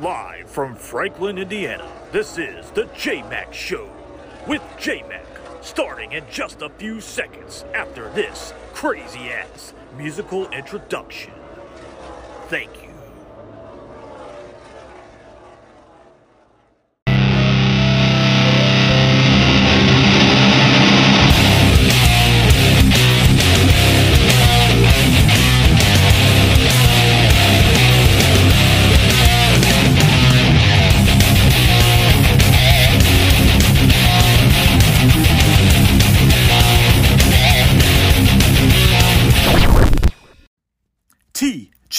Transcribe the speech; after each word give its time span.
Live 0.00 0.48
from 0.48 0.74
Franklin, 0.74 1.36
Indiana, 1.38 1.86
this 2.12 2.38
is 2.38 2.70
the 2.70 2.88
J 2.96 3.22
Mac 3.24 3.52
Show 3.52 3.90
with 4.48 4.62
J 4.80 5.04
Mac, 5.06 5.26
starting 5.60 6.12
in 6.12 6.24
just 6.30 6.62
a 6.62 6.70
few 6.70 7.00
seconds 7.00 7.66
after 7.74 8.08
this 8.10 8.54
crazy 8.72 9.30
ass 9.30 9.74
musical 9.96 10.48
introduction. 10.48 11.34
Thank 12.48 12.70
you. 12.81 12.81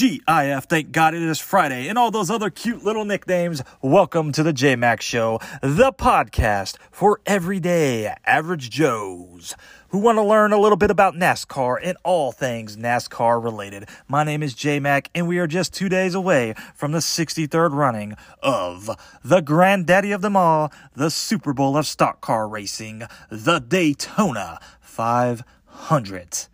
TGIF, 0.04 0.66
thank 0.66 0.92
God 0.92 1.14
it 1.14 1.22
is 1.22 1.40
Friday, 1.40 1.88
and 1.88 1.98
all 1.98 2.12
those 2.12 2.30
other 2.30 2.50
cute 2.50 2.84
little 2.84 3.06
nicknames. 3.06 3.64
Welcome 3.82 4.34
to 4.34 4.44
the 4.44 4.52
J 4.52 4.76
Mac 4.76 5.02
Show, 5.02 5.40
the 5.62 5.94
podcast 5.94 6.76
for 6.92 7.22
everyday 7.26 8.14
average 8.26 8.70
Joes 8.70 9.56
who 9.92 10.00
want 10.00 10.18
to 10.18 10.22
learn 10.22 10.52
a 10.52 10.60
little 10.60 10.76
bit 10.76 10.92
about 10.92 11.14
NASCAR 11.14 11.78
and 11.82 11.98
all 12.04 12.34
things 12.34 12.76
NASCAR 12.76 13.42
related. 13.42 13.88
My 14.10 14.26
name 14.26 14.44
is 14.44 14.54
J 14.54 14.82
Mac, 14.82 15.10
and 15.16 15.26
we 15.26 15.40
are 15.40 15.48
just 15.48 15.74
two 15.74 15.88
days 15.88 16.16
away 16.16 16.54
from 16.76 16.92
the 16.92 17.00
63rd 17.00 17.72
running 17.72 18.18
of 18.42 18.90
the 19.24 19.40
granddaddy 19.40 20.12
of 20.12 20.22
them 20.22 20.36
all, 20.36 20.70
the 20.96 21.12
Super 21.12 21.54
Bowl 21.54 21.78
of 21.78 21.88
stock 21.88 22.20
car 22.20 22.46
racing, 22.46 23.04
the 23.30 23.60
Daytona 23.60 24.60
500. 24.82 26.48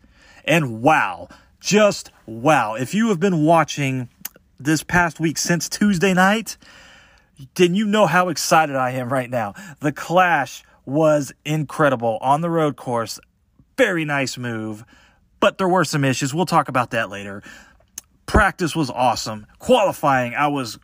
And 0.46 0.84
wow, 0.84 1.30
just 1.60 2.12
wow. 2.26 2.76
If 2.76 2.94
you 2.94 3.10
have 3.10 3.20
been 3.20 3.44
watching 3.44 4.10
this 4.60 4.84
past 4.84 5.20
week 5.20 5.38
since 5.38 5.70
Tuesday 5.70 6.14
night, 6.14 6.58
then 7.56 7.76
you 7.76 7.86
know 7.86 8.06
how 8.06 8.30
excited 8.30 8.76
I 8.76 8.92
am 8.92 9.12
right 9.12 9.30
now. 9.30 9.54
The 9.80 9.92
Clash 9.92 10.64
was 10.86 11.32
incredible 11.46 12.18
on 12.22 12.42
the 12.42 12.50
road 12.50 12.76
course. 12.76 13.20
Very 13.78 14.04
nice 14.04 14.38
move, 14.38 14.84
but 15.40 15.58
there 15.58 15.70
were 15.70 15.86
some 15.86 16.04
issues. 16.04 16.34
We'll 16.34 16.46
talk 16.46 16.68
about 16.68 16.92
that 16.92 17.10
later. 17.10 17.42
Practice 18.26 18.76
was 18.76 18.90
awesome. 18.90 19.48
Qualifying, 19.60 20.36
I 20.36 20.48
was 20.48 20.78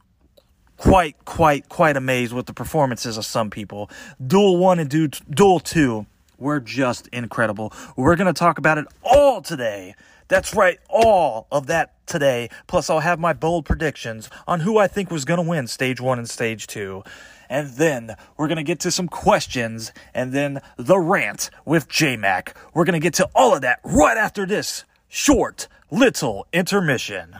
quite, 0.78 1.26
quite, 1.26 1.70
quite 1.70 1.98
amazed 1.98 2.34
with 2.34 2.46
the 2.46 2.54
performances 2.54 3.18
of 3.18 3.26
some 3.26 3.50
people. 3.50 3.90
Duel 4.26 4.58
1 4.58 4.80
and 4.80 5.14
Duel 5.30 5.60
2 5.60 6.06
were 6.38 6.60
just 6.60 7.08
incredible. 7.08 7.74
We're 7.96 8.16
going 8.16 8.34
to 8.34 8.38
talk 8.38 8.58
about 8.58 8.78
it 8.78 8.86
all 9.04 9.42
today 9.42 9.96
that's 10.28 10.56
right, 10.56 10.80
all 10.90 11.48
of 11.52 11.68
that 11.68 11.94
today. 12.08 12.50
Plus, 12.68 12.90
I'll 12.90 13.00
have 13.00 13.20
my 13.20 13.34
bold 13.34 13.66
predictions 13.66 14.30
on 14.48 14.62
who 14.62 14.78
I 14.78 14.88
think 14.88 15.12
was 15.12 15.26
going 15.26 15.44
to 15.44 15.48
win 15.48 15.68
stage 15.68 16.02
one 16.02 16.20
and 16.20 16.30
stage 16.30 16.68
two. 16.68 17.04
And 17.50 17.70
then 17.72 18.16
we're 18.38 18.48
going 18.48 18.58
to 18.58 18.64
get 18.64 18.80
to 18.82 18.92
some 18.92 19.08
questions 19.08 19.92
and 20.14 20.34
then 20.34 20.62
the 20.78 20.98
rant 20.98 21.50
with 21.64 21.88
JMac. 21.90 22.54
We're 22.74 22.86
going 22.86 23.00
to 23.00 23.04
get 23.04 23.14
to 23.16 23.30
all 23.36 23.54
of 23.54 23.62
that 23.62 23.80
right 23.84 24.18
after 24.18 24.46
this 24.46 24.84
short 25.08 25.68
little 25.92 26.48
intermission. 26.52 27.36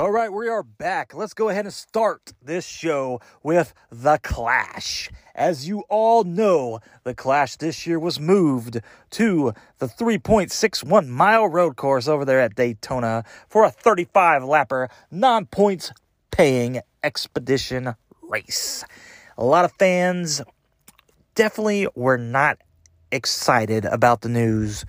All 0.00 0.10
right, 0.10 0.32
we 0.32 0.48
are 0.48 0.62
back. 0.62 1.12
Let's 1.12 1.34
go 1.34 1.50
ahead 1.50 1.66
and 1.66 1.74
start 1.74 2.32
this 2.42 2.66
show 2.66 3.20
with 3.42 3.74
The 3.90 4.18
Clash. 4.22 5.10
As 5.34 5.68
you 5.68 5.80
all 5.90 6.24
know, 6.24 6.80
The 7.04 7.12
Clash 7.12 7.56
this 7.56 7.86
year 7.86 7.98
was 7.98 8.18
moved 8.18 8.80
to 9.10 9.52
the 9.76 9.88
3.61 9.88 11.06
mile 11.06 11.48
road 11.48 11.76
course 11.76 12.08
over 12.08 12.24
there 12.24 12.40
at 12.40 12.54
Daytona 12.54 13.24
for 13.46 13.62
a 13.62 13.70
35 13.70 14.40
lapper, 14.40 14.88
non 15.10 15.44
points 15.44 15.92
paying 16.30 16.80
expedition 17.04 17.94
race. 18.22 18.82
A 19.36 19.44
lot 19.44 19.66
of 19.66 19.72
fans 19.72 20.40
definitely 21.34 21.88
were 21.94 22.16
not 22.16 22.56
excited 23.12 23.84
about 23.84 24.22
the 24.22 24.30
news, 24.30 24.86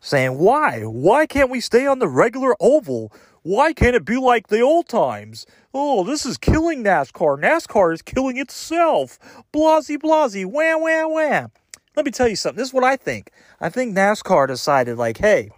saying, 0.00 0.38
Why? 0.38 0.84
Why 0.84 1.26
can't 1.26 1.50
we 1.50 1.60
stay 1.60 1.86
on 1.86 1.98
the 1.98 2.08
regular 2.08 2.56
oval? 2.60 3.12
Why 3.48 3.72
can't 3.72 3.96
it 3.96 4.04
be 4.04 4.18
like 4.18 4.48
the 4.48 4.60
old 4.60 4.88
times? 4.88 5.46
Oh, 5.72 6.04
this 6.04 6.26
is 6.26 6.36
killing 6.36 6.84
NASCAR. 6.84 7.40
NASCAR 7.40 7.94
is 7.94 8.02
killing 8.02 8.36
itself. 8.36 9.18
Blasey, 9.54 9.96
blasey, 9.96 10.44
wham, 10.44 10.82
wham, 10.82 11.14
wham. 11.14 11.50
Let 11.96 12.04
me 12.04 12.12
tell 12.12 12.28
you 12.28 12.36
something. 12.36 12.58
This 12.58 12.68
is 12.68 12.74
what 12.74 12.84
I 12.84 12.96
think. 12.96 13.30
I 13.58 13.70
think 13.70 13.96
NASCAR 13.96 14.48
decided, 14.48 14.98
like, 14.98 15.16
hey, 15.16 15.48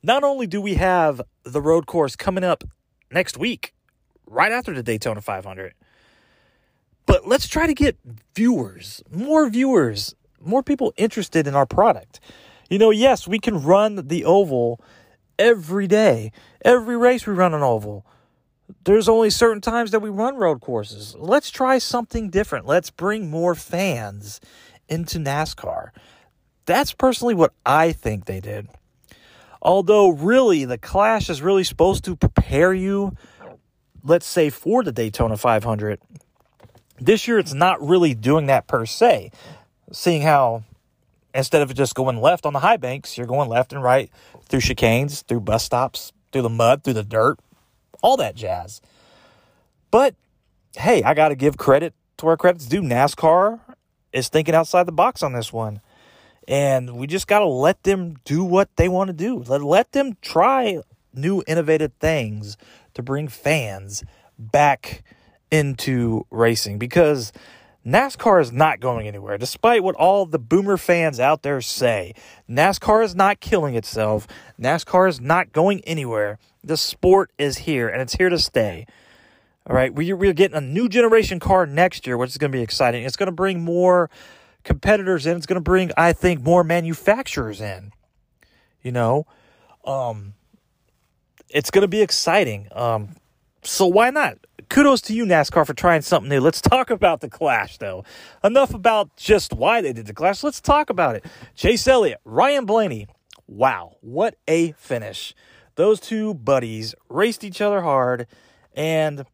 not 0.00 0.22
only 0.22 0.46
do 0.46 0.60
we 0.60 0.74
have 0.74 1.20
the 1.42 1.60
road 1.60 1.86
course 1.86 2.14
coming 2.14 2.44
up 2.44 2.62
next 3.10 3.36
week, 3.36 3.74
right 4.24 4.52
after 4.52 4.72
the 4.72 4.84
Daytona 4.84 5.22
500, 5.22 5.74
but 7.04 7.26
let's 7.26 7.48
try 7.48 7.66
to 7.66 7.74
get 7.74 7.98
viewers, 8.36 9.02
more 9.10 9.48
viewers, 9.48 10.14
more 10.40 10.62
people 10.62 10.94
interested 10.96 11.48
in 11.48 11.56
our 11.56 11.66
product. 11.66 12.20
You 12.70 12.78
know, 12.78 12.90
yes, 12.90 13.26
we 13.26 13.40
can 13.40 13.60
run 13.60 14.06
the 14.06 14.24
oval 14.24 14.80
every 15.38 15.86
day. 15.86 16.32
Every 16.64 16.96
race 16.96 17.26
we 17.26 17.34
run 17.34 17.54
an 17.54 17.62
oval. 17.62 18.06
There's 18.84 19.08
only 19.08 19.30
certain 19.30 19.60
times 19.60 19.90
that 19.90 20.00
we 20.00 20.08
run 20.08 20.36
road 20.36 20.60
courses. 20.60 21.14
Let's 21.18 21.50
try 21.50 21.78
something 21.78 22.30
different. 22.30 22.66
Let's 22.66 22.90
bring 22.90 23.30
more 23.30 23.54
fans 23.54 24.40
into 24.88 25.18
NASCAR. 25.18 25.90
That's 26.66 26.92
personally 26.92 27.34
what 27.34 27.52
I 27.66 27.92
think 27.92 28.24
they 28.24 28.40
did. 28.40 28.68
Although, 29.60 30.10
really, 30.10 30.64
the 30.64 30.78
Clash 30.78 31.30
is 31.30 31.42
really 31.42 31.64
supposed 31.64 32.04
to 32.04 32.16
prepare 32.16 32.72
you, 32.72 33.16
let's 34.02 34.26
say, 34.26 34.50
for 34.50 34.82
the 34.82 34.92
Daytona 34.92 35.36
500. 35.36 36.00
This 36.98 37.26
year, 37.26 37.38
it's 37.38 37.54
not 37.54 37.86
really 37.86 38.14
doing 38.14 38.46
that 38.46 38.66
per 38.66 38.86
se, 38.86 39.30
seeing 39.92 40.22
how 40.22 40.64
instead 41.34 41.62
of 41.62 41.74
just 41.74 41.94
going 41.94 42.20
left 42.20 42.46
on 42.46 42.52
the 42.52 42.60
high 42.60 42.76
banks, 42.76 43.18
you're 43.18 43.26
going 43.26 43.48
left 43.48 43.72
and 43.72 43.82
right 43.82 44.10
through 44.54 44.60
chicanes, 44.60 45.24
through 45.24 45.40
bus 45.40 45.64
stops, 45.64 46.12
through 46.30 46.42
the 46.42 46.48
mud, 46.48 46.84
through 46.84 46.92
the 46.92 47.02
dirt, 47.02 47.40
all 48.02 48.16
that 48.16 48.36
jazz. 48.36 48.80
But 49.90 50.14
hey, 50.76 51.02
I 51.02 51.12
got 51.12 51.30
to 51.30 51.34
give 51.34 51.56
credit 51.56 51.92
to 52.18 52.26
where 52.26 52.36
credit's 52.36 52.66
due. 52.66 52.80
NASCAR 52.80 53.58
is 54.12 54.28
thinking 54.28 54.54
outside 54.54 54.86
the 54.86 54.92
box 54.92 55.24
on 55.24 55.32
this 55.32 55.52
one. 55.52 55.80
And 56.46 56.96
we 56.96 57.08
just 57.08 57.26
got 57.26 57.40
to 57.40 57.46
let 57.46 57.82
them 57.82 58.14
do 58.24 58.44
what 58.44 58.68
they 58.76 58.88
want 58.88 59.08
to 59.08 59.12
do. 59.12 59.38
Let, 59.38 59.60
let 59.60 59.90
them 59.90 60.16
try 60.22 60.78
new 61.12 61.42
innovative 61.48 61.92
things 61.98 62.56
to 62.94 63.02
bring 63.02 63.26
fans 63.26 64.04
back 64.38 65.02
into 65.50 66.26
racing 66.30 66.78
because 66.78 67.32
NASCAR 67.86 68.40
is 68.40 68.50
not 68.50 68.80
going 68.80 69.06
anywhere, 69.06 69.36
despite 69.36 69.82
what 69.82 69.94
all 69.96 70.24
the 70.24 70.38
boomer 70.38 70.76
fans 70.76 71.20
out 71.20 71.42
there 71.42 71.60
say. 71.60 72.14
NASCAR 72.48 73.04
is 73.04 73.14
not 73.14 73.40
killing 73.40 73.74
itself. 73.74 74.26
NASCAR 74.58 75.08
is 75.08 75.20
not 75.20 75.52
going 75.52 75.80
anywhere. 75.82 76.38
The 76.62 76.78
sport 76.78 77.30
is 77.36 77.58
here, 77.58 77.88
and 77.88 78.00
it's 78.00 78.14
here 78.14 78.30
to 78.30 78.38
stay. 78.38 78.86
All 79.66 79.76
right, 79.76 79.94
we're, 79.94 80.16
we're 80.16 80.32
getting 80.32 80.56
a 80.56 80.62
new 80.62 80.88
generation 80.88 81.40
car 81.40 81.66
next 81.66 82.06
year, 82.06 82.16
which 82.16 82.30
is 82.30 82.38
going 82.38 82.50
to 82.52 82.56
be 82.56 82.62
exciting. 82.62 83.04
It's 83.04 83.16
going 83.16 83.26
to 83.26 83.32
bring 83.32 83.62
more 83.62 84.08
competitors 84.62 85.26
in. 85.26 85.36
It's 85.36 85.46
going 85.46 85.56
to 85.56 85.62
bring, 85.62 85.90
I 85.96 86.14
think, 86.14 86.42
more 86.42 86.64
manufacturers 86.64 87.60
in. 87.60 87.92
You 88.82 88.92
know, 88.92 89.26
um, 89.84 90.34
it's 91.50 91.70
going 91.70 91.82
to 91.82 91.88
be 91.88 92.00
exciting. 92.00 92.68
Um, 92.72 93.16
so 93.64 93.86
why 93.86 94.10
not? 94.10 94.38
kudos 94.68 95.00
to 95.02 95.14
you, 95.14 95.24
NASCAR, 95.24 95.66
for 95.66 95.74
trying 95.74 96.02
something 96.02 96.28
new. 96.28 96.40
Let's 96.40 96.60
talk 96.60 96.90
about 96.90 97.20
the 97.20 97.28
Clash, 97.28 97.78
though. 97.78 98.04
Enough 98.42 98.74
about 98.74 99.16
just 99.16 99.52
why 99.52 99.80
they 99.80 99.92
did 99.92 100.06
the 100.06 100.14
Clash. 100.14 100.42
Let's 100.42 100.60
talk 100.60 100.90
about 100.90 101.16
it. 101.16 101.24
Chase 101.54 101.86
Elliott, 101.86 102.20
Ryan 102.24 102.66
Blaney. 102.66 103.06
Wow, 103.46 103.96
what 104.00 104.36
a 104.48 104.72
finish. 104.72 105.34
Those 105.76 106.00
two 106.00 106.34
buddies 106.34 106.94
raced 107.08 107.44
each 107.44 107.60
other 107.60 107.82
hard, 107.82 108.26
and 108.74 109.24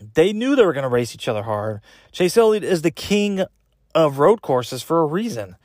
they 0.00 0.32
knew 0.32 0.56
they 0.56 0.64
were 0.64 0.72
going 0.72 0.82
to 0.82 0.88
race 0.88 1.14
each 1.14 1.28
other 1.28 1.42
hard. 1.42 1.80
Chase 2.12 2.36
Elliott 2.36 2.64
is 2.64 2.82
the 2.82 2.90
king 2.90 3.44
of 3.94 4.18
road 4.18 4.42
courses 4.42 4.82
for 4.82 5.00
a 5.00 5.06
reason. 5.06 5.56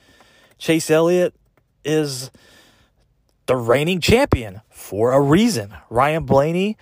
Chase 0.57 0.89
Elliott 0.89 1.35
is 1.83 2.31
the 3.47 3.55
reigning 3.55 3.99
champion 3.99 4.61
for 4.69 5.11
a 5.11 5.19
reason. 5.19 5.73
Ryan 5.89 6.25
Blaney 6.25 6.77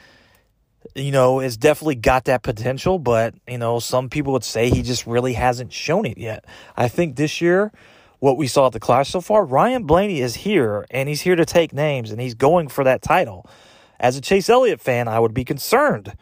you 0.96 1.12
know, 1.12 1.40
has 1.40 1.58
definitely 1.58 1.96
got 1.96 2.26
that 2.26 2.44
potential, 2.44 3.00
but, 3.00 3.36
you 3.48 3.58
know, 3.58 3.80
some 3.80 4.10
people 4.10 4.34
would 4.34 4.44
say 4.44 4.70
he 4.70 4.82
just 4.82 5.08
really 5.08 5.34
hasn't 5.34 5.74
shown 5.74 6.06
it 6.06 6.18
yet. 6.18 6.46
I 6.76 6.88
think 6.88 7.16
this 7.16 7.42
year 7.42 7.72
what 8.20 8.38
we 8.38 8.48
saw 8.48 8.68
at 8.68 8.74
the 8.74 8.80
Clash 8.80 9.10
so 9.10 9.22
far, 9.22 9.46
Ryan 9.46 9.84
Blaney 9.84 10.22
is 10.22 10.36
here 10.36 10.86
and 10.90 11.08
he's 11.08 11.22
here 11.22 11.36
to 11.36 11.46
take 11.46 11.74
names 11.74 12.12
and 12.12 12.20
he's 12.20 12.34
going 12.34 12.68
for 12.68 12.84
that 12.84 13.02
title. 13.02 13.46
As 14.00 14.18
a 14.18 14.22
Chase 14.22 14.50
Elliott 14.50 14.80
fan, 14.80 15.08
I 15.08 15.20
would 15.20 15.34
be 15.34 15.44
concerned. 15.44 16.16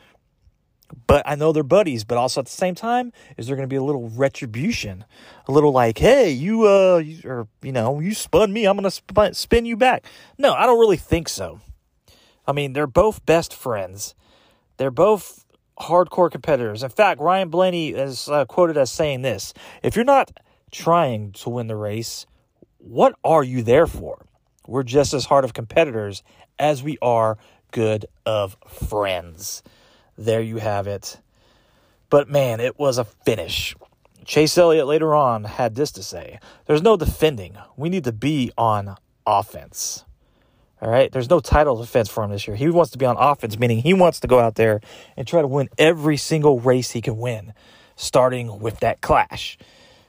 But 1.07 1.23
I 1.25 1.35
know 1.35 1.51
they're 1.51 1.63
buddies, 1.63 2.03
but 2.03 2.17
also 2.17 2.41
at 2.41 2.45
the 2.45 2.51
same 2.51 2.75
time, 2.75 3.11
is 3.37 3.47
there 3.47 3.55
going 3.55 3.67
to 3.67 3.73
be 3.73 3.75
a 3.75 3.83
little 3.83 4.09
retribution? 4.09 5.03
A 5.47 5.51
little 5.51 5.71
like, 5.71 5.97
hey, 5.97 6.29
you, 6.31 6.67
uh, 6.67 6.97
you, 6.97 7.19
or, 7.25 7.47
you 7.61 7.71
know, 7.71 7.99
you 7.99 8.13
spun 8.13 8.53
me, 8.53 8.65
I'm 8.65 8.77
going 8.77 8.83
to 8.83 8.91
sp- 8.91 9.33
spin 9.33 9.65
you 9.65 9.75
back. 9.75 10.05
No, 10.37 10.53
I 10.53 10.65
don't 10.65 10.79
really 10.79 10.97
think 10.97 11.27
so. 11.27 11.59
I 12.47 12.51
mean, 12.51 12.73
they're 12.73 12.87
both 12.87 13.25
best 13.25 13.53
friends. 13.53 14.15
They're 14.77 14.91
both 14.91 15.45
hardcore 15.79 16.31
competitors. 16.31 16.83
In 16.83 16.89
fact, 16.89 17.19
Ryan 17.19 17.49
Blaney 17.49 17.89
is 17.89 18.29
uh, 18.29 18.45
quoted 18.45 18.77
as 18.77 18.91
saying 18.91 19.21
this 19.21 19.53
If 19.83 19.95
you're 19.95 20.05
not 20.05 20.31
trying 20.71 21.31
to 21.33 21.49
win 21.49 21.67
the 21.67 21.75
race, 21.75 22.25
what 22.77 23.15
are 23.23 23.43
you 23.43 23.63
there 23.63 23.87
for? 23.87 24.25
We're 24.67 24.83
just 24.83 25.13
as 25.13 25.25
hard 25.25 25.43
of 25.43 25.53
competitors 25.53 26.23
as 26.57 26.81
we 26.81 26.97
are 27.01 27.37
good 27.71 28.05
of 28.25 28.57
friends. 28.67 29.63
There 30.17 30.41
you 30.41 30.57
have 30.57 30.87
it. 30.87 31.19
But 32.09 32.29
man, 32.29 32.59
it 32.59 32.79
was 32.79 32.97
a 32.97 33.03
finish. 33.03 33.75
Chase 34.23 34.57
Elliott 34.57 34.87
later 34.87 35.13
on 35.13 35.43
had 35.43 35.75
this 35.75 35.91
to 35.93 36.03
say 36.03 36.39
There's 36.65 36.81
no 36.81 36.97
defending. 36.97 37.57
We 37.77 37.89
need 37.89 38.05
to 38.05 38.13
be 38.13 38.51
on 38.57 38.95
offense. 39.25 40.04
All 40.85 40.91
right. 40.91 41.11
There's 41.11 41.31
no 41.31 41.39
title 41.39 41.77
defense 41.77 42.09
for 42.09 42.23
him 42.23 42.29
this 42.29 42.45
year. 42.45 42.55
He 42.55 42.69
wants 42.69 42.91
to 42.91 42.99
be 42.99 43.07
on 43.07 43.17
offense, 43.17 43.57
meaning 43.57 43.79
he 43.79 43.95
wants 43.95 44.19
to 44.19 44.27
go 44.27 44.39
out 44.39 44.53
there 44.53 44.81
and 45.17 45.25
try 45.25 45.41
to 45.41 45.47
win 45.47 45.67
every 45.79 46.15
single 46.15 46.59
race 46.59 46.91
he 46.91 47.01
can 47.01 47.17
win, 47.17 47.55
starting 47.95 48.59
with 48.59 48.81
that 48.81 49.01
clash. 49.01 49.57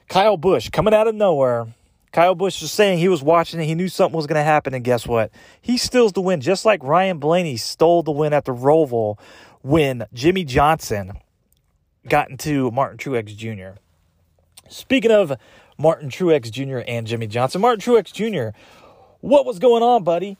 Kyle 0.07 0.37
Busch 0.37 0.69
coming 0.69 0.93
out 0.93 1.07
of 1.07 1.15
nowhere. 1.15 1.65
Kyle 2.11 2.35
Busch 2.35 2.61
was 2.61 2.71
saying 2.71 2.99
he 2.99 3.07
was 3.07 3.23
watching 3.23 3.59
it. 3.59 3.65
He 3.65 3.73
knew 3.73 3.87
something 3.89 4.15
was 4.15 4.27
going 4.27 4.37
to 4.37 4.43
happen. 4.43 4.75
And 4.75 4.83
guess 4.83 5.07
what? 5.07 5.31
He 5.59 5.79
steals 5.79 6.13
the 6.13 6.21
win, 6.21 6.41
just 6.41 6.63
like 6.63 6.83
Ryan 6.83 7.17
Blaney 7.17 7.57
stole 7.57 8.03
the 8.03 8.11
win 8.11 8.31
at 8.31 8.45
the 8.45 8.53
Roval 8.53 9.17
when 9.63 10.05
Jimmie 10.13 10.45
Johnson 10.45 11.13
got 12.07 12.29
into 12.29 12.69
Martin 12.69 12.99
Truex 12.99 13.35
Jr. 13.35 13.79
Speaking 14.69 15.11
of 15.11 15.33
Martin 15.75 16.09
Truex 16.09 16.51
Jr. 16.51 16.83
and 16.87 17.07
Jimmie 17.07 17.25
Johnson, 17.25 17.61
Martin 17.61 17.81
Truex 17.81 18.13
Jr., 18.13 18.55
what 19.21 19.43
was 19.43 19.57
going 19.57 19.81
on, 19.81 20.03
buddy? 20.03 20.37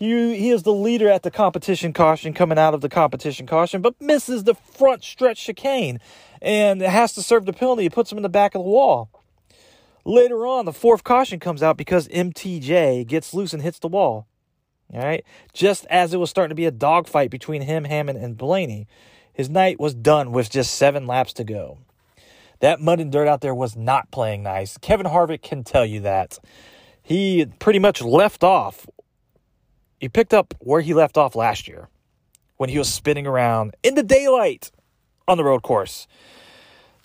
He, 0.00 0.34
he 0.34 0.50
is 0.50 0.62
the 0.62 0.72
leader 0.72 1.10
at 1.10 1.24
the 1.24 1.30
competition 1.30 1.92
caution 1.92 2.32
coming 2.32 2.58
out 2.58 2.72
of 2.72 2.80
the 2.80 2.88
competition 2.88 3.46
caution, 3.46 3.82
but 3.82 4.00
misses 4.00 4.44
the 4.44 4.54
front 4.54 5.04
stretch 5.04 5.44
chicane 5.44 6.00
and 6.40 6.80
has 6.80 7.12
to 7.12 7.22
serve 7.22 7.44
the 7.44 7.52
penalty. 7.52 7.84
It 7.84 7.92
puts 7.92 8.10
him 8.10 8.16
in 8.16 8.22
the 8.22 8.30
back 8.30 8.54
of 8.54 8.60
the 8.60 8.68
wall. 8.68 9.10
Later 10.06 10.46
on, 10.46 10.64
the 10.64 10.72
fourth 10.72 11.04
caution 11.04 11.38
comes 11.38 11.62
out 11.62 11.76
because 11.76 12.08
MTJ 12.08 13.06
gets 13.06 13.34
loose 13.34 13.52
and 13.52 13.62
hits 13.62 13.78
the 13.78 13.88
wall. 13.88 14.26
All 14.90 15.02
right. 15.02 15.22
Just 15.52 15.84
as 15.90 16.14
it 16.14 16.16
was 16.16 16.30
starting 16.30 16.48
to 16.48 16.54
be 16.54 16.64
a 16.64 16.70
dogfight 16.70 17.30
between 17.30 17.60
him, 17.60 17.84
Hamlin, 17.84 18.16
and 18.16 18.38
Blaney, 18.38 18.88
his 19.34 19.50
night 19.50 19.78
was 19.78 19.94
done 19.94 20.32
with 20.32 20.48
just 20.48 20.72
seven 20.72 21.06
laps 21.06 21.34
to 21.34 21.44
go. 21.44 21.76
That 22.60 22.80
mud 22.80 23.00
and 23.00 23.12
dirt 23.12 23.28
out 23.28 23.42
there 23.42 23.54
was 23.54 23.76
not 23.76 24.10
playing 24.10 24.42
nice. 24.42 24.78
Kevin 24.78 25.06
Harvick 25.06 25.42
can 25.42 25.62
tell 25.62 25.84
you 25.84 26.00
that. 26.00 26.38
He 27.02 27.44
pretty 27.58 27.78
much 27.78 28.00
left 28.00 28.42
off 28.42 28.86
he 30.00 30.08
picked 30.08 30.34
up 30.34 30.54
where 30.58 30.80
he 30.80 30.94
left 30.94 31.16
off 31.16 31.36
last 31.36 31.68
year 31.68 31.88
when 32.56 32.70
he 32.70 32.78
was 32.78 32.92
spinning 32.92 33.26
around 33.26 33.76
in 33.82 33.94
the 33.94 34.02
daylight 34.02 34.72
on 35.28 35.36
the 35.36 35.44
road 35.44 35.62
course. 35.62 36.08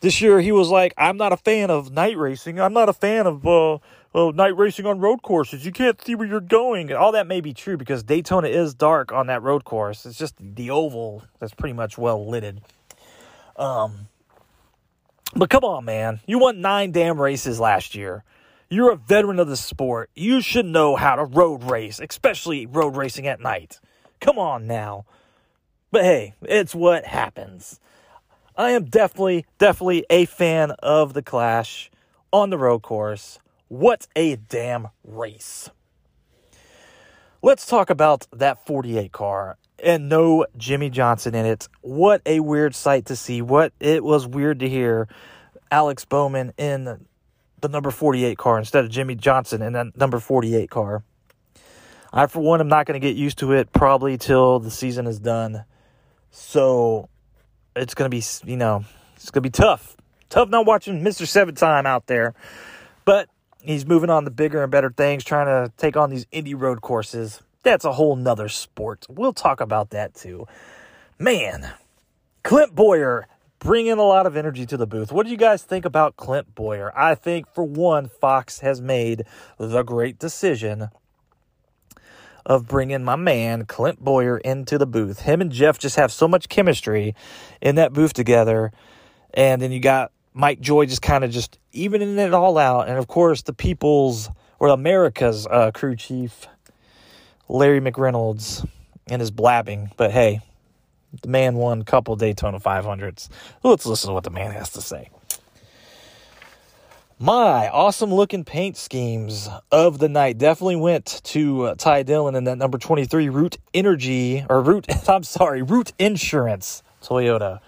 This 0.02 0.22
year 0.22 0.40
he 0.40 0.52
was 0.52 0.70
like, 0.70 0.94
I'm 0.98 1.18
not 1.18 1.34
a 1.34 1.38
fan 1.38 1.70
of 1.70 1.92
night 1.92 2.18
racing. 2.18 2.60
I'm 2.60 2.74
not 2.74 2.90
a 2.90 2.94
fan 2.94 3.28
of 3.28 3.46
uh, 3.46 3.76
uh, 4.14 4.32
night 4.32 4.56
racing 4.56 4.86
on 4.86 5.00
road 5.00 5.22
courses. 5.22 5.66
You 5.66 5.72
can't 5.72 6.02
see 6.04 6.16
where 6.16 6.28
you're 6.28 6.40
going. 6.40 6.90
And 6.90 6.98
all 6.98 7.12
that 7.12 7.28
may 7.28 7.42
be 7.42 7.54
true 7.54 7.76
because 7.76 8.04
Daytona 8.04 8.48
is 8.48 8.74
dark 8.74 9.12
on 9.12 9.28
that 9.28 9.42
road 9.42 9.66
course. 9.66 10.06
It's 10.06 10.18
just 10.18 10.36
the 10.40 10.70
oval 10.70 11.24
that's 11.40 11.54
pretty 11.54 11.74
much 11.74 11.98
well 11.98 12.30
lighted. 12.30 12.62
Um, 13.58 14.08
but 15.36 15.50
come 15.50 15.64
on, 15.64 15.86
man. 15.86 16.22
You 16.28 16.40
won 16.40 16.62
nine 16.62 16.92
damn 16.92 17.20
races 17.20 17.60
last 17.60 17.96
year. 17.96 18.24
You're 18.70 18.92
a 18.92 18.96
veteran 18.96 19.40
of 19.40 19.48
the 19.48 19.58
sport. 19.58 20.10
You 20.16 20.42
should 20.42 20.66
know 20.66 20.96
how 20.96 21.16
to 21.16 21.24
road 21.24 21.64
race, 21.64 22.00
especially 22.00 22.66
road 22.66 22.96
racing 22.96 23.28
at 23.28 23.40
night. 23.40 23.80
Come 24.20 24.40
on 24.40 24.66
now. 24.66 25.06
But 25.92 26.04
hey, 26.04 26.34
it's 26.42 26.74
what 26.74 27.06
happens. 27.06 27.80
I 28.58 28.72
am 28.72 28.86
definitely, 28.86 29.46
definitely 29.60 30.06
a 30.10 30.26
fan 30.26 30.72
of 30.80 31.14
the 31.14 31.22
Clash 31.22 31.92
on 32.34 32.50
the 32.50 32.58
road 32.58 32.82
course. 32.82 33.40
What 33.68 34.08
a 34.16 34.36
damn 34.36 34.88
race. 35.04 35.70
Let's 37.42 37.66
talk 37.68 37.90
about 37.90 38.26
that 38.34 38.66
48 38.66 39.12
car 39.12 39.58
and 39.84 40.10
no 40.10 40.48
Jimmie 40.58 40.90
Johnson 40.90 41.36
in 41.36 41.46
it. 41.46 41.68
What 41.82 42.22
a 42.26 42.40
weird 42.40 42.74
sight 42.74 43.06
to 43.06 43.16
see. 43.16 43.42
What 43.42 43.74
it 43.80 44.04
was 44.04 44.26
weird 44.26 44.60
to 44.62 44.70
hear 44.70 45.08
Alex 45.70 46.06
Bowman 46.06 46.54
in 46.58 47.06
the 47.66 47.72
number 47.72 47.92
48 47.92 48.38
car 48.38 48.58
instead 48.60 48.86
of 48.86 48.92
Jimmie 48.92 49.16
Johnson 49.16 49.62
in 49.62 49.74
that 49.74 49.98
number 49.98 50.20
48 50.20 50.70
car. 50.70 51.04
I, 52.14 52.28
for 52.28 52.40
one, 52.40 52.62
am 52.62 52.68
not 52.68 52.86
going 52.86 53.00
to 53.00 53.06
get 53.06 53.18
used 53.18 53.40
to 53.40 53.52
it 53.52 53.74
probably 53.74 54.18
till 54.18 54.60
the 54.60 54.72
season 54.72 55.08
is 55.08 55.20
done. 55.20 55.66
So 56.32 57.10
it's 57.76 57.94
going 57.94 58.10
to 58.10 58.16
be, 58.16 58.24
you 58.50 58.58
know, 58.58 58.86
it's 59.16 59.32
going 59.32 59.44
to 59.44 59.50
be 59.50 59.52
tough. 59.52 59.98
Tough 60.30 60.50
not 60.50 60.66
watching 60.66 61.02
Mr. 61.02 61.28
Seven 61.28 61.56
Time 61.56 61.86
out 61.86 62.08
there. 62.08 62.34
But 63.04 63.30
he's 63.62 63.86
moving 63.86 64.10
on 64.10 64.24
to 64.26 64.32
bigger 64.32 64.64
and 64.64 64.72
better 64.72 64.92
things, 64.92 65.24
trying 65.24 65.48
to 65.48 65.74
take 65.78 65.98
on 65.98 66.10
these 66.10 66.26
Indy 66.32 66.54
road 66.54 66.82
courses. 66.82 67.42
That's 67.64 67.84
a 67.84 67.94
whole 67.94 68.16
nother 68.16 68.48
sport. 68.48 69.06
We'll 69.10 69.34
talk 69.34 69.60
about 69.60 69.90
that 69.90 70.14
too. 70.14 70.48
Man, 71.18 71.70
Clint 72.44 72.76
Bowyer 72.76 73.28
bring 73.60 73.88
in 73.88 73.98
a 73.98 74.04
lot 74.04 74.26
of 74.26 74.36
energy 74.36 74.66
to 74.66 74.78
the 74.78 74.88
booth. 74.88 75.12
What 75.12 75.26
do 75.26 75.32
you 75.32 75.38
guys 75.38 75.64
think 75.64 75.86
about 75.86 76.18
Clint 76.18 76.56
Bowyer? 76.56 76.92
I 76.98 77.16
think, 77.16 77.48
for 77.54 77.64
one, 77.64 78.08
Fox 78.08 78.60
has 78.60 78.82
made 78.82 79.24
the 79.58 79.84
great 79.84 80.20
decision 80.20 80.90
of 82.46 82.68
bringing 82.68 83.04
my 83.04 83.16
man 83.16 83.66
Clint 83.66 84.00
Bowyer 84.00 84.38
into 84.38 84.78
the 84.78 84.86
booth. 84.86 85.22
Him 85.22 85.42
and 85.42 85.52
Jeff 85.52 85.80
just 85.80 85.96
have 85.96 86.12
so 86.12 86.28
much 86.28 86.48
chemistry 86.48 87.16
in 87.62 87.76
that 87.76 87.92
booth 87.92 88.14
together. 88.14 88.72
And 89.34 89.62
then 89.62 89.72
you 89.72 89.80
got 89.80 90.12
Mike 90.34 90.60
Joy 90.60 90.86
just 90.86 91.02
kind 91.02 91.24
of 91.24 91.32
just 91.32 91.58
evening 91.72 92.20
it 92.20 92.34
all 92.34 92.58
out. 92.58 92.88
And 92.88 92.98
of 92.98 93.08
course, 93.08 93.42
the 93.42 93.54
people's 93.54 94.30
or 94.60 94.70
America's 94.70 95.48
uh, 95.48 95.72
crew 95.72 95.96
chief, 95.96 96.48
Larry 97.50 97.82
McReynolds, 97.82 98.68
and 99.08 99.22
his 99.22 99.32
blabbing. 99.32 99.92
But 99.98 100.12
hey, 100.12 100.42
the 101.22 101.28
man 101.28 101.56
won 101.56 101.82
a 101.82 101.84
couple 101.84 102.16
Daytona 102.16 102.60
500s. 102.60 103.30
Let's 103.64 103.86
listen 103.86 104.10
to 104.10 104.14
what 104.14 104.24
the 104.24 104.30
man 104.30 104.52
has 104.52 104.70
to 104.72 104.82
say. 104.82 105.10
My 107.18 107.70
awesome 107.70 108.14
looking 108.14 108.44
paint 108.44 108.76
schemes 108.76 109.48
of 109.72 110.00
the 110.00 110.10
night 110.10 110.38
definitely 110.38 110.76
went 110.76 111.22
to 111.26 111.64
uh, 111.64 111.76
Ty 111.76 112.04
Dillon 112.04 112.36
and 112.36 112.46
that 112.46 112.58
number 112.58 112.78
23 112.78 113.30
Root 113.30 113.58
Energy, 113.74 114.46
or 114.50 114.62
Root, 114.62 114.86
I'm 115.10 115.24
sorry, 115.24 115.62
Root 115.62 115.94
Insurance 115.98 116.84
Toyota. 117.02 117.62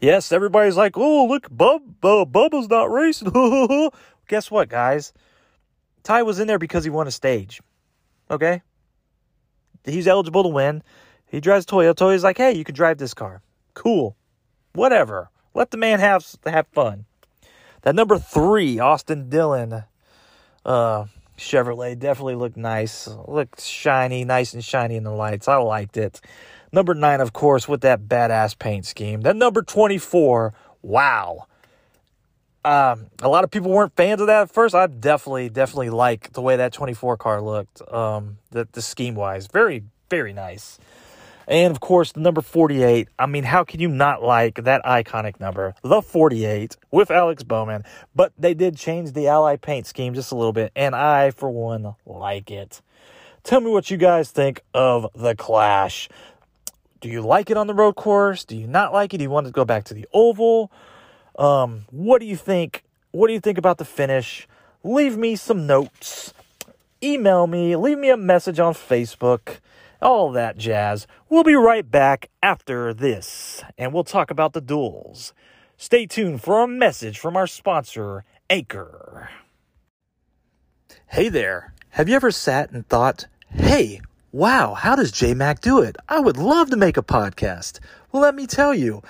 Yes, 0.00 0.32
everybody's 0.32 0.76
like, 0.76 0.96
oh, 0.96 1.26
look, 1.26 1.46
Bub, 1.50 1.82
uh, 2.02 2.24
Bubba's 2.24 2.68
not 2.68 2.90
racing. 2.90 3.30
Guess 4.28 4.50
what, 4.50 4.68
guys? 4.68 5.12
Ty 6.02 6.24
was 6.24 6.40
in 6.40 6.48
there 6.48 6.58
because 6.58 6.82
he 6.82 6.90
won 6.90 7.06
a 7.06 7.12
stage. 7.12 7.60
Okay? 8.28 8.62
He's 9.84 10.08
eligible 10.08 10.42
to 10.42 10.48
win. 10.48 10.82
He 11.30 11.40
drives 11.40 11.64
Toyota. 11.64 11.94
Toyota's 11.94 12.24
like, 12.24 12.38
hey, 12.38 12.52
you 12.52 12.64
can 12.64 12.74
drive 12.74 12.98
this 12.98 13.14
car. 13.14 13.40
Cool. 13.74 14.16
Whatever. 14.72 15.30
Let 15.54 15.70
the 15.70 15.76
man 15.76 16.00
have 16.00 16.26
have 16.44 16.66
fun. 16.68 17.06
That 17.82 17.94
number 17.94 18.18
three, 18.18 18.78
Austin 18.78 19.30
Dillon, 19.30 19.84
uh, 20.66 21.04
Chevrolet 21.38 21.98
definitely 21.98 22.34
looked 22.34 22.56
nice. 22.56 23.08
Looked 23.26 23.62
shiny, 23.62 24.24
nice 24.24 24.52
and 24.52 24.64
shiny 24.64 24.96
in 24.96 25.04
the 25.04 25.12
lights. 25.12 25.48
I 25.48 25.56
liked 25.56 25.96
it. 25.96 26.20
Number 26.72 26.94
nine, 26.94 27.20
of 27.20 27.32
course, 27.32 27.66
with 27.66 27.80
that 27.80 28.02
badass 28.02 28.58
paint 28.58 28.86
scheme. 28.86 29.22
Then 29.22 29.38
number 29.38 29.62
24, 29.62 30.52
wow. 30.82 31.46
Um, 32.64 33.06
a 33.22 33.28
lot 33.28 33.42
of 33.42 33.50
people 33.50 33.70
weren't 33.70 33.96
fans 33.96 34.20
of 34.20 34.26
that 34.26 34.42
at 34.42 34.50
first. 34.50 34.74
I 34.74 34.86
definitely, 34.86 35.48
definitely 35.48 35.90
like 35.90 36.32
the 36.32 36.42
way 36.42 36.56
that 36.56 36.72
24 36.72 37.16
car 37.16 37.40
looked. 37.40 37.80
Um, 37.90 38.38
the, 38.50 38.68
the 38.70 38.82
scheme 38.82 39.14
wise, 39.14 39.46
very, 39.46 39.82
very 40.10 40.32
nice. 40.32 40.78
And 41.50 41.70
of 41.72 41.80
course, 41.80 42.12
the 42.12 42.20
number 42.20 42.40
48. 42.40 43.08
I 43.18 43.26
mean, 43.26 43.44
how 43.44 43.64
can 43.64 43.80
you 43.80 43.88
not 43.88 44.22
like 44.22 44.64
that 44.64 44.82
iconic 44.84 45.38
number, 45.40 45.74
the 45.82 46.00
48, 46.00 46.76
with 46.90 47.10
Alex 47.10 47.42
Bowman? 47.42 47.84
But 48.14 48.32
they 48.38 48.54
did 48.54 48.76
change 48.76 49.12
the 49.12 49.28
Ally 49.28 49.56
paint 49.56 49.86
scheme 49.86 50.14
just 50.14 50.32
a 50.32 50.36
little 50.36 50.52
bit, 50.52 50.72
and 50.74 50.94
I, 50.94 51.32
for 51.32 51.50
one, 51.50 51.94
like 52.06 52.50
it. 52.50 52.80
Tell 53.42 53.60
me 53.60 53.70
what 53.70 53.90
you 53.90 53.98
guys 53.98 54.30
think 54.30 54.62
of 54.72 55.08
the 55.14 55.34
Clash. 55.34 56.08
Do 57.00 57.08
you 57.08 57.20
like 57.20 57.50
it 57.50 57.56
on 57.58 57.66
the 57.66 57.74
road 57.74 57.96
course? 57.96 58.44
Do 58.44 58.56
you 58.56 58.66
not 58.66 58.92
like 58.92 59.12
it? 59.12 59.18
Do 59.18 59.24
you 59.24 59.30
want 59.30 59.46
to 59.46 59.52
go 59.52 59.64
back 59.64 59.84
to 59.84 59.94
the 59.94 60.06
oval? 60.12 60.70
Um, 61.38 61.84
what 61.90 62.20
do 62.20 62.26
you 62.26 62.36
think? 62.36 62.84
What 63.10 63.26
do 63.26 63.32
you 63.32 63.40
think 63.40 63.58
about 63.58 63.78
the 63.78 63.84
finish? 63.84 64.46
leave 64.82 65.16
me 65.16 65.36
some 65.36 65.66
notes, 65.66 66.32
email 67.02 67.46
me, 67.46 67.76
leave 67.76 67.98
me 67.98 68.10
a 68.10 68.16
message 68.16 68.58
on 68.58 68.74
Facebook, 68.74 69.58
all 70.02 70.32
that 70.32 70.56
jazz. 70.56 71.06
We'll 71.28 71.44
be 71.44 71.54
right 71.54 71.88
back 71.88 72.30
after 72.42 72.92
this, 72.94 73.62
and 73.78 73.92
we'll 73.92 74.04
talk 74.04 74.30
about 74.30 74.52
the 74.52 74.60
duels. 74.60 75.32
Stay 75.76 76.06
tuned 76.06 76.42
for 76.42 76.62
a 76.62 76.68
message 76.68 77.18
from 77.18 77.36
our 77.36 77.46
sponsor, 77.46 78.24
Anchor. 78.48 79.30
Hey 81.06 81.28
there. 81.28 81.74
Have 81.90 82.08
you 82.08 82.14
ever 82.14 82.30
sat 82.30 82.70
and 82.70 82.86
thought, 82.86 83.26
hey, 83.48 84.00
wow, 84.30 84.74
how 84.74 84.94
does 84.94 85.10
JMac 85.10 85.60
do 85.60 85.80
it? 85.80 85.96
I 86.08 86.20
would 86.20 86.36
love 86.36 86.70
to 86.70 86.76
make 86.76 86.96
a 86.96 87.02
podcast. 87.02 87.80
Well, 88.12 88.22
let 88.22 88.34
me 88.34 88.46
tell 88.46 88.72
you, 88.72 89.02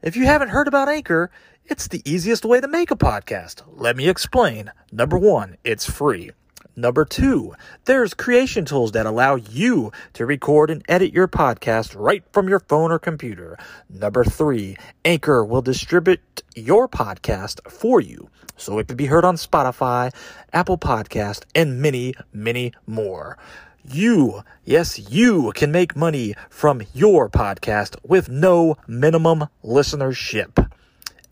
if 0.00 0.16
you 0.16 0.24
haven't 0.24 0.48
heard 0.48 0.68
about 0.68 0.88
Anchor, 0.88 1.30
it's 1.66 1.88
the 1.88 2.02
easiest 2.04 2.44
way 2.44 2.60
to 2.60 2.68
make 2.68 2.90
a 2.90 2.96
podcast. 2.96 3.62
Let 3.68 3.96
me 3.96 4.08
explain. 4.08 4.72
Number 4.90 5.18
one, 5.18 5.56
it's 5.62 5.88
free. 5.88 6.30
Number 6.74 7.04
two, 7.04 7.54
there's 7.84 8.14
creation 8.14 8.64
tools 8.64 8.92
that 8.92 9.04
allow 9.04 9.34
you 9.34 9.92
to 10.14 10.24
record 10.24 10.70
and 10.70 10.82
edit 10.88 11.12
your 11.12 11.28
podcast 11.28 11.94
right 11.94 12.24
from 12.32 12.48
your 12.48 12.60
phone 12.60 12.90
or 12.90 12.98
computer. 12.98 13.58
Number 13.90 14.24
three, 14.24 14.76
Anchor 15.04 15.44
will 15.44 15.60
distribute 15.60 16.42
your 16.56 16.88
podcast 16.88 17.60
for 17.70 18.00
you 18.00 18.30
so 18.56 18.78
it 18.78 18.88
can 18.88 18.96
be 18.96 19.06
heard 19.06 19.24
on 19.24 19.36
Spotify, 19.36 20.14
Apple 20.52 20.78
Podcast, 20.78 21.44
and 21.54 21.82
many, 21.82 22.14
many 22.32 22.72
more. 22.86 23.36
You, 23.84 24.42
yes, 24.64 25.10
you 25.10 25.52
can 25.54 25.72
make 25.72 25.96
money 25.96 26.34
from 26.48 26.82
your 26.94 27.28
podcast 27.28 27.96
with 28.02 28.28
no 28.28 28.76
minimum 28.86 29.48
listenership. 29.64 30.70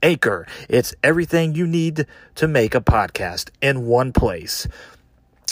Anchor, 0.03 0.47
it's 0.69 0.95
everything 1.03 1.55
you 1.55 1.67
need 1.67 2.07
to 2.35 2.49
make 2.49 2.75
a 2.75 2.81
podcast 2.81 3.51
in 3.63 3.87
one 3.87 4.13
place. 4.13 4.67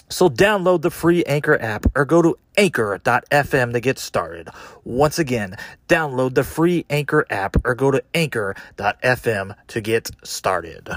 So 0.09 0.29
download 0.29 0.83
the 0.83 0.91
free 0.91 1.25
Anchor 1.25 1.61
app 1.61 1.87
or 1.95 2.05
go 2.05 2.23
to 2.23 2.37
anchor.fm 2.57 3.73
to 3.73 3.81
get 3.81 3.99
started. 3.99 4.49
Once 4.85 5.19
again, 5.19 5.57
download 5.89 6.35
the 6.35 6.45
free 6.45 6.85
Anchor 6.91 7.27
app 7.31 7.57
or 7.65 7.75
go 7.75 7.91
to 7.91 8.03
anchor.fm 8.15 9.57
to 9.69 9.81
get 9.81 10.11
started. 10.25 10.89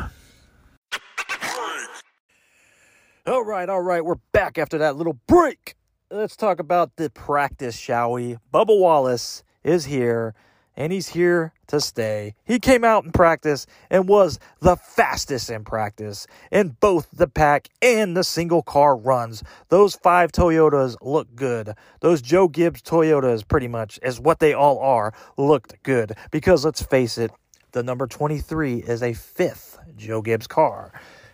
All 3.27 3.43
right, 3.43 3.69
all 3.69 3.81
right, 3.81 4.03
we're 4.03 4.15
back 4.31 4.57
after 4.57 4.79
that 4.79 4.95
little 4.95 5.19
break. 5.27 5.75
Let's 6.09 6.35
talk 6.35 6.59
about 6.59 6.95
the 6.95 7.09
practice, 7.09 7.77
shall 7.77 8.13
we? 8.13 8.37
Bubba 8.51 8.77
Wallace 8.77 9.43
is 9.63 9.85
here 9.85 10.33
and 10.81 10.91
he's 10.91 11.09
here 11.09 11.53
to 11.67 11.79
stay. 11.79 12.33
He 12.43 12.57
came 12.57 12.83
out 12.83 13.05
in 13.05 13.11
practice 13.11 13.67
and 13.91 14.07
was 14.07 14.39
the 14.61 14.75
fastest 14.75 15.51
in 15.51 15.63
practice 15.63 16.25
in 16.51 16.75
both 16.79 17.07
the 17.13 17.27
pack 17.27 17.67
and 17.83 18.17
the 18.17 18.23
single 18.23 18.63
car 18.63 18.97
runs. 18.97 19.43
Those 19.69 19.93
five 19.93 20.31
Toyotas 20.31 20.97
look 20.99 21.35
good. 21.35 21.75
Those 21.99 22.23
Joe 22.23 22.47
Gibbs 22.47 22.81
Toyotas, 22.81 23.47
pretty 23.47 23.67
much, 23.67 23.99
is 24.01 24.19
what 24.19 24.39
they 24.39 24.53
all 24.53 24.79
are, 24.79 25.13
looked 25.37 25.83
good. 25.83 26.13
Because 26.31 26.65
let's 26.65 26.81
face 26.81 27.19
it, 27.19 27.29
the 27.73 27.83
number 27.83 28.07
23 28.07 28.77
is 28.77 29.03
a 29.03 29.13
fifth 29.13 29.77
Joe 29.95 30.23
Gibbs 30.23 30.47
car, 30.47 30.91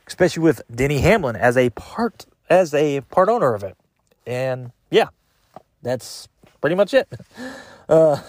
especially 0.08 0.44
with 0.44 0.62
Denny 0.70 1.00
Hamlin 1.00 1.38
as 1.38 1.56
a 1.56 1.70
part 1.70 2.26
as 2.50 2.74
a 2.74 3.00
part 3.00 3.30
owner 3.30 3.54
of 3.54 3.64
it. 3.64 3.78
And 4.26 4.74
yeah, 4.92 5.08
that's 5.84 6.28
pretty 6.60 6.76
much 6.76 6.94
it. 6.94 7.08
Uh, 7.90 8.22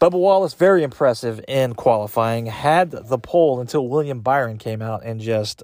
Bubba 0.00 0.18
Wallace, 0.18 0.54
very 0.54 0.82
impressive 0.82 1.40
in 1.46 1.74
qualifying, 1.74 2.46
had 2.46 2.90
the 2.90 3.18
pole 3.18 3.60
until 3.60 3.88
William 3.88 4.20
Byron 4.20 4.58
came 4.58 4.82
out 4.82 5.04
and 5.04 5.20
just 5.20 5.62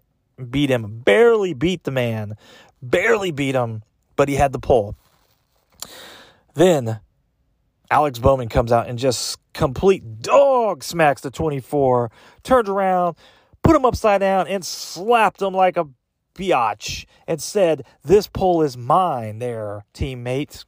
beat 0.50 0.70
him. 0.70 1.00
Barely 1.00 1.52
beat 1.52 1.84
the 1.84 1.90
man, 1.90 2.36
barely 2.80 3.32
beat 3.32 3.54
him, 3.54 3.82
but 4.16 4.28
he 4.28 4.36
had 4.36 4.52
the 4.52 4.58
pole. 4.58 4.96
Then 6.54 7.00
Alex 7.90 8.18
Bowman 8.18 8.48
comes 8.48 8.70
out 8.70 8.88
and 8.88 8.98
just 8.98 9.38
complete 9.52 10.22
dog 10.22 10.84
smacks 10.84 11.22
the 11.22 11.30
24, 11.30 12.10
turned 12.42 12.68
around, 12.68 13.16
put 13.62 13.74
him 13.74 13.84
upside 13.84 14.20
down, 14.20 14.46
and 14.46 14.64
slapped 14.64 15.42
him 15.42 15.54
like 15.54 15.76
a 15.76 15.88
biatch 16.34 17.04
and 17.26 17.42
said, 17.42 17.84
This 18.04 18.28
pole 18.28 18.62
is 18.62 18.76
mine, 18.76 19.40
there, 19.40 19.84
teammate. 19.92 20.64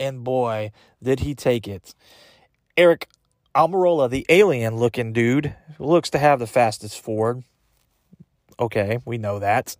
And 0.00 0.24
boy, 0.24 0.72
did 1.02 1.20
he 1.20 1.34
take 1.34 1.68
it. 1.68 1.94
Aric 2.76 3.04
Almirola, 3.54 4.10
the 4.10 4.26
alien 4.28 4.76
looking 4.76 5.12
dude, 5.12 5.54
looks 5.78 6.10
to 6.10 6.18
have 6.18 6.40
the 6.40 6.46
fastest 6.46 7.00
Ford. 7.00 7.44
Okay, 8.58 8.98
we 9.04 9.16
know 9.16 9.38
that. 9.38 9.76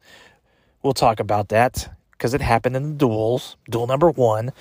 We'll 0.81 0.93
talk 0.93 1.19
about 1.19 1.49
that 1.49 1.93
because 2.13 2.35
it 2.35 2.41
happened 2.41 2.77
in 2.77 2.91
the 2.91 2.95
duels, 2.95 3.57
duel 3.69 3.89
number 3.89 4.11
one. 4.11 4.53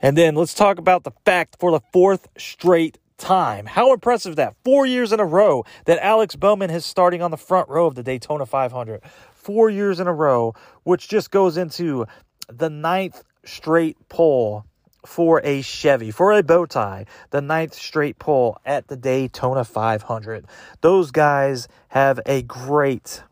And 0.00 0.18
then 0.18 0.34
let's 0.34 0.52
talk 0.52 0.78
about 0.78 1.04
the 1.04 1.12
fact 1.24 1.56
for 1.60 1.70
the 1.70 1.80
fourth 1.92 2.26
straight 2.36 2.98
time. 3.18 3.66
How 3.66 3.92
impressive 3.92 4.34
that. 4.34 4.56
Four 4.64 4.86
years 4.86 5.12
in 5.12 5.20
a 5.20 5.24
row 5.24 5.64
that 5.84 6.04
Alex 6.04 6.34
Bowman 6.34 6.70
is 6.70 6.84
starting 6.84 7.22
on 7.22 7.30
the 7.30 7.36
front 7.36 7.68
row 7.68 7.86
of 7.86 7.94
the 7.94 8.02
Daytona 8.02 8.46
500. 8.46 9.00
Four 9.32 9.70
years 9.70 10.00
in 10.00 10.08
a 10.08 10.12
row, 10.12 10.54
which 10.82 11.08
just 11.08 11.30
goes 11.30 11.56
into 11.56 12.04
the 12.48 12.68
ninth 12.68 13.22
straight 13.44 13.96
pole 14.08 14.64
for 15.06 15.40
a 15.44 15.62
Chevy, 15.62 16.10
for 16.10 16.32
a 16.32 16.42
bow 16.42 16.66
tie, 16.66 17.06
the 17.30 17.40
ninth 17.40 17.74
straight 17.74 18.18
pole 18.18 18.58
at 18.64 18.88
the 18.88 18.96
Daytona 18.96 19.64
500. 19.64 20.46
Those 20.80 21.10
guys 21.10 21.68
have 21.88 22.20
a 22.26 22.42
great, 22.42 23.22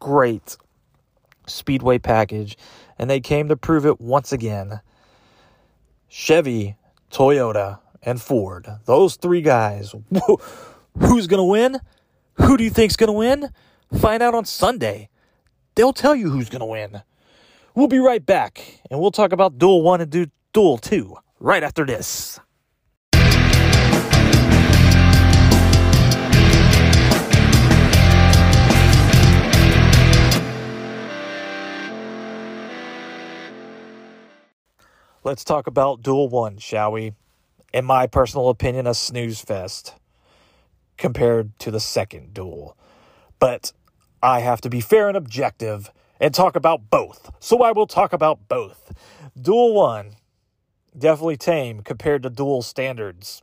great 0.00 0.56
speedway 1.46 1.98
package, 1.98 2.56
and 2.98 3.08
they 3.08 3.20
came 3.20 3.48
to 3.48 3.56
prove 3.56 3.86
it 3.86 4.00
once 4.00 4.32
again. 4.32 4.80
Chevy, 6.08 6.76
Toyota, 7.10 7.78
and 8.02 8.20
Ford. 8.20 8.66
Those 8.84 9.16
three 9.16 9.42
guys. 9.42 9.94
Who's 10.98 11.26
going 11.26 11.38
to 11.38 11.44
win? 11.44 11.80
Who 12.34 12.56
do 12.56 12.64
you 12.64 12.70
think's 12.70 12.96
going 12.96 13.08
to 13.08 13.12
win? 13.12 13.50
Find 13.98 14.22
out 14.22 14.34
on 14.34 14.44
Sunday. 14.44 15.08
They'll 15.74 15.92
tell 15.92 16.14
you 16.14 16.30
who's 16.30 16.50
going 16.50 16.60
to 16.60 16.66
win. 16.66 17.02
We'll 17.74 17.88
be 17.88 17.98
right 17.98 18.24
back, 18.24 18.80
and 18.90 19.00
we'll 19.00 19.10
talk 19.10 19.32
about 19.32 19.58
Duel 19.58 19.82
1 19.82 20.02
and 20.02 20.10
Duel 20.10 20.26
Duel 20.52 20.76
2 20.76 21.16
right 21.40 21.62
after 21.62 21.86
this. 21.86 22.38
Let's 35.24 35.42
talk 35.42 35.66
about 35.66 36.02
Duel 36.02 36.28
1, 36.28 36.58
shall 36.58 36.92
we? 36.92 37.12
In 37.72 37.86
my 37.86 38.06
personal 38.06 38.50
opinion, 38.50 38.86
a 38.86 38.92
snooze 38.92 39.40
fest 39.40 39.94
compared 40.98 41.58
to 41.60 41.70
the 41.70 41.80
second 41.80 42.34
duel. 42.34 42.76
But 43.38 43.72
I 44.22 44.40
have 44.40 44.60
to 44.60 44.68
be 44.68 44.82
fair 44.82 45.08
and 45.08 45.16
objective 45.16 45.90
and 46.20 46.34
talk 46.34 46.56
about 46.56 46.90
both. 46.90 47.30
So 47.40 47.62
I 47.62 47.72
will 47.72 47.86
talk 47.86 48.12
about 48.12 48.48
both. 48.48 48.92
Duel 49.40 49.72
1 49.72 50.16
definitely 50.96 51.36
tame 51.36 51.82
compared 51.82 52.22
to 52.22 52.30
dual 52.30 52.62
standards. 52.62 53.42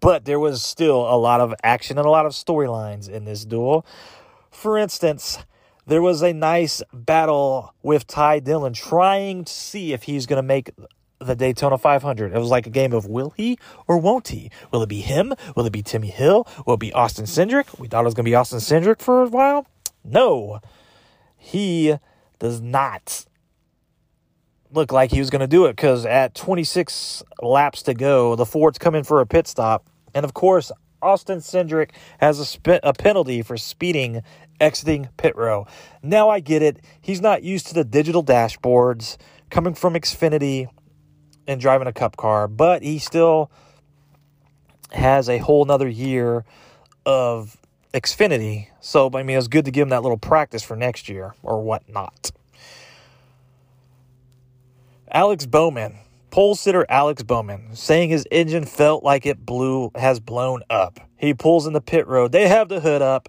But 0.00 0.24
there 0.24 0.40
was 0.40 0.62
still 0.62 1.00
a 1.12 1.16
lot 1.16 1.40
of 1.40 1.54
action 1.62 1.98
and 1.98 2.06
a 2.06 2.10
lot 2.10 2.26
of 2.26 2.32
storylines 2.32 3.08
in 3.08 3.24
this 3.24 3.44
duel. 3.44 3.84
For 4.50 4.78
instance, 4.78 5.38
there 5.86 6.02
was 6.02 6.22
a 6.22 6.32
nice 6.32 6.82
battle 6.92 7.74
with 7.82 8.06
Ty 8.06 8.40
Dillon 8.40 8.72
trying 8.72 9.44
to 9.44 9.52
see 9.52 9.92
if 9.92 10.04
he's 10.04 10.26
going 10.26 10.38
to 10.38 10.46
make 10.46 10.70
the 11.18 11.36
Daytona 11.36 11.76
500. 11.76 12.32
It 12.32 12.38
was 12.38 12.48
like 12.48 12.66
a 12.66 12.70
game 12.70 12.92
of 12.92 13.06
will 13.06 13.30
he 13.36 13.58
or 13.86 13.98
won't 13.98 14.28
he? 14.28 14.50
Will 14.72 14.82
it 14.82 14.88
be 14.88 15.02
him? 15.02 15.34
Will 15.54 15.66
it 15.66 15.72
be 15.72 15.82
Timmy 15.82 16.08
Hill? 16.08 16.48
Will 16.66 16.74
it 16.74 16.80
be 16.80 16.92
Austin 16.92 17.26
Cindric? 17.26 17.78
We 17.78 17.88
thought 17.88 18.02
it 18.02 18.04
was 18.04 18.14
going 18.14 18.24
to 18.24 18.30
be 18.30 18.34
Austin 18.34 18.58
Cindric 18.58 19.02
for 19.02 19.22
a 19.22 19.28
while. 19.28 19.66
No, 20.02 20.60
he 21.36 21.96
does 22.38 22.60
not 22.60 23.26
looked 24.72 24.92
like 24.92 25.10
he 25.10 25.18
was 25.18 25.30
going 25.30 25.40
to 25.40 25.46
do 25.46 25.66
it 25.66 25.76
because 25.76 26.06
at 26.06 26.34
26 26.34 27.22
laps 27.42 27.82
to 27.82 27.94
go, 27.94 28.36
the 28.36 28.46
Ford's 28.46 28.78
coming 28.78 29.02
for 29.02 29.20
a 29.20 29.26
pit 29.26 29.46
stop. 29.46 29.88
And 30.14 30.24
of 30.24 30.34
course, 30.34 30.70
Austin 31.02 31.38
Cindric 31.38 31.90
has 32.18 32.38
a, 32.38 32.44
sp- 32.46 32.82
a 32.82 32.92
penalty 32.92 33.42
for 33.42 33.56
speeding 33.56 34.22
exiting 34.60 35.08
pit 35.16 35.34
row. 35.36 35.66
Now 36.02 36.28
I 36.28 36.40
get 36.40 36.62
it. 36.62 36.78
He's 37.00 37.20
not 37.20 37.42
used 37.42 37.66
to 37.68 37.74
the 37.74 37.84
digital 37.84 38.22
dashboards 38.22 39.16
coming 39.48 39.74
from 39.74 39.94
Xfinity 39.94 40.68
and 41.46 41.60
driving 41.60 41.88
a 41.88 41.92
cup 41.92 42.16
car, 42.16 42.46
but 42.46 42.82
he 42.82 42.98
still 42.98 43.50
has 44.92 45.28
a 45.28 45.38
whole 45.38 45.64
nother 45.64 45.88
year 45.88 46.44
of 47.06 47.56
Xfinity. 47.94 48.68
So, 48.80 49.10
I 49.14 49.22
mean, 49.22 49.36
it's 49.36 49.48
good 49.48 49.64
to 49.64 49.70
give 49.70 49.82
him 49.82 49.88
that 49.88 50.02
little 50.02 50.18
practice 50.18 50.62
for 50.62 50.76
next 50.76 51.08
year 51.08 51.34
or 51.42 51.62
whatnot. 51.62 52.30
Alex 55.12 55.44
Bowman, 55.44 55.96
pole 56.30 56.54
sitter 56.54 56.86
Alex 56.88 57.24
Bowman, 57.24 57.74
saying 57.74 58.10
his 58.10 58.28
engine 58.30 58.64
felt 58.64 59.02
like 59.02 59.26
it 59.26 59.44
blew 59.44 59.90
has 59.96 60.20
blown 60.20 60.62
up. 60.70 61.00
He 61.16 61.34
pulls 61.34 61.66
in 61.66 61.72
the 61.72 61.80
pit 61.80 62.06
road. 62.06 62.30
They 62.30 62.46
have 62.46 62.68
the 62.68 62.78
hood 62.78 63.02
up. 63.02 63.28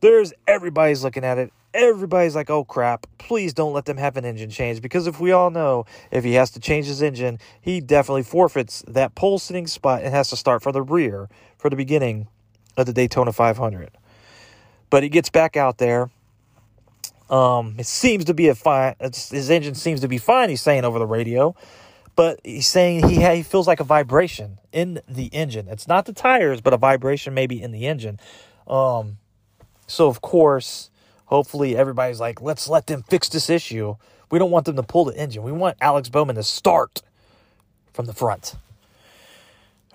There's 0.00 0.32
everybody's 0.46 1.04
looking 1.04 1.24
at 1.24 1.36
it. 1.36 1.52
Everybody's 1.74 2.34
like, 2.34 2.48
oh 2.48 2.64
crap, 2.64 3.06
please 3.18 3.52
don't 3.52 3.74
let 3.74 3.84
them 3.84 3.98
have 3.98 4.16
an 4.16 4.24
engine 4.24 4.48
change. 4.48 4.80
Because 4.80 5.06
if 5.06 5.20
we 5.20 5.30
all 5.30 5.50
know, 5.50 5.84
if 6.10 6.24
he 6.24 6.32
has 6.32 6.50
to 6.52 6.60
change 6.60 6.86
his 6.86 7.02
engine, 7.02 7.38
he 7.60 7.82
definitely 7.82 8.22
forfeits 8.22 8.82
that 8.88 9.14
pole 9.14 9.38
sitting 9.38 9.66
spot 9.66 10.02
and 10.02 10.14
has 10.14 10.30
to 10.30 10.36
start 10.36 10.62
from 10.62 10.72
the 10.72 10.82
rear 10.82 11.28
for 11.58 11.68
the 11.68 11.76
beginning 11.76 12.26
of 12.78 12.86
the 12.86 12.92
Daytona 12.94 13.34
500. 13.34 13.90
But 14.88 15.02
he 15.02 15.10
gets 15.10 15.28
back 15.28 15.58
out 15.58 15.76
there. 15.76 16.08
Um, 17.30 17.74
it 17.78 17.86
seems 17.86 18.24
to 18.26 18.34
be 18.34 18.48
a 18.48 18.54
fine. 18.54 18.94
His 19.00 19.50
engine 19.50 19.74
seems 19.74 20.00
to 20.00 20.08
be 20.08 20.18
fine. 20.18 20.48
He's 20.48 20.62
saying 20.62 20.84
over 20.84 20.98
the 20.98 21.06
radio, 21.06 21.54
but 22.16 22.40
he's 22.42 22.66
saying 22.66 23.08
he 23.08 23.22
ha- 23.22 23.34
he 23.34 23.42
feels 23.42 23.66
like 23.66 23.80
a 23.80 23.84
vibration 23.84 24.58
in 24.72 25.00
the 25.08 25.26
engine. 25.26 25.68
It's 25.68 25.86
not 25.86 26.06
the 26.06 26.12
tires, 26.12 26.60
but 26.60 26.72
a 26.72 26.78
vibration 26.78 27.34
maybe 27.34 27.60
in 27.60 27.70
the 27.70 27.86
engine. 27.86 28.18
Um, 28.66 29.18
so 29.86 30.08
of 30.08 30.22
course, 30.22 30.90
hopefully 31.26 31.76
everybody's 31.76 32.20
like, 32.20 32.40
let's 32.40 32.68
let 32.68 32.86
them 32.86 33.02
fix 33.02 33.28
this 33.28 33.50
issue. 33.50 33.96
We 34.30 34.38
don't 34.38 34.50
want 34.50 34.66
them 34.66 34.76
to 34.76 34.82
pull 34.82 35.04
the 35.04 35.16
engine. 35.16 35.42
We 35.42 35.52
want 35.52 35.76
Alex 35.80 36.08
Bowman 36.08 36.36
to 36.36 36.42
start 36.42 37.02
from 37.92 38.06
the 38.06 38.14
front. 38.14 38.54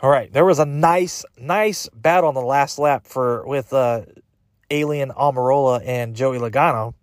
All 0.01 0.09
right, 0.09 0.31
there 0.33 0.45
was 0.45 0.59
a 0.59 0.65
nice, 0.65 1.23
nice 1.39 1.87
battle 1.95 2.27
on 2.27 2.35
the 2.35 2.41
last 2.41 2.77
lap 2.77 3.07
for 3.07 3.47
with 3.47 3.71
uh, 3.71 4.01
Alien 4.69 5.11
Almirola 5.11 5.81
and 5.85 6.15
Joey 6.15 6.39
Logano 6.39 6.93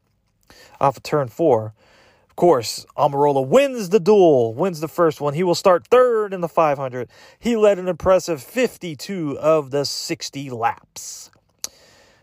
Uh, 0.80 0.84
off 0.84 0.96
of 0.96 1.02
turn 1.02 1.28
four. 1.28 1.74
Of 2.28 2.36
course, 2.36 2.86
Almirola 2.96 3.46
wins 3.46 3.90
the 3.90 4.00
duel, 4.00 4.54
wins 4.54 4.80
the 4.80 4.88
first 4.88 5.20
one. 5.20 5.34
He 5.34 5.42
will 5.42 5.54
start 5.54 5.86
third 5.88 6.32
in 6.32 6.40
the 6.40 6.48
500. 6.48 7.08
He 7.38 7.56
led 7.56 7.78
an 7.78 7.88
impressive 7.88 8.42
52 8.42 9.38
of 9.38 9.70
the 9.70 9.84
60 9.84 10.50
laps. 10.50 11.30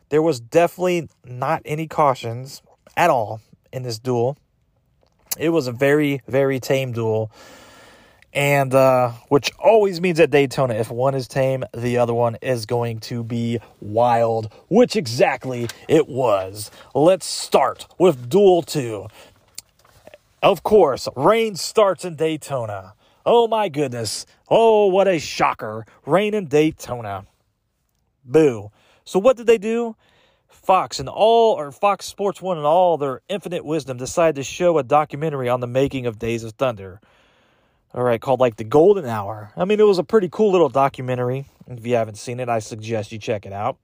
There 0.09 0.21
was 0.21 0.39
definitely 0.39 1.09
not 1.25 1.61
any 1.65 1.87
cautions 1.87 2.61
at 2.95 3.09
all 3.09 3.41
in 3.71 3.83
this 3.83 3.99
duel. 3.99 4.37
It 5.37 5.49
was 5.49 5.67
a 5.67 5.71
very, 5.71 6.21
very 6.27 6.59
tame 6.59 6.93
duel 6.93 7.31
and 8.37 8.75
uh, 8.75 9.13
which 9.29 9.51
always 9.57 9.99
means 9.99 10.19
at 10.19 10.29
Daytona, 10.29 10.75
if 10.75 10.91
one 10.91 11.15
is 11.15 11.27
tame, 11.27 11.63
the 11.75 11.97
other 11.97 12.13
one 12.13 12.37
is 12.43 12.67
going 12.67 12.99
to 12.99 13.23
be 13.23 13.59
wild, 13.81 14.53
which 14.69 14.95
exactly 14.95 15.67
it 15.89 16.07
was. 16.07 16.69
Let's 16.93 17.25
start 17.25 17.87
with 17.97 18.29
Duel 18.29 18.61
2. 18.61 19.07
Of 20.43 20.61
course, 20.61 21.07
rain 21.15 21.55
starts 21.55 22.05
in 22.05 22.15
Daytona. 22.15 22.93
Oh 23.25 23.47
my 23.47 23.69
goodness. 23.69 24.27
Oh, 24.47 24.85
what 24.85 25.07
a 25.07 25.17
shocker. 25.17 25.87
Rain 26.05 26.35
in 26.35 26.45
Daytona. 26.45 27.25
Boo. 28.23 28.69
So, 29.03 29.17
what 29.17 29.37
did 29.37 29.47
they 29.47 29.57
do? 29.57 29.95
Fox 30.47 30.99
and 30.99 31.09
all, 31.09 31.55
or 31.55 31.71
Fox 31.71 32.05
Sports 32.05 32.39
One 32.39 32.57
and 32.57 32.67
all 32.67 32.99
their 32.99 33.21
infinite 33.29 33.65
wisdom 33.65 33.97
decided 33.97 34.35
to 34.35 34.43
show 34.43 34.77
a 34.77 34.83
documentary 34.83 35.49
on 35.49 35.59
the 35.59 35.65
making 35.65 36.05
of 36.05 36.19
Days 36.19 36.43
of 36.43 36.51
Thunder 36.51 37.01
all 37.93 38.03
right, 38.03 38.19
called 38.21 38.39
like 38.39 38.57
The 38.57 38.63
Golden 38.63 39.05
Hour. 39.05 39.51
I 39.55 39.65
mean, 39.65 39.79
it 39.79 39.87
was 39.87 39.97
a 39.97 40.03
pretty 40.03 40.29
cool 40.29 40.51
little 40.51 40.69
documentary. 40.69 41.45
If 41.67 41.85
you 41.85 41.95
haven't 41.95 42.17
seen 42.17 42.39
it, 42.39 42.49
I 42.49 42.59
suggest 42.59 43.11
you 43.11 43.19
check 43.19 43.45
it 43.45 43.53
out. 43.53 43.77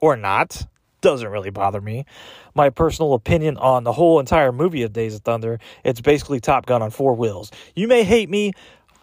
Or 0.00 0.16
not. 0.16 0.66
Doesn't 1.00 1.28
really 1.28 1.50
bother 1.50 1.80
me. 1.80 2.06
My 2.54 2.70
personal 2.70 3.14
opinion 3.14 3.56
on 3.56 3.84
the 3.84 3.92
whole 3.92 4.18
entire 4.18 4.50
movie 4.50 4.82
of 4.82 4.92
Days 4.92 5.14
of 5.14 5.22
Thunder, 5.22 5.60
it's 5.84 6.00
basically 6.00 6.40
Top 6.40 6.66
Gun 6.66 6.82
on 6.82 6.90
four 6.90 7.14
wheels. 7.14 7.52
You 7.76 7.86
may 7.86 8.02
hate 8.02 8.28
me. 8.28 8.52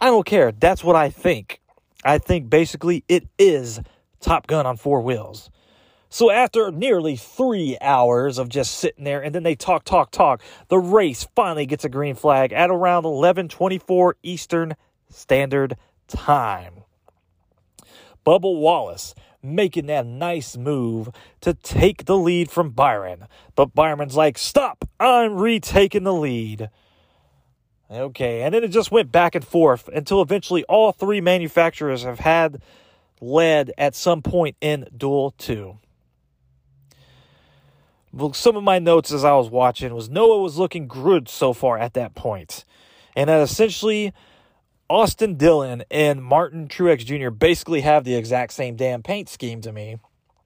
I 0.02 0.08
don't 0.08 0.26
care. 0.26 0.52
That's 0.52 0.84
what 0.84 0.98
I 0.98 1.10
think. 1.10 1.62
I 2.04 2.18
think 2.18 2.50
basically 2.50 3.04
it 3.08 3.28
is 3.40 3.80
Top 4.20 4.48
Gun 4.48 4.66
on 4.66 4.76
four 4.76 5.02
wheels. 5.02 5.50
So 6.16 6.32
after 6.32 6.72
nearly 6.72 7.18
three 7.18 7.78
hours 7.82 8.38
of 8.38 8.48
just 8.48 8.76
sitting 8.76 9.04
there, 9.04 9.22
and 9.22 9.36
then 9.36 9.44
they 9.44 9.54
talk, 9.54 9.84
talk, 9.84 10.12
talk, 10.12 10.42
the 10.70 10.80
race 10.80 11.28
finally 11.36 11.66
gets 11.66 11.84
a 11.84 11.90
green 11.90 12.16
flag 12.16 12.54
at 12.54 12.70
around 12.70 13.04
11:24 13.04 14.14
Eastern 14.24 14.78
Standard 15.10 15.76
Time. 16.08 16.86
Bubba 18.26 18.44
Wallace 18.44 19.14
making 19.44 19.88
that 19.88 20.06
nice 20.06 20.56
move 20.56 21.10
to 21.42 21.54
take 21.54 22.06
the 22.06 22.16
lead 22.16 22.50
from 22.50 22.70
Byron, 22.70 23.28
but 23.54 23.76
Byron's 23.76 24.16
like, 24.16 24.38
"Stop! 24.38 24.86
I'm 25.02 25.36
retaking 25.36 26.06
the 26.06 26.14
lead." 26.14 26.70
Okay, 27.92 28.42
and 28.42 28.56
then 28.56 28.64
it 28.64 28.70
just 28.70 28.90
went 28.90 29.12
back 29.12 29.36
and 29.36 29.46
forth 29.46 29.90
until 29.90 30.22
eventually 30.22 30.64
all 30.70 30.94
three 30.94 31.20
manufacturers 31.20 32.04
have 32.04 32.20
had 32.20 32.62
led 33.20 33.74
at 33.78 33.96
some 33.96 34.22
point 34.22 34.56
in 34.62 34.88
Duel 34.96 35.32
2 35.38 35.78
some 38.34 38.56
of 38.56 38.64
my 38.64 38.80
notes 38.80 39.12
as 39.12 39.26
I 39.26 39.34
was 39.34 39.50
watching 39.50 39.94
was 39.94 40.10
Noah 40.10 40.42
was 40.42 40.58
looking 40.58 40.88
good 40.88 41.28
so 41.28 41.54
far 41.54 41.78
at 41.78 41.94
that. 41.96 42.14
And 43.16 43.30
that 43.30 43.42
essentially 43.42 44.14
Austin 44.90 45.36
Dillon 45.36 45.84
and 45.92 46.24
Martin 46.24 46.68
Truex 46.68 47.06
Jr. 47.06 47.30
basically 47.30 47.82
have 47.82 48.04
the 48.04 48.16
exact 48.16 48.54
same 48.54 48.76
damn 48.76 49.04
paint 49.04 49.30
scheme 49.30 49.62
to 49.62 49.72
me. 49.72 49.98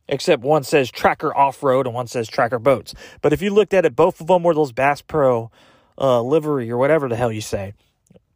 Except 0.07 0.41
one 0.41 0.63
says 0.63 0.89
tracker 0.89 1.35
off 1.35 1.61
road 1.61 1.85
and 1.85 1.93
one 1.93 2.07
says 2.07 2.27
tracker 2.27 2.57
boats. 2.57 2.95
But 3.21 3.31
if 3.31 3.41
you 3.43 3.51
looked 3.53 3.75
at 3.75 3.85
it, 3.85 3.95
both 3.95 4.19
of 4.19 4.25
them 4.25 4.41
were 4.41 4.55
those 4.55 4.71
Bass 4.71 5.01
Pro 5.01 5.51
uh, 5.99 6.21
livery 6.23 6.71
or 6.71 6.77
whatever 6.77 7.07
the 7.07 7.15
hell 7.15 7.31
you 7.31 7.41
say. 7.41 7.73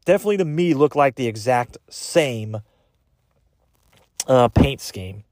Definitely 0.06 0.38
to 0.38 0.46
me 0.46 0.76
look 0.76 0.96
like 0.96 1.15
the 1.15 1.26
exact 1.26 1.78
same 1.89 2.58
uh, 4.28 4.50
paint 4.50 4.82
scheme. 4.82 5.24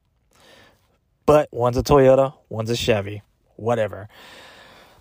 But 1.28 1.50
one's 1.52 1.78
a 1.78 1.84
Toyota, 1.84 2.34
one's 2.50 2.72
a 2.72 2.76
Chevy 2.76 3.22
whatever. 3.62 4.10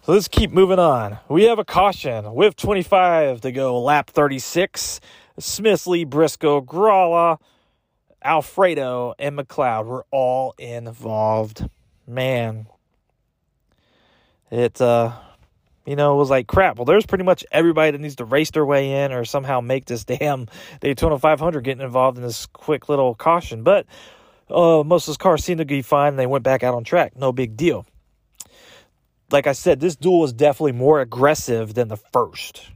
So 0.02 0.12
let's 0.12 0.28
keep 0.28 0.50
moving 0.50 0.78
on. 0.78 1.18
We 1.28 1.44
have 1.44 1.58
a 1.58 1.64
caution 1.64 2.32
with 2.34 2.56
25 2.56 3.40
to 3.42 3.52
go, 3.52 3.80
lap 3.80 4.08
36. 4.10 5.00
Smithley, 5.38 6.06
Briscoe, 6.08 6.60
Gralla, 6.60 7.38
Alfredo, 8.22 9.14
and 9.18 9.38
McLeod 9.38 9.86
were 9.86 10.06
all 10.10 10.54
involved. 10.58 11.68
Man, 12.06 12.66
it 14.50 14.80
uh, 14.80 15.12
you 15.86 15.96
know, 15.96 16.14
it 16.14 16.18
was 16.18 16.30
like 16.30 16.46
crap. 16.46 16.76
Well, 16.76 16.84
there's 16.84 17.06
pretty 17.06 17.24
much 17.24 17.44
everybody 17.52 17.92
that 17.92 18.00
needs 18.00 18.16
to 18.16 18.24
race 18.24 18.50
their 18.50 18.66
way 18.66 19.04
in 19.04 19.12
or 19.12 19.24
somehow 19.24 19.60
make 19.60 19.86
this 19.86 20.04
damn 20.06 20.48
Daytona 20.80 21.18
500 21.18 21.62
getting 21.62 21.82
involved 21.82 22.16
in 22.16 22.22
this 22.22 22.46
quick 22.46 22.88
little 22.88 23.14
caution. 23.14 23.62
But 23.62 23.86
uh, 24.48 24.82
most 24.84 25.04
of 25.04 25.06
those 25.08 25.16
cars 25.18 25.44
seemed 25.44 25.58
to 25.58 25.64
be 25.64 25.82
fine. 25.82 26.10
And 26.10 26.18
they 26.18 26.26
went 26.26 26.44
back 26.44 26.62
out 26.62 26.74
on 26.74 26.84
track. 26.84 27.16
No 27.16 27.32
big 27.32 27.56
deal 27.56 27.86
like 29.32 29.46
I 29.46 29.52
said, 29.52 29.80
this 29.80 29.96
duel 29.96 30.20
was 30.20 30.32
definitely 30.32 30.72
more 30.72 31.00
aggressive 31.00 31.74
than 31.74 31.88
the 31.88 31.96
first. 31.96 32.70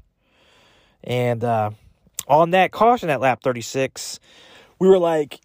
And 1.03 1.45
uh, 1.45 1.71
on 2.29 2.51
that 2.51 2.73
caution 2.73 3.11
at 3.11 3.21
lap 3.21 3.43
36, 3.43 4.21
we 4.79 4.88
were 4.88 4.99
like 4.99 5.40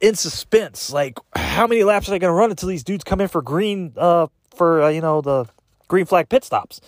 in 0.00 0.14
suspense. 0.14 0.92
Like, 0.92 1.18
how 1.34 1.66
many 1.66 1.84
laps 1.84 2.08
are 2.08 2.12
they 2.12 2.18
going 2.18 2.30
to 2.30 2.34
run 2.34 2.50
until 2.50 2.68
these 2.68 2.84
dudes 2.84 3.04
come 3.04 3.20
in 3.20 3.28
for 3.28 3.42
green, 3.42 3.92
uh, 3.96 4.26
for, 4.54 4.82
uh, 4.82 4.88
you 4.88 5.00
know, 5.00 5.20
the 5.20 5.46
green 5.88 6.06
flag 6.06 6.28
pit 6.28 6.44
stops? 6.44 6.80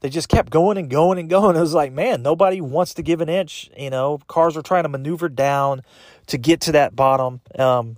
They 0.00 0.10
just 0.10 0.28
kept 0.28 0.50
going 0.50 0.76
and 0.76 0.90
going 0.90 1.18
and 1.18 1.28
going. 1.30 1.56
It 1.56 1.60
was 1.60 1.74
like, 1.74 1.92
man, 1.92 2.22
nobody 2.22 2.60
wants 2.60 2.94
to 2.94 3.02
give 3.02 3.20
an 3.20 3.28
inch. 3.28 3.70
You 3.76 3.90
know, 3.90 4.18
cars 4.28 4.56
are 4.56 4.62
trying 4.62 4.82
to 4.82 4.88
maneuver 4.88 5.28
down 5.28 5.82
to 6.26 6.38
get 6.38 6.60
to 6.62 6.72
that 6.72 6.94
bottom. 6.94 7.40
Um, 7.58 7.96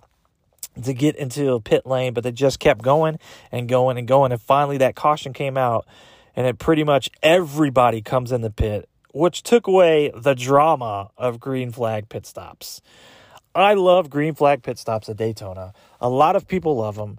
to 0.84 0.94
get 0.94 1.16
into 1.16 1.52
a 1.52 1.60
pit 1.60 1.86
lane, 1.86 2.14
but 2.14 2.24
they 2.24 2.32
just 2.32 2.58
kept 2.60 2.82
going 2.82 3.18
and 3.50 3.68
going 3.68 3.98
and 3.98 4.06
going. 4.06 4.32
And 4.32 4.40
finally, 4.40 4.78
that 4.78 4.94
caution 4.94 5.32
came 5.32 5.56
out, 5.56 5.86
and 6.36 6.46
it 6.46 6.58
pretty 6.58 6.84
much 6.84 7.10
everybody 7.22 8.02
comes 8.02 8.32
in 8.32 8.40
the 8.40 8.50
pit, 8.50 8.88
which 9.12 9.42
took 9.42 9.66
away 9.66 10.10
the 10.14 10.34
drama 10.34 11.10
of 11.16 11.40
green 11.40 11.72
flag 11.72 12.08
pit 12.08 12.26
stops. 12.26 12.80
I 13.54 13.74
love 13.74 14.10
green 14.10 14.34
flag 14.34 14.62
pit 14.62 14.78
stops 14.78 15.08
at 15.08 15.16
Daytona. 15.16 15.72
A 16.00 16.08
lot 16.08 16.36
of 16.36 16.46
people 16.46 16.76
love 16.76 16.96
them, 16.96 17.18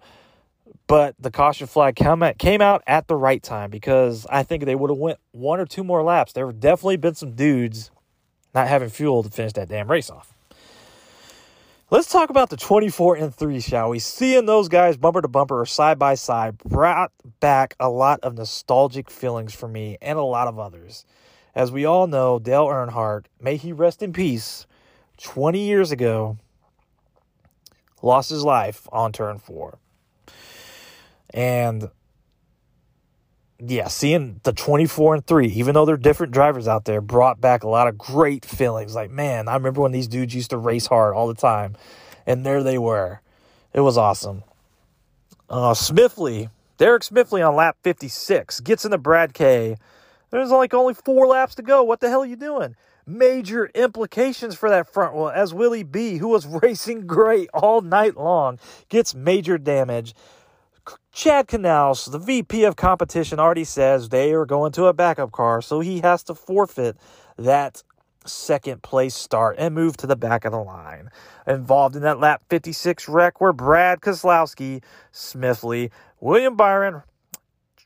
but 0.87 1.15
the 1.19 1.31
caution 1.31 1.67
flag 1.67 1.95
came 1.95 2.23
out, 2.23 2.37
came 2.37 2.61
out 2.61 2.81
at 2.87 3.07
the 3.07 3.15
right 3.15 3.43
time 3.43 3.69
because 3.69 4.25
I 4.29 4.43
think 4.43 4.65
they 4.65 4.75
would 4.75 4.89
have 4.89 4.99
went 4.99 5.19
one 5.31 5.59
or 5.59 5.65
two 5.65 5.83
more 5.83 6.01
laps. 6.01 6.33
There 6.33 6.45
have 6.45 6.59
definitely 6.59 6.97
been 6.97 7.15
some 7.15 7.33
dudes 7.33 7.91
not 8.55 8.67
having 8.67 8.89
fuel 8.89 9.21
to 9.23 9.29
finish 9.29 9.53
that 9.53 9.69
damn 9.69 9.89
race 9.89 10.09
off. 10.09 10.33
Let's 11.91 12.11
talk 12.11 12.29
about 12.29 12.51
the 12.51 12.57
24 12.57 13.15
and 13.15 13.33
3, 13.33 13.59
shall 13.61 13.89
we? 13.89 13.97
Seeing 13.97 14.45
those 14.45 14.69
guys 14.69 14.95
bumper 14.95 15.23
to 15.23 15.27
bumper 15.27 15.59
or 15.59 15.65
side 15.65 15.97
by 15.97 16.13
side 16.13 16.59
brought 16.59 17.11
back 17.39 17.75
a 17.79 17.89
lot 17.89 18.19
of 18.19 18.37
nostalgic 18.37 19.09
feelings 19.09 19.55
for 19.55 19.67
me 19.67 19.97
and 19.99 20.19
a 20.19 20.23
lot 20.23 20.47
of 20.47 20.59
others. 20.59 21.03
As 21.55 21.71
we 21.71 21.85
all 21.85 22.05
know, 22.05 22.37
Dale 22.37 22.67
Earnhardt, 22.67 23.25
may 23.41 23.57
he 23.57 23.71
rest 23.71 24.03
in 24.03 24.13
peace, 24.13 24.67
20 25.17 25.59
years 25.59 25.91
ago, 25.91 26.37
lost 28.03 28.29
his 28.29 28.43
life 28.43 28.87
on 28.91 29.11
turn 29.11 29.39
four. 29.39 29.79
And 31.31 31.89
yeah, 33.59 33.87
seeing 33.89 34.39
the 34.43 34.53
24 34.53 35.15
and 35.15 35.25
3, 35.25 35.47
even 35.47 35.73
though 35.73 35.85
they're 35.85 35.97
different 35.97 36.33
drivers 36.33 36.67
out 36.67 36.85
there, 36.85 37.01
brought 37.01 37.41
back 37.41 37.63
a 37.63 37.69
lot 37.69 37.87
of 37.87 37.97
great 37.97 38.45
feelings. 38.45 38.95
Like, 38.95 39.11
man, 39.11 39.47
I 39.47 39.55
remember 39.55 39.81
when 39.81 39.91
these 39.91 40.07
dudes 40.07 40.33
used 40.33 40.51
to 40.51 40.57
race 40.57 40.87
hard 40.87 41.13
all 41.13 41.27
the 41.27 41.33
time, 41.33 41.75
and 42.25 42.45
there 42.45 42.63
they 42.63 42.77
were. 42.77 43.21
It 43.73 43.81
was 43.81 43.97
awesome. 43.97 44.43
Uh, 45.49 45.73
Smithley, 45.73 46.49
Derek 46.77 47.03
Smithley 47.03 47.45
on 47.45 47.55
lap 47.55 47.77
56 47.83 48.61
gets 48.61 48.85
into 48.85 48.97
Brad 48.97 49.33
K. 49.33 49.77
There's 50.31 50.51
like 50.51 50.73
only 50.73 50.93
four 50.93 51.27
laps 51.27 51.55
to 51.55 51.61
go. 51.61 51.83
What 51.83 51.99
the 51.99 52.09
hell 52.09 52.21
are 52.21 52.25
you 52.25 52.35
doing? 52.35 52.75
Major 53.05 53.65
implications 53.73 54.55
for 54.55 54.69
that 54.69 54.93
front 54.93 55.15
wheel 55.15 55.29
as 55.29 55.53
Willie 55.53 55.83
B, 55.83 56.17
who 56.17 56.29
was 56.29 56.45
racing 56.61 57.07
great 57.07 57.49
all 57.53 57.81
night 57.81 58.15
long, 58.15 58.59
gets 58.87 59.13
major 59.13 59.57
damage. 59.57 60.13
Chad 61.11 61.47
Knaus, 61.47 62.09
the 62.09 62.19
VP 62.19 62.63
of 62.63 62.75
competition, 62.75 63.39
already 63.39 63.63
says 63.63 64.09
they 64.09 64.31
are 64.31 64.45
going 64.45 64.71
to 64.73 64.85
a 64.85 64.93
backup 64.93 65.31
car, 65.31 65.61
so 65.61 65.79
he 65.79 65.99
has 65.99 66.23
to 66.23 66.35
forfeit 66.35 66.97
that 67.37 67.83
second 68.25 68.83
place 68.83 69.15
start 69.15 69.55
and 69.57 69.73
move 69.73 69.97
to 69.97 70.07
the 70.07 70.15
back 70.15 70.45
of 70.45 70.51
the 70.51 70.59
line. 70.59 71.09
Involved 71.47 71.95
in 71.95 72.03
that 72.03 72.19
lap 72.19 72.43
56 72.49 73.09
wreck 73.09 73.41
were 73.41 73.53
Brad 73.53 74.01
Keselowski, 74.01 74.83
Smithley, 75.11 75.89
William 76.19 76.55
Byron, 76.55 77.01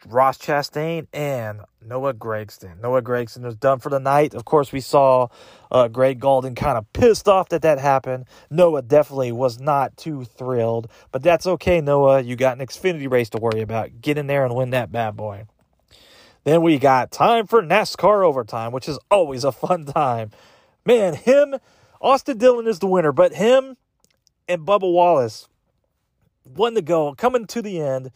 Ross 0.06 0.38
Chastain, 0.38 1.08
and 1.14 1.62
Noah 1.82 2.14
Gragson. 2.14 2.82
Noah 2.82 3.02
Gragson 3.02 3.42
was 3.44 3.56
done 3.56 3.80
for 3.80 3.90
the 3.90 4.00
night. 4.00 4.34
Of 4.34 4.46
course, 4.46 4.72
we 4.72 4.80
saw 4.80 5.28
uh, 5.72 5.88
Greg 5.88 6.20
Gulden 6.20 6.56
kind 6.56 6.78
of 6.78 6.92
pissed 6.94 7.28
off 7.28 7.50
that 7.50 7.62
that 7.62 7.80
happened. 7.80 8.26
Noah 8.50 8.82
definitely 8.82 9.32
was 9.32 9.60
not 9.60 9.96
too 9.98 10.26
thrilled, 10.26 10.90
but 11.12 11.24
that's 11.24 11.48
okay, 11.48 11.82
Noah. 11.82 12.22
You 12.22 12.36
got 12.36 12.60
an 12.60 12.66
Xfinity 12.66 13.10
race 13.10 13.30
to 13.32 13.38
worry 13.38 13.62
about. 13.62 14.02
Get 14.02 14.18
in 14.18 14.28
there 14.28 14.46
and 14.46 14.56
win 14.56 14.72
that 14.72 14.92
bad 14.92 15.16
boy. 15.16 15.46
Then 16.44 16.62
we 16.62 16.78
got 16.78 17.12
time 17.12 17.48
for 17.48 17.62
NASCAR 17.62 18.26
overtime, 18.26 18.72
which 18.72 18.90
is 18.90 19.00
always 19.10 19.44
a 19.44 19.52
fun 19.52 19.86
time. 19.86 20.32
Man, 20.86 21.16
him, 21.16 21.56
Austin 22.02 22.38
Dillon 22.38 22.68
is 22.68 22.80
the 22.80 22.88
winner, 22.88 23.14
but 23.14 23.34
him 23.34 23.78
and 24.48 24.66
Bubba 24.66 24.92
Wallace, 24.92 25.48
one 26.44 26.76
to 26.76 26.82
go, 26.82 27.16
coming 27.16 27.48
to 27.48 27.62
the 27.62 27.80
end. 27.80 28.12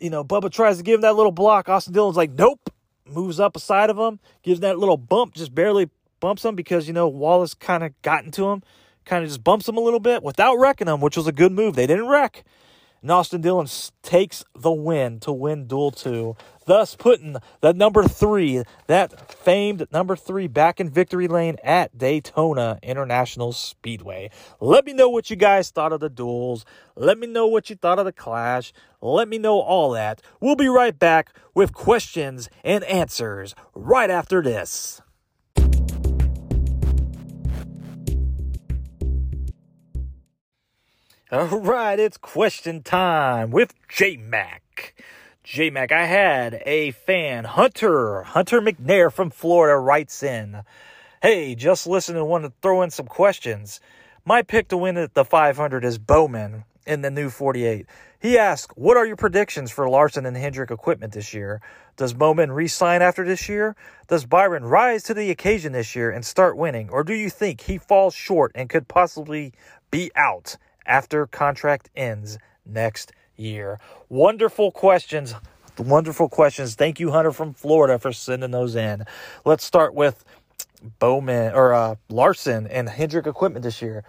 You 0.00 0.10
know, 0.10 0.24
Bubba 0.24 0.50
tries 0.50 0.76
to 0.78 0.82
give 0.82 0.96
him 0.96 1.00
that 1.02 1.16
little 1.16 1.32
block. 1.32 1.68
Austin 1.68 1.92
Dillon's 1.92 2.16
like, 2.16 2.32
nope. 2.32 2.70
Moves 3.08 3.38
up 3.38 3.54
aside 3.54 3.88
of 3.88 3.96
him, 3.96 4.18
gives 4.42 4.60
that 4.60 4.78
little 4.78 4.96
bump, 4.96 5.34
just 5.34 5.54
barely 5.54 5.88
bumps 6.18 6.44
him 6.44 6.56
because, 6.56 6.88
you 6.88 6.92
know, 6.92 7.06
Wallace 7.06 7.54
kind 7.54 7.84
of 7.84 7.92
got 8.02 8.24
into 8.24 8.48
him, 8.48 8.64
kind 9.04 9.22
of 9.22 9.30
just 9.30 9.44
bumps 9.44 9.68
him 9.68 9.76
a 9.76 9.80
little 9.80 10.00
bit 10.00 10.24
without 10.24 10.56
wrecking 10.56 10.88
him, 10.88 11.00
which 11.00 11.16
was 11.16 11.28
a 11.28 11.32
good 11.32 11.52
move. 11.52 11.76
They 11.76 11.86
didn't 11.86 12.08
wreck. 12.08 12.44
And 13.06 13.12
Austin 13.12 13.40
Dillon 13.40 13.68
takes 14.02 14.44
the 14.52 14.72
win 14.72 15.20
to 15.20 15.30
win 15.30 15.68
Duel 15.68 15.92
2, 15.92 16.34
thus 16.66 16.96
putting 16.96 17.36
the 17.60 17.72
number 17.72 18.02
three, 18.02 18.64
that 18.88 19.30
famed 19.30 19.86
number 19.92 20.16
three, 20.16 20.48
back 20.48 20.80
in 20.80 20.90
victory 20.90 21.28
lane 21.28 21.56
at 21.62 21.96
Daytona 21.96 22.80
International 22.82 23.52
Speedway. 23.52 24.32
Let 24.58 24.84
me 24.84 24.92
know 24.92 25.08
what 25.08 25.30
you 25.30 25.36
guys 25.36 25.70
thought 25.70 25.92
of 25.92 26.00
the 26.00 26.10
duels. 26.10 26.64
Let 26.96 27.16
me 27.16 27.28
know 27.28 27.46
what 27.46 27.70
you 27.70 27.76
thought 27.76 28.00
of 28.00 28.06
the 28.06 28.12
clash. 28.12 28.72
Let 29.00 29.28
me 29.28 29.38
know 29.38 29.60
all 29.60 29.92
that. 29.92 30.20
We'll 30.40 30.56
be 30.56 30.66
right 30.66 30.98
back 30.98 31.32
with 31.54 31.72
questions 31.72 32.48
and 32.64 32.82
answers 32.82 33.54
right 33.72 34.10
after 34.10 34.42
this. 34.42 35.00
All 41.32 41.58
right, 41.58 41.98
it's 41.98 42.18
question 42.18 42.84
time 42.84 43.50
with 43.50 43.74
J 43.88 44.16
Mac. 44.16 44.94
J 45.42 45.70
Mac, 45.70 45.90
I 45.90 46.06
had 46.06 46.62
a 46.64 46.92
fan, 46.92 47.42
Hunter, 47.42 48.22
Hunter 48.22 48.60
McNair 48.60 49.12
from 49.12 49.30
Florida, 49.30 49.76
writes 49.76 50.22
in 50.22 50.62
Hey, 51.20 51.56
just 51.56 51.84
listening 51.84 52.20
and 52.20 52.30
want 52.30 52.44
to 52.44 52.52
throw 52.62 52.82
in 52.82 52.90
some 52.90 53.08
questions. 53.08 53.80
My 54.24 54.42
pick 54.42 54.68
to 54.68 54.76
win 54.76 54.96
at 54.96 55.14
the 55.14 55.24
500 55.24 55.84
is 55.84 55.98
Bowman 55.98 56.62
in 56.86 57.02
the 57.02 57.10
new 57.10 57.28
48. 57.28 57.86
He 58.20 58.38
asked, 58.38 58.78
What 58.78 58.96
are 58.96 59.04
your 59.04 59.16
predictions 59.16 59.72
for 59.72 59.90
Larson 59.90 60.26
and 60.26 60.36
Hendrick 60.36 60.70
equipment 60.70 61.12
this 61.12 61.34
year? 61.34 61.60
Does 61.96 62.14
Bowman 62.14 62.52
re 62.52 62.68
sign 62.68 63.02
after 63.02 63.24
this 63.24 63.48
year? 63.48 63.74
Does 64.06 64.24
Byron 64.24 64.64
rise 64.64 65.02
to 65.02 65.14
the 65.14 65.32
occasion 65.32 65.72
this 65.72 65.96
year 65.96 66.08
and 66.08 66.24
start 66.24 66.56
winning? 66.56 66.88
Or 66.88 67.02
do 67.02 67.14
you 67.14 67.30
think 67.30 67.62
he 67.62 67.78
falls 67.78 68.14
short 68.14 68.52
and 68.54 68.68
could 68.68 68.86
possibly 68.86 69.52
be 69.90 70.12
out 70.14 70.56
after 70.86 71.26
contract 71.26 71.90
ends 71.96 72.38
next 72.64 73.12
year? 73.36 73.78
Wonderful 74.08 74.70
questions. 74.70 75.34
Wonderful 75.78 76.28
questions. 76.28 76.74
Thank 76.74 77.00
you, 77.00 77.10
Hunter 77.10 77.32
from 77.32 77.52
Florida, 77.52 77.98
for 77.98 78.12
sending 78.12 78.50
those 78.50 78.74
in. 78.74 79.04
Let's 79.44 79.64
start 79.64 79.94
with 79.94 80.24
Bowman 80.98 81.52
or 81.54 81.74
uh, 81.74 81.96
Larson 82.08 82.66
and 82.66 82.88
Hendrick 82.88 83.26
equipment 83.26 83.62
this 83.62 83.82
year. 83.82 84.04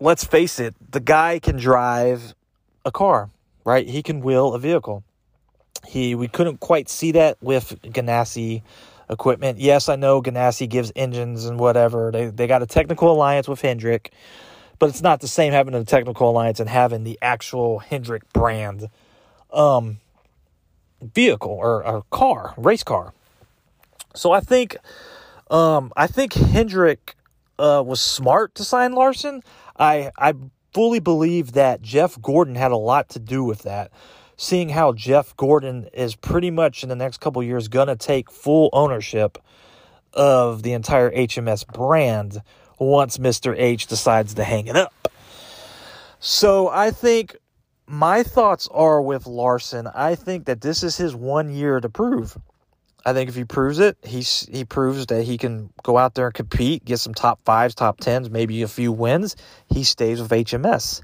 Let's 0.00 0.24
face 0.24 0.58
it, 0.60 0.74
the 0.90 1.00
guy 1.00 1.38
can 1.38 1.56
drive 1.56 2.34
a 2.84 2.92
car, 2.92 3.30
right? 3.64 3.86
He 3.86 4.02
can 4.02 4.20
wheel 4.20 4.54
a 4.54 4.58
vehicle. 4.58 5.02
He 5.86 6.14
we 6.14 6.28
couldn't 6.28 6.60
quite 6.60 6.88
see 6.88 7.12
that 7.12 7.36
with 7.42 7.80
Ganassi 7.82 8.62
equipment. 9.10 9.58
Yes, 9.58 9.88
I 9.88 9.96
know 9.96 10.22
Ganassi 10.22 10.68
gives 10.68 10.92
engines 10.94 11.46
and 11.46 11.58
whatever. 11.58 12.10
They 12.12 12.26
they 12.26 12.46
got 12.46 12.62
a 12.62 12.66
technical 12.66 13.10
alliance 13.10 13.48
with 13.48 13.60
Hendrick 13.60 14.12
but 14.78 14.88
it's 14.88 15.02
not 15.02 15.20
the 15.20 15.28
same 15.28 15.52
having 15.52 15.74
a 15.74 15.84
technical 15.84 16.30
alliance 16.30 16.60
and 16.60 16.68
having 16.68 17.04
the 17.04 17.18
actual 17.20 17.80
Hendrick 17.80 18.32
brand 18.32 18.88
um, 19.52 19.98
vehicle 21.02 21.52
or, 21.52 21.84
or 21.84 22.02
car, 22.10 22.54
race 22.56 22.82
car. 22.82 23.12
So 24.14 24.32
I 24.32 24.40
think 24.40 24.76
um, 25.50 25.92
I 25.96 26.06
think 26.06 26.34
Hendrick 26.34 27.16
uh, 27.58 27.82
was 27.84 28.00
smart 28.00 28.54
to 28.56 28.64
sign 28.64 28.92
Larson. 28.92 29.42
I 29.78 30.10
I 30.16 30.34
fully 30.72 31.00
believe 31.00 31.52
that 31.52 31.82
Jeff 31.82 32.20
Gordon 32.20 32.54
had 32.54 32.72
a 32.72 32.76
lot 32.76 33.08
to 33.10 33.18
do 33.18 33.44
with 33.44 33.62
that. 33.62 33.90
Seeing 34.36 34.68
how 34.68 34.92
Jeff 34.92 35.36
Gordon 35.36 35.88
is 35.92 36.14
pretty 36.14 36.50
much 36.50 36.84
in 36.84 36.88
the 36.88 36.94
next 36.94 37.18
couple 37.18 37.42
years 37.42 37.66
going 37.66 37.88
to 37.88 37.96
take 37.96 38.30
full 38.30 38.70
ownership 38.72 39.38
of 40.12 40.62
the 40.62 40.72
entire 40.72 41.10
HMS 41.10 41.66
brand 41.66 42.42
once 42.78 43.18
Mr. 43.18 43.54
H 43.56 43.86
decides 43.86 44.34
to 44.34 44.44
hang 44.44 44.66
it 44.66 44.76
up. 44.76 45.12
So 46.20 46.68
I 46.68 46.90
think 46.90 47.36
my 47.86 48.22
thoughts 48.22 48.68
are 48.70 49.00
with 49.00 49.26
Larson. 49.26 49.86
I 49.86 50.14
think 50.14 50.46
that 50.46 50.60
this 50.60 50.82
is 50.82 50.96
his 50.96 51.14
one 51.14 51.50
year 51.50 51.80
to 51.80 51.88
prove. 51.88 52.36
I 53.06 53.12
think 53.12 53.30
if 53.30 53.36
he 53.36 53.44
proves 53.44 53.78
it, 53.78 53.96
he 54.02 54.20
he 54.20 54.64
proves 54.64 55.06
that 55.06 55.22
he 55.22 55.38
can 55.38 55.70
go 55.82 55.96
out 55.96 56.14
there 56.14 56.26
and 56.26 56.34
compete, 56.34 56.84
get 56.84 56.98
some 56.98 57.14
top 57.14 57.40
fives, 57.44 57.74
top 57.74 58.00
tens, 58.00 58.28
maybe 58.28 58.62
a 58.62 58.68
few 58.68 58.92
wins. 58.92 59.36
He 59.68 59.84
stays 59.84 60.20
with 60.20 60.30
HMS. 60.30 61.02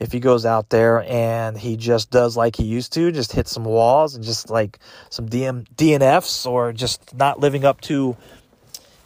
If 0.00 0.10
he 0.10 0.18
goes 0.18 0.44
out 0.44 0.70
there 0.70 1.02
and 1.02 1.56
he 1.56 1.76
just 1.76 2.10
does 2.10 2.36
like 2.36 2.56
he 2.56 2.64
used 2.64 2.92
to, 2.94 3.12
just 3.12 3.30
hit 3.30 3.46
some 3.46 3.64
walls 3.64 4.16
and 4.16 4.24
just 4.24 4.50
like 4.50 4.80
some 5.10 5.28
DM, 5.28 5.66
DNFs 5.76 6.46
or 6.46 6.72
just 6.72 7.14
not 7.14 7.38
living 7.38 7.64
up 7.64 7.80
to 7.82 8.16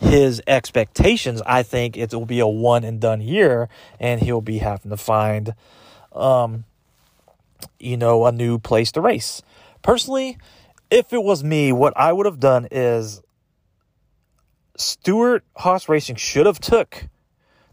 his 0.00 0.40
expectations, 0.46 1.42
I 1.44 1.62
think 1.62 1.96
it 1.96 2.12
will 2.12 2.26
be 2.26 2.40
a 2.40 2.46
one 2.46 2.84
and 2.84 3.00
done 3.00 3.20
year, 3.20 3.68
and 3.98 4.20
he'll 4.20 4.40
be 4.40 4.58
having 4.58 4.90
to 4.90 4.96
find, 4.96 5.54
um, 6.12 6.64
you 7.78 7.96
know, 7.96 8.26
a 8.26 8.32
new 8.32 8.58
place 8.58 8.92
to 8.92 9.00
race. 9.00 9.42
Personally, 9.82 10.38
if 10.90 11.12
it 11.12 11.22
was 11.22 11.42
me, 11.42 11.72
what 11.72 11.92
I 11.96 12.12
would 12.12 12.26
have 12.26 12.40
done 12.40 12.68
is 12.70 13.20
Stewart 14.76 15.44
Haas 15.56 15.88
Racing 15.88 16.16
should 16.16 16.46
have 16.46 16.60
took. 16.60 17.08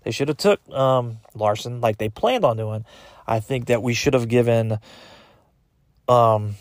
They 0.04 0.12
should 0.12 0.28
have 0.28 0.38
took 0.38 0.68
um, 0.70 1.20
Larson 1.34 1.82
like 1.82 1.98
they 1.98 2.10
planned 2.10 2.44
on 2.44 2.58
doing. 2.58 2.86
I 3.28 3.40
think 3.40 3.68
that 3.68 3.82
we 3.82 3.94
should 3.94 4.14
have 4.14 4.28
given 4.28 4.80
um, 6.08 6.56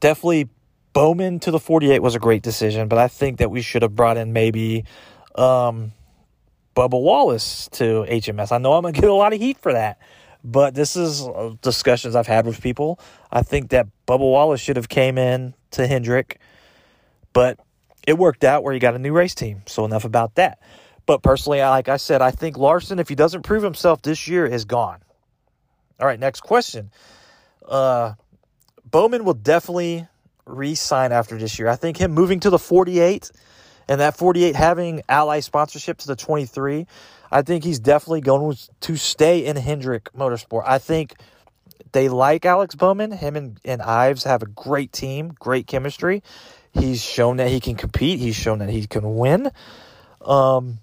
definitely 0.00 0.48
Bowman 0.94 1.40
to 1.40 1.50
the 1.50 1.58
48 1.58 2.00
was 2.00 2.14
a 2.14 2.20
great 2.20 2.42
decision, 2.42 2.88
but 2.88 2.98
I 2.98 3.08
think 3.08 3.38
that 3.38 3.50
we 3.50 3.60
should 3.60 3.82
have 3.82 3.94
brought 3.94 4.16
in 4.16 4.32
maybe 4.32 4.84
um, 5.34 5.92
Bubba 6.76 7.00
Wallace 7.02 7.68
to 7.72 8.06
HMS. 8.08 8.52
I 8.52 8.58
know 8.58 8.74
I'm 8.74 8.82
going 8.82 8.94
to 8.94 9.00
get 9.00 9.10
a 9.10 9.14
lot 9.14 9.32
of 9.32 9.40
heat 9.40 9.58
for 9.58 9.72
that, 9.72 9.98
but 10.44 10.74
this 10.74 10.94
is 10.94 11.26
uh, 11.26 11.54
discussions 11.62 12.14
I've 12.14 12.28
had 12.28 12.46
with 12.46 12.62
people. 12.62 13.00
I 13.32 13.42
think 13.42 13.70
that 13.70 13.88
Bubba 14.06 14.20
Wallace 14.20 14.60
should 14.60 14.76
have 14.76 14.88
came 14.88 15.18
in 15.18 15.54
to 15.72 15.86
Hendrick, 15.88 16.38
but 17.32 17.58
it 18.06 18.16
worked 18.16 18.44
out 18.44 18.62
where 18.62 18.72
he 18.72 18.78
got 18.78 18.94
a 18.94 18.98
new 19.00 19.12
race 19.12 19.34
team. 19.34 19.62
So 19.66 19.84
enough 19.84 20.04
about 20.04 20.36
that. 20.36 20.60
But 21.06 21.24
personally, 21.24 21.60
like 21.60 21.88
I 21.88 21.96
said, 21.96 22.22
I 22.22 22.30
think 22.30 22.56
Larson, 22.56 23.00
if 23.00 23.08
he 23.08 23.16
doesn't 23.16 23.42
prove 23.42 23.64
himself 23.64 24.00
this 24.02 24.28
year, 24.28 24.46
is 24.46 24.64
gone. 24.64 25.00
All 25.98 26.06
right, 26.06 26.20
next 26.20 26.42
question. 26.42 26.92
Uh, 27.68 28.14
Bowman 28.84 29.24
will 29.24 29.34
definitely 29.34 30.06
re-sign 30.46 31.12
after 31.12 31.38
this 31.38 31.58
year. 31.58 31.68
I 31.68 31.76
think 31.76 31.96
him 31.96 32.12
moving 32.12 32.40
to 32.40 32.50
the 32.50 32.58
48 32.58 33.30
and 33.88 34.00
that 34.00 34.16
48 34.16 34.56
having 34.56 35.02
ally 35.08 35.40
sponsorship 35.40 35.98
to 35.98 36.06
the 36.06 36.16
23, 36.16 36.86
I 37.30 37.42
think 37.42 37.64
he's 37.64 37.78
definitely 37.78 38.20
going 38.22 38.56
to 38.80 38.96
stay 38.96 39.44
in 39.44 39.56
Hendrick 39.56 40.12
Motorsport. 40.12 40.64
I 40.66 40.78
think 40.78 41.14
they 41.92 42.08
like 42.08 42.44
Alex 42.44 42.74
Bowman. 42.74 43.12
Him 43.12 43.36
and, 43.36 43.60
and 43.64 43.82
Ives 43.82 44.24
have 44.24 44.42
a 44.42 44.46
great 44.46 44.92
team, 44.92 45.34
great 45.38 45.66
chemistry. 45.66 46.22
He's 46.72 47.02
shown 47.02 47.36
that 47.36 47.48
he 47.48 47.60
can 47.60 47.76
compete. 47.76 48.18
He's 48.18 48.36
shown 48.36 48.58
that 48.58 48.70
he 48.70 48.86
can 48.86 49.16
win. 49.16 49.50
Um, 50.20 50.78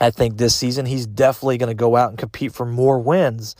I 0.00 0.10
think 0.10 0.38
this 0.38 0.54
season 0.54 0.86
he's 0.86 1.06
definitely 1.06 1.58
going 1.58 1.68
to 1.68 1.74
go 1.74 1.94
out 1.94 2.08
and 2.10 2.18
compete 2.18 2.52
for 2.52 2.64
more 2.64 2.98
wins. 2.98 3.54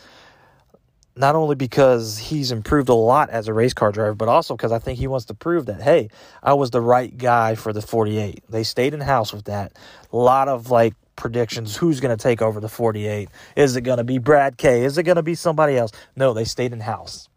Not 1.17 1.35
only 1.35 1.55
because 1.55 2.19
he's 2.19 2.53
improved 2.53 2.89
a 2.89 2.95
lot 2.95 3.31
as 3.31 3.49
a 3.49 3.53
race 3.53 3.75
car 3.75 3.93
driver, 3.93 4.15
but 4.15 4.29
also 4.29 4.57
because 4.57 4.73
I 4.73 4.79
think 4.79 4.99
he 4.99 5.07
wants 5.07 5.27
to 5.27 5.35
prove 5.35 5.67
that, 5.67 5.81
hey, 5.81 6.09
I 6.43 6.55
was 6.55 6.71
the 6.71 6.81
right 6.81 7.17
guy 7.17 7.55
for 7.55 7.73
the 7.73 7.83
48. 7.83 8.45
They 8.49 8.63
stayed 8.63 8.95
in 8.95 9.01
house 9.01 9.33
with 9.33 9.45
that. 9.47 9.73
A 10.13 10.17
lot 10.17 10.49
of 10.49 10.71
like 10.71 10.95
predictions 11.17 11.77
who's 11.77 12.01
going 12.01 12.17
to 12.17 12.23
take 12.23 12.41
over 12.41 12.61
the 12.61 12.69
48. 12.69 13.29
Is 13.57 13.77
it 13.77 13.83
going 13.83 13.99
to 13.99 14.05
be 14.05 14.19
Brad 14.19 14.57
K? 14.57 14.85
Is 14.85 14.97
it 14.99 15.03
going 15.03 15.17
to 15.17 15.23
be 15.23 15.35
somebody 15.35 15.77
else? 15.77 15.93
No, 16.17 16.33
they 16.33 16.45
stayed 16.45 16.73
in 16.73 16.81
house. 16.81 17.29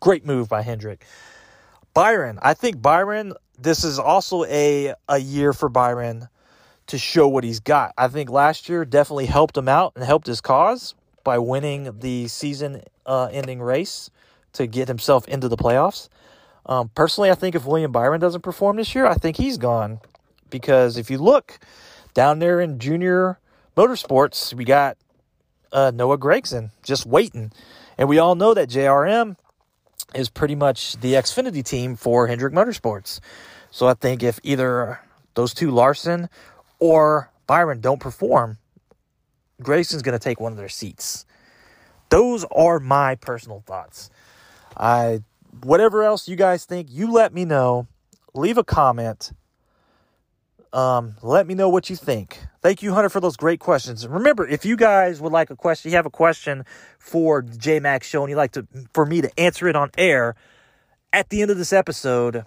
Great 0.00 0.26
move 0.26 0.48
by 0.48 0.62
Hendrick. 0.62 1.04
Byron, 1.94 2.38
I 2.42 2.54
think 2.54 2.82
Byron, 2.82 3.34
this 3.58 3.84
is 3.84 3.98
also 3.98 4.44
a, 4.44 4.94
a 5.08 5.18
year 5.18 5.52
for 5.52 5.68
Byron 5.68 6.28
to 6.88 6.98
show 6.98 7.28
what 7.28 7.44
he's 7.44 7.60
got. 7.60 7.92
I 7.96 8.08
think 8.08 8.28
last 8.28 8.68
year 8.68 8.84
definitely 8.84 9.26
helped 9.26 9.56
him 9.56 9.68
out 9.68 9.92
and 9.94 10.04
helped 10.04 10.26
his 10.26 10.40
cause 10.40 10.94
by 11.24 11.38
winning 11.38 11.98
the 12.00 12.28
season 12.28 12.82
uh, 13.06 13.28
ending 13.32 13.60
race 13.60 14.10
to 14.54 14.66
get 14.66 14.88
himself 14.88 15.26
into 15.28 15.48
the 15.48 15.56
playoffs. 15.56 16.08
Um, 16.66 16.90
personally, 16.94 17.30
I 17.30 17.34
think 17.34 17.54
if 17.54 17.64
William 17.64 17.90
Byron 17.90 18.20
doesn't 18.20 18.42
perform 18.42 18.76
this 18.76 18.94
year, 18.94 19.06
I 19.06 19.14
think 19.14 19.36
he's 19.36 19.58
gone. 19.58 20.00
Because 20.50 20.96
if 20.96 21.10
you 21.10 21.18
look 21.18 21.58
down 22.14 22.38
there 22.38 22.60
in 22.60 22.78
junior 22.78 23.38
motorsports, 23.76 24.52
we 24.54 24.64
got 24.64 24.96
uh, 25.72 25.90
Noah 25.94 26.18
Gragson 26.18 26.70
just 26.82 27.06
waiting. 27.06 27.52
And 27.96 28.08
we 28.08 28.18
all 28.18 28.34
know 28.34 28.54
that 28.54 28.68
JRM 28.68 29.36
is 30.14 30.28
pretty 30.28 30.54
much 30.54 30.96
the 31.00 31.14
Xfinity 31.14 31.64
team 31.64 31.96
for 31.96 32.26
Hendrick 32.26 32.52
Motorsports. 32.52 33.20
So 33.70 33.88
I 33.88 33.94
think 33.94 34.22
if 34.22 34.38
either 34.42 35.00
those 35.34 35.54
two, 35.54 35.70
Larson 35.70 36.28
or 36.78 37.30
Byron, 37.46 37.80
don't 37.80 38.00
perform, 38.00 38.58
Gragson's 39.62 40.02
going 40.02 40.18
to 40.18 40.22
take 40.22 40.40
one 40.40 40.52
of 40.52 40.58
their 40.58 40.68
seats. 40.68 41.24
Those 42.08 42.44
are 42.54 42.78
my 42.78 43.14
personal 43.14 43.62
thoughts. 43.66 44.10
I 44.76 45.22
whatever 45.62 46.02
else 46.02 46.28
you 46.28 46.36
guys 46.36 46.64
think, 46.64 46.88
you 46.90 47.10
let 47.10 47.32
me 47.32 47.44
know. 47.44 47.86
Leave 48.34 48.58
a 48.58 48.64
comment. 48.64 49.32
Um, 50.72 51.16
let 51.22 51.46
me 51.46 51.54
know 51.54 51.68
what 51.68 51.90
you 51.90 51.96
think. 51.96 52.38
Thank 52.62 52.82
you, 52.82 52.94
Hunter, 52.94 53.10
for 53.10 53.20
those 53.20 53.36
great 53.36 53.60
questions. 53.60 54.06
Remember, 54.08 54.46
if 54.46 54.64
you 54.64 54.76
guys 54.76 55.20
would 55.20 55.32
like 55.32 55.50
a 55.50 55.56
question, 55.56 55.90
you 55.90 55.96
have 55.96 56.06
a 56.06 56.10
question 56.10 56.64
for 56.98 57.42
J 57.42 57.78
Max 57.78 58.06
Show, 58.06 58.22
and 58.22 58.30
you'd 58.30 58.36
like 58.36 58.52
to 58.52 58.66
for 58.94 59.04
me 59.04 59.20
to 59.20 59.40
answer 59.40 59.68
it 59.68 59.76
on 59.76 59.90
air 59.98 60.34
at 61.12 61.28
the 61.28 61.42
end 61.42 61.50
of 61.50 61.58
this 61.58 61.72
episode, 61.72 62.46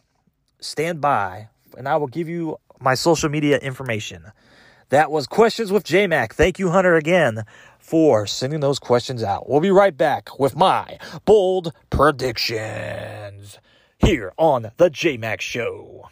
stand 0.59 1.01
by, 1.01 1.49
and 1.77 1.87
I 1.87 1.97
will 1.97 2.07
give 2.07 2.27
you 2.27 2.57
my 2.79 2.95
social 2.95 3.29
media 3.29 3.59
information. 3.59 4.31
That 4.89 5.09
was 5.09 5.25
Questions 5.25 5.71
with 5.71 5.83
JMac. 5.83 6.33
Thank 6.33 6.59
you, 6.59 6.69
Hunter, 6.69 6.95
again 6.95 7.43
for 7.79 8.27
sending 8.27 8.59
those 8.59 8.77
questions 8.79 9.23
out. 9.23 9.49
We'll 9.49 9.59
be 9.59 9.71
right 9.71 9.95
back 9.95 10.39
with 10.39 10.55
my 10.55 10.99
bold 11.23 11.71
predictions 11.89 13.59
here 13.97 14.31
on 14.37 14.71
the 14.77 14.89
JMac 14.89 15.41
Show. 15.41 16.09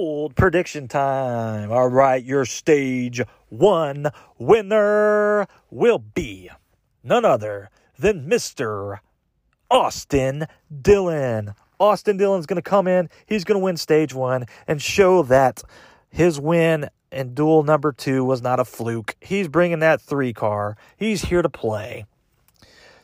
Bold 0.00 0.34
prediction 0.34 0.88
time. 0.88 1.70
All 1.70 1.88
right, 1.88 2.24
your 2.24 2.46
stage 2.46 3.20
one 3.50 4.10
winner 4.38 5.46
will 5.70 5.98
be 5.98 6.48
none 7.04 7.26
other 7.26 7.68
than 7.98 8.26
Mr. 8.26 9.00
Austin 9.70 10.46
Dillon. 10.80 11.52
Austin 11.78 12.16
Dillon's 12.16 12.46
going 12.46 12.56
to 12.56 12.62
come 12.62 12.88
in. 12.88 13.10
He's 13.26 13.44
going 13.44 13.60
to 13.60 13.62
win 13.62 13.76
stage 13.76 14.14
one 14.14 14.46
and 14.66 14.80
show 14.80 15.22
that 15.24 15.62
his 16.08 16.40
win 16.40 16.88
in 17.12 17.34
duel 17.34 17.62
number 17.62 17.92
two 17.92 18.24
was 18.24 18.40
not 18.40 18.58
a 18.58 18.64
fluke. 18.64 19.16
He's 19.20 19.48
bringing 19.48 19.80
that 19.80 20.00
three 20.00 20.32
car. 20.32 20.78
He's 20.96 21.26
here 21.26 21.42
to 21.42 21.50
play. 21.50 22.06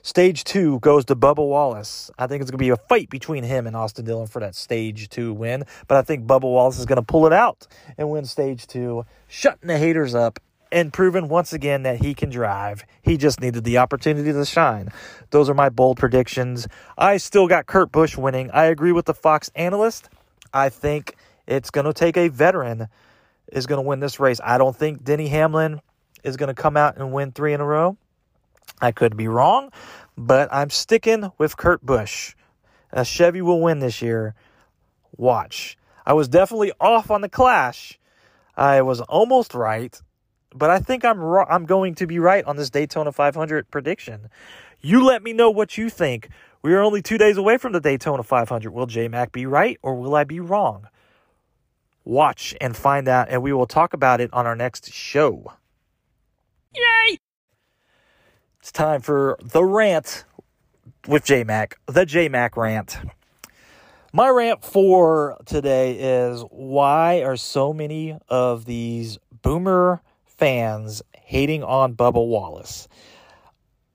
Stage 0.06 0.44
two 0.44 0.78
goes 0.78 1.04
to 1.06 1.16
Bubba 1.16 1.44
Wallace. 1.44 2.12
I 2.16 2.28
think 2.28 2.40
it's 2.40 2.48
going 2.48 2.58
to 2.58 2.64
be 2.64 2.68
a 2.68 2.76
fight 2.76 3.10
between 3.10 3.42
him 3.42 3.66
and 3.66 3.74
Austin 3.74 4.04
Dillon 4.04 4.28
for 4.28 4.38
that 4.38 4.54
stage 4.54 5.08
two 5.08 5.32
win. 5.32 5.64
But 5.88 5.98
I 5.98 6.02
think 6.02 6.28
Bubba 6.28 6.42
Wallace 6.42 6.78
is 6.78 6.86
going 6.86 6.94
to 6.94 7.02
pull 7.02 7.26
it 7.26 7.32
out 7.32 7.66
and 7.98 8.08
win 8.08 8.24
stage 8.24 8.68
two, 8.68 9.04
shutting 9.26 9.66
the 9.66 9.76
haters 9.76 10.14
up 10.14 10.38
and 10.70 10.92
proving 10.92 11.26
once 11.26 11.52
again 11.52 11.82
that 11.82 12.00
he 12.04 12.14
can 12.14 12.30
drive. 12.30 12.84
He 13.02 13.16
just 13.16 13.40
needed 13.40 13.64
the 13.64 13.78
opportunity 13.78 14.32
to 14.32 14.44
shine. 14.44 14.90
Those 15.30 15.50
are 15.50 15.54
my 15.54 15.70
bold 15.70 15.96
predictions. 15.96 16.68
I 16.96 17.16
still 17.16 17.48
got 17.48 17.66
Kurt 17.66 17.90
Busch 17.90 18.16
winning. 18.16 18.48
I 18.52 18.66
agree 18.66 18.92
with 18.92 19.06
the 19.06 19.14
Fox 19.14 19.50
analyst. 19.56 20.08
I 20.54 20.68
think 20.68 21.16
it's 21.48 21.72
going 21.72 21.84
to 21.84 21.92
take 21.92 22.16
a 22.16 22.28
veteran 22.28 22.86
is 23.50 23.66
going 23.66 23.82
to 23.82 23.88
win 23.88 23.98
this 23.98 24.20
race. 24.20 24.40
I 24.44 24.56
don't 24.56 24.76
think 24.76 25.02
Denny 25.02 25.26
Hamlin 25.26 25.80
is 26.22 26.36
going 26.36 26.54
to 26.54 26.54
come 26.54 26.76
out 26.76 26.96
and 26.96 27.12
win 27.12 27.32
three 27.32 27.52
in 27.52 27.60
a 27.60 27.66
row. 27.66 27.96
I 28.80 28.92
could 28.92 29.16
be 29.16 29.28
wrong, 29.28 29.70
but 30.16 30.48
I'm 30.52 30.70
sticking 30.70 31.30
with 31.38 31.56
Kurt 31.56 31.84
Busch. 31.84 32.34
A 32.92 33.04
Chevy 33.04 33.42
will 33.42 33.60
win 33.60 33.78
this 33.78 34.02
year. 34.02 34.34
Watch. 35.16 35.76
I 36.04 36.12
was 36.12 36.28
definitely 36.28 36.72
off 36.80 37.10
on 37.10 37.20
the 37.20 37.28
Clash. 37.28 37.98
I 38.56 38.82
was 38.82 39.00
almost 39.02 39.54
right, 39.54 40.00
but 40.54 40.70
I 40.70 40.78
think 40.78 41.04
I'm 41.04 41.18
ro- 41.18 41.46
I'm 41.48 41.66
going 41.66 41.94
to 41.96 42.06
be 42.06 42.18
right 42.18 42.44
on 42.44 42.56
this 42.56 42.70
Daytona 42.70 43.12
500 43.12 43.70
prediction. 43.70 44.28
You 44.80 45.04
let 45.04 45.22
me 45.22 45.32
know 45.32 45.50
what 45.50 45.76
you 45.76 45.90
think. 45.90 46.28
We 46.62 46.74
are 46.74 46.80
only 46.80 47.02
two 47.02 47.18
days 47.18 47.36
away 47.36 47.58
from 47.58 47.72
the 47.72 47.80
Daytona 47.80 48.22
500. 48.22 48.72
Will 48.72 48.86
J 48.86 49.08
Mac 49.08 49.32
be 49.32 49.46
right 49.46 49.78
or 49.82 49.94
will 49.94 50.14
I 50.14 50.24
be 50.24 50.40
wrong? 50.40 50.88
Watch 52.04 52.54
and 52.60 52.76
find 52.76 53.08
out, 53.08 53.28
and 53.28 53.42
we 53.42 53.52
will 53.52 53.66
talk 53.66 53.92
about 53.92 54.20
it 54.20 54.32
on 54.32 54.46
our 54.46 54.54
next 54.54 54.92
show. 54.92 55.52
Yay! 56.74 57.18
It's 58.66 58.72
time 58.72 59.00
for 59.00 59.38
the 59.40 59.62
rant 59.62 60.24
with 61.06 61.24
JMac, 61.24 61.74
the 61.86 62.04
JMac 62.04 62.56
rant. 62.56 62.98
My 64.12 64.28
rant 64.28 64.64
for 64.64 65.38
today 65.46 65.92
is 66.00 66.40
why 66.50 67.22
are 67.22 67.36
so 67.36 67.72
many 67.72 68.18
of 68.28 68.64
these 68.64 69.18
boomer 69.40 70.02
fans 70.24 71.00
hating 71.16 71.62
on 71.62 71.94
Bubba 71.94 72.14
Wallace? 72.14 72.88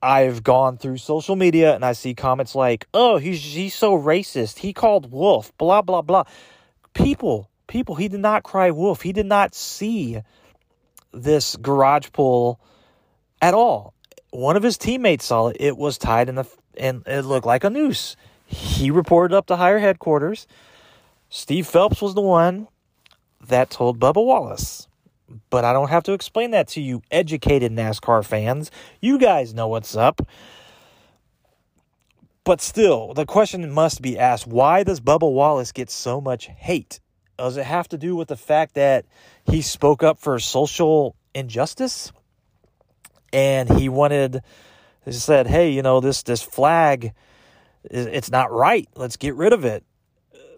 I've 0.02 0.42
gone 0.42 0.78
through 0.78 1.00
social 1.00 1.36
media 1.36 1.76
and 1.76 1.84
I 1.84 1.92
see 1.92 2.14
comments 2.14 2.56
like, 2.56 2.88
"Oh, 2.94 3.18
he's 3.18 3.44
he's 3.44 3.76
so 3.76 4.00
racist. 4.00 4.60
He 4.60 4.72
called 4.72 5.12
wolf, 5.12 5.52
blah 5.58 5.82
blah 5.82 6.02
blah." 6.02 6.24
People, 6.94 7.50
people, 7.68 7.96
he 7.96 8.08
did 8.08 8.22
not 8.22 8.44
cry 8.44 8.72
wolf. 8.72 9.02
He 9.02 9.12
did 9.12 9.26
not 9.26 9.54
see 9.54 10.22
this 11.12 11.58
garage 11.58 12.08
pull 12.14 12.62
at 13.42 13.54
all 13.54 13.94
one 14.32 14.58
of 14.58 14.64
his 14.64 14.78
teammates 14.78 15.26
saw 15.26 15.48
it. 15.48 15.58
It 15.60 15.78
was 15.78 15.98
tied 15.98 16.30
in 16.30 16.36
the 16.36 16.46
and 16.78 17.04
it 17.06 17.24
looked 17.24 17.46
like 17.46 17.64
a 17.64 17.70
noose. 17.70 18.16
He 18.46 18.92
reported 18.92 19.36
up 19.36 19.46
to 19.48 19.58
higher 19.58 19.80
headquarters. 19.80 20.48
Steve 21.30 21.68
Phelps 21.68 22.02
was 22.02 22.16
the 22.16 22.22
one 22.22 22.68
that 23.48 23.70
told 23.70 24.00
Bubba 24.00 24.26
Wallace. 24.26 24.88
But 25.50 25.64
I 25.64 25.72
don't 25.72 25.90
have 25.90 26.04
to 26.04 26.14
explain 26.14 26.52
that 26.52 26.68
to 26.70 26.82
you, 26.82 27.02
educated 27.10 27.72
NASCAR 27.72 28.26
fans. 28.26 28.70
You 29.00 29.18
guys 29.18 29.54
know 29.54 29.68
what's 29.68 29.96
up. 29.96 30.22
But 32.44 32.60
still, 32.60 33.14
the 33.14 33.26
question 33.26 33.70
must 33.72 34.02
be 34.02 34.18
asked 34.18 34.48
why 34.48 34.84
does 34.84 35.00
Bubba 35.00 35.32
Wallace 35.32 35.72
get 35.72 35.90
so 35.90 36.20
much 36.20 36.48
hate? 36.48 37.00
Does 37.38 37.58
it 37.58 37.66
have 37.66 37.88
to 37.90 37.98
do 37.98 38.16
with 38.16 38.28
the 38.28 38.36
fact 38.36 38.76
that 38.76 39.06
he 39.46 39.62
spoke 39.62 40.04
up 40.04 40.20
for 40.20 40.38
social 40.40 41.16
injustice? 41.34 42.12
And 43.34 43.70
he 43.70 43.90
wanted 43.90 44.42
he 45.06 45.12
said, 45.12 45.48
"Hey, 45.48 45.72
you 45.72 45.82
know 45.82 46.00
this 46.00 46.24
this 46.24 46.42
flag, 46.42 47.14
it's 47.84 48.32
not 48.32 48.52
right. 48.52 48.88
Let's 48.96 49.18
get 49.18 49.36
rid 49.36 49.54
of 49.54 49.66
it." 49.66 49.84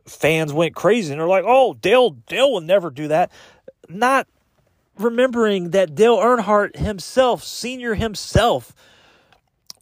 Fans 0.05 0.51
went 0.51 0.75
crazy 0.75 1.11
and 1.11 1.19
they're 1.19 1.27
like, 1.27 1.45
"Oh, 1.47 1.73
Dale 1.75 2.11
Dale 2.11 2.51
will 2.51 2.61
never 2.61 2.89
do 2.89 3.07
that." 3.07 3.31
Not 3.87 4.27
remembering 4.97 5.71
that 5.71 5.95
Dale 5.95 6.17
Earnhardt 6.17 6.75
himself, 6.77 7.43
senior 7.43 7.95
himself, 7.95 8.73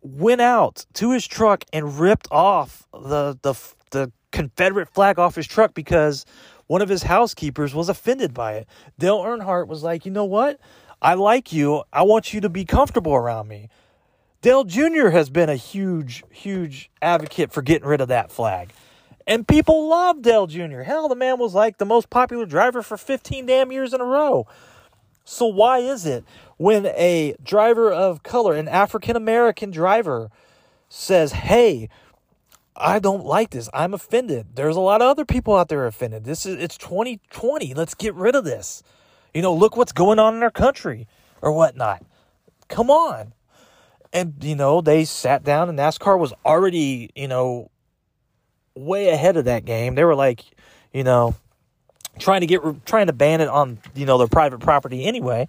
went 0.02 0.42
out 0.42 0.86
to 0.94 1.12
his 1.12 1.28
truck 1.28 1.64
and 1.74 2.00
ripped 2.00 2.28
off 2.32 2.88
the 2.94 3.38
the 3.42 3.56
the 3.92 4.12
Confederate 4.32 4.90
flag 4.90 5.20
off 5.20 5.36
his 5.36 5.48
truck 5.48 5.74
because 5.74 6.26
one 6.68 6.82
of 6.82 6.88
his 6.88 7.04
housekeepers 7.04 7.76
was 7.76 7.90
offended 7.90 8.34
by 8.34 8.54
it. 8.54 8.68
Dale 8.98 9.20
Earnhardt 9.20 9.68
was 9.68 9.84
like, 9.84 10.06
"You 10.06 10.12
know 10.12 10.26
what? 10.26 10.60
I 11.02 11.16
like 11.16 11.52
you. 11.52 11.84
I 11.92 12.04
want 12.04 12.34
you 12.34 12.42
to 12.42 12.50
be 12.50 12.66
comfortable 12.66 13.14
around 13.16 13.48
me. 13.48 13.70
Dale 14.42 14.64
Jr. 14.64 15.10
has 15.10 15.30
been 15.30 15.50
a 15.50 15.56
huge, 15.56 16.24
huge 16.32 16.90
advocate 17.02 17.52
for 17.52 17.62
getting 17.62 17.88
rid 17.88 18.02
of 18.02 18.08
that 18.08 18.32
flag. 18.32 18.72
And 19.28 19.48
people 19.48 19.88
love 19.88 20.22
Dale 20.22 20.48
Jr. 20.48 20.82
Hell, 20.82 21.08
the 21.08 21.16
man 21.16 21.38
was 21.38 21.54
like 21.54 21.78
the 21.78 21.86
most 21.86 22.10
popular 22.10 22.46
driver 22.46 22.82
for 22.82 22.98
15 22.98 23.46
damn 23.46 23.72
years 23.72 23.94
in 23.94 24.02
a 24.02 24.06
row. 24.06 24.48
So 25.24 25.46
why 25.46 25.80
is 25.80 26.06
it 26.06 26.24
when 26.58 26.88
a 26.88 27.36
driver 27.44 27.92
of 27.92 28.24
color, 28.24 28.56
an 28.56 28.68
African 28.68 29.16
American 29.16 29.70
driver, 29.70 30.30
says, 30.90 31.32
hey, 31.32 31.90
I 32.76 33.00
don't 33.00 33.26
like 33.26 33.52
this. 33.52 33.70
I'm 33.74 33.94
offended. 33.94 34.48
There's 34.56 34.76
a 34.76 34.82
lot 34.82 35.02
of 35.02 35.08
other 35.08 35.26
people 35.26 35.56
out 35.56 35.70
there 35.70 35.86
offended. 35.86 36.24
This 36.24 36.46
is 36.46 36.62
it's 36.62 36.78
2020. 36.78 37.74
Let's 37.74 37.94
get 37.94 38.16
rid 38.16 38.36
of 38.36 38.44
this. 38.44 38.82
You 39.34 39.41
know, 39.41 39.54
look 39.54 39.78
what's 39.78 39.91
going 39.91 40.20
on 40.20 40.36
in 40.36 40.44
our 40.44 40.52
country 40.52 41.08
or 41.41 41.52
whatnot. 41.52 42.04
Come 42.67 42.89
on. 42.89 43.34
And 44.13 44.36
you 44.41 44.56
know, 44.56 44.82
they 44.82 45.06
sat 45.06 45.44
down 45.44 45.70
and 45.70 45.80
NASCAR 45.80 46.20
was 46.20 46.34
already, 46.46 47.12
you 47.15 47.28
know, 47.28 47.72
way 48.76 49.10
ahead 49.10 49.38
of 49.38 49.46
that 49.46 49.65
game. 49.65 49.96
They 49.96 50.04
were 50.04 50.15
like, 50.15 50.44
you 50.94 51.04
know, 51.04 51.36
trying 52.20 52.41
to 52.41 52.48
get 52.48 52.62
trying 52.86 53.08
to 53.08 53.13
ban 53.13 53.41
it 53.41 53.48
on, 53.48 53.80
you 53.96 54.06
know, 54.06 54.17
their 54.17 54.28
private 54.28 54.60
property 54.60 55.06
anyway. 55.06 55.48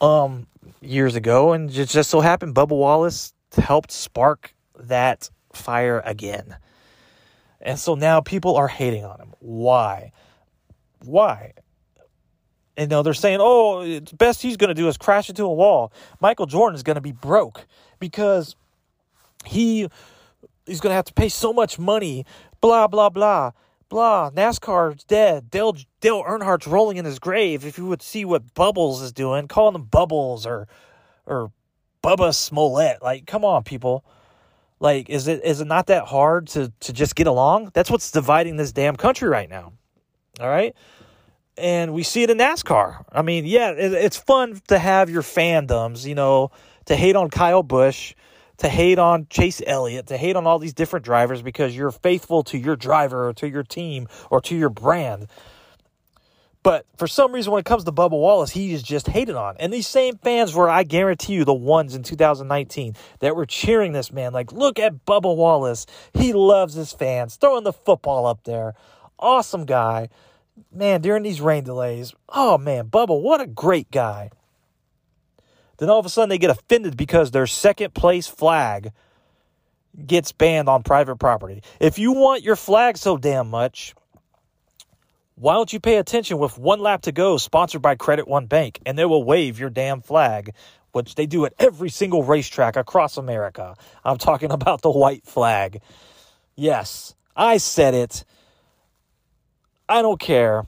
Um 0.00 0.46
years 0.80 1.14
ago 1.14 1.52
and 1.52 1.70
it 1.70 1.88
just 1.88 2.10
so 2.10 2.20
happened 2.20 2.54
Bubba 2.54 2.70
Wallace 2.70 3.34
helped 3.56 3.92
spark 3.92 4.54
that 4.78 5.30
fire 5.52 6.00
again. 6.04 6.56
And 7.60 7.78
so 7.78 7.94
now 7.94 8.20
people 8.20 8.56
are 8.56 8.68
hating 8.68 9.04
on 9.04 9.20
him. 9.20 9.34
Why? 9.38 10.12
Why? 11.04 11.52
You 12.82 12.96
know, 12.96 13.02
they're 13.02 13.14
saying, 13.14 13.38
oh, 13.40 13.80
it's 13.80 14.12
best 14.12 14.42
he's 14.42 14.56
going 14.56 14.68
to 14.68 14.74
do 14.74 14.88
is 14.88 14.96
crash 14.96 15.28
into 15.28 15.44
a 15.44 15.52
wall. 15.52 15.92
Michael 16.20 16.46
Jordan 16.46 16.74
is 16.74 16.82
going 16.82 16.96
to 16.96 17.00
be 17.00 17.12
broke 17.12 17.66
because 17.98 18.56
he 19.44 19.88
he's 20.66 20.80
going 20.80 20.90
to 20.90 20.96
have 20.96 21.04
to 21.06 21.14
pay 21.14 21.28
so 21.28 21.52
much 21.52 21.78
money, 21.78 22.24
blah, 22.60 22.86
blah, 22.86 23.08
blah, 23.08 23.52
blah. 23.88 24.30
NASCAR's 24.30 25.04
dead. 25.04 25.50
Dale, 25.50 25.76
Dale 26.00 26.22
Earnhardt's 26.26 26.66
rolling 26.66 26.96
in 26.96 27.04
his 27.04 27.18
grave. 27.18 27.64
If 27.64 27.78
you 27.78 27.86
would 27.86 28.02
see 28.02 28.24
what 28.24 28.54
Bubbles 28.54 29.02
is 29.02 29.12
doing, 29.12 29.48
calling 29.48 29.72
them 29.72 29.84
Bubbles 29.84 30.46
or, 30.46 30.68
or 31.26 31.50
Bubba 32.02 32.34
Smollett. 32.34 33.02
Like, 33.02 33.26
come 33.26 33.44
on, 33.44 33.62
people. 33.62 34.04
Like, 34.80 35.08
is 35.08 35.28
it 35.28 35.44
is 35.44 35.60
it 35.60 35.66
not 35.66 35.86
that 35.86 36.06
hard 36.06 36.48
to 36.48 36.72
to 36.80 36.92
just 36.92 37.14
get 37.14 37.28
along? 37.28 37.70
That's 37.72 37.88
what's 37.88 38.10
dividing 38.10 38.56
this 38.56 38.72
damn 38.72 38.96
country 38.96 39.28
right 39.28 39.48
now. 39.48 39.72
All 40.40 40.48
right. 40.48 40.74
And 41.58 41.92
we 41.92 42.02
see 42.02 42.22
it 42.22 42.30
in 42.30 42.38
NASCAR. 42.38 43.04
I 43.12 43.22
mean, 43.22 43.44
yeah, 43.44 43.72
it, 43.72 43.92
it's 43.92 44.16
fun 44.16 44.60
to 44.68 44.78
have 44.78 45.10
your 45.10 45.22
fandoms, 45.22 46.06
you 46.06 46.14
know, 46.14 46.50
to 46.86 46.96
hate 46.96 47.14
on 47.14 47.28
Kyle 47.30 47.62
Busch, 47.62 48.14
to 48.58 48.68
hate 48.68 48.98
on 48.98 49.26
Chase 49.28 49.60
Elliott, 49.66 50.06
to 50.06 50.16
hate 50.16 50.36
on 50.36 50.46
all 50.46 50.58
these 50.58 50.72
different 50.72 51.04
drivers 51.04 51.42
because 51.42 51.76
you're 51.76 51.90
faithful 51.90 52.42
to 52.44 52.58
your 52.58 52.76
driver 52.76 53.28
or 53.28 53.32
to 53.34 53.48
your 53.48 53.62
team 53.62 54.08
or 54.30 54.40
to 54.40 54.56
your 54.56 54.70
brand. 54.70 55.28
But 56.62 56.86
for 56.96 57.08
some 57.08 57.32
reason, 57.32 57.52
when 57.52 57.58
it 57.60 57.66
comes 57.66 57.84
to 57.84 57.92
Bubba 57.92 58.12
Wallace, 58.12 58.52
he 58.52 58.72
is 58.72 58.82
just 58.82 59.08
hated 59.08 59.34
on. 59.34 59.56
And 59.58 59.72
these 59.72 59.88
same 59.88 60.16
fans 60.18 60.54
were, 60.54 60.70
I 60.70 60.84
guarantee 60.84 61.34
you, 61.34 61.44
the 61.44 61.52
ones 61.52 61.94
in 61.94 62.04
2019 62.04 62.94
that 63.18 63.34
were 63.34 63.46
cheering 63.46 63.92
this 63.92 64.12
man. 64.12 64.32
Like, 64.32 64.52
look 64.52 64.78
at 64.78 65.04
Bubba 65.04 65.34
Wallace. 65.34 65.86
He 66.14 66.32
loves 66.32 66.74
his 66.74 66.92
fans, 66.92 67.34
throwing 67.34 67.64
the 67.64 67.72
football 67.72 68.26
up 68.26 68.44
there. 68.44 68.74
Awesome 69.18 69.64
guy. 69.66 70.08
Man, 70.70 71.00
during 71.00 71.22
these 71.22 71.40
rain 71.40 71.64
delays, 71.64 72.14
oh 72.28 72.58
man, 72.58 72.88
Bubba, 72.88 73.20
what 73.20 73.40
a 73.40 73.46
great 73.46 73.90
guy. 73.90 74.30
Then 75.78 75.90
all 75.90 75.98
of 75.98 76.06
a 76.06 76.08
sudden 76.08 76.28
they 76.28 76.38
get 76.38 76.50
offended 76.50 76.96
because 76.96 77.30
their 77.30 77.46
second 77.46 77.94
place 77.94 78.26
flag 78.26 78.92
gets 80.06 80.32
banned 80.32 80.68
on 80.68 80.82
private 80.82 81.16
property. 81.16 81.62
If 81.80 81.98
you 81.98 82.12
want 82.12 82.42
your 82.42 82.56
flag 82.56 82.96
so 82.96 83.16
damn 83.16 83.50
much, 83.50 83.94
why 85.34 85.54
don't 85.54 85.72
you 85.72 85.80
pay 85.80 85.96
attention 85.96 86.38
with 86.38 86.58
one 86.58 86.80
lap 86.80 87.02
to 87.02 87.12
go, 87.12 87.36
sponsored 87.36 87.82
by 87.82 87.94
Credit 87.96 88.28
One 88.28 88.46
Bank, 88.46 88.80
and 88.86 88.98
they 88.98 89.04
will 89.04 89.24
wave 89.24 89.58
your 89.58 89.70
damn 89.70 90.00
flag, 90.00 90.54
which 90.92 91.14
they 91.14 91.26
do 91.26 91.46
at 91.46 91.54
every 91.58 91.88
single 91.88 92.22
racetrack 92.22 92.76
across 92.76 93.16
America. 93.16 93.74
I'm 94.04 94.18
talking 94.18 94.50
about 94.52 94.82
the 94.82 94.90
white 94.90 95.24
flag. 95.24 95.80
Yes, 96.54 97.14
I 97.34 97.56
said 97.56 97.94
it. 97.94 98.24
I 99.92 100.02
don't 100.02 100.20
care. 100.20 100.66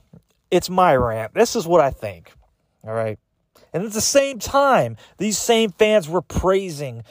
It's 0.51 0.69
my 0.69 0.95
rant. 0.95 1.33
This 1.33 1.55
is 1.55 1.67
what 1.67 1.81
I 1.81 1.91
think. 1.91 2.31
All 2.83 2.93
right. 2.93 3.19
And 3.73 3.83
at 3.83 3.91
the 3.91 4.01
same 4.01 4.39
time, 4.39 4.97
these 5.17 5.37
same 5.37 5.71
fans 5.71 6.07
were 6.07 6.21
praising 6.21 7.03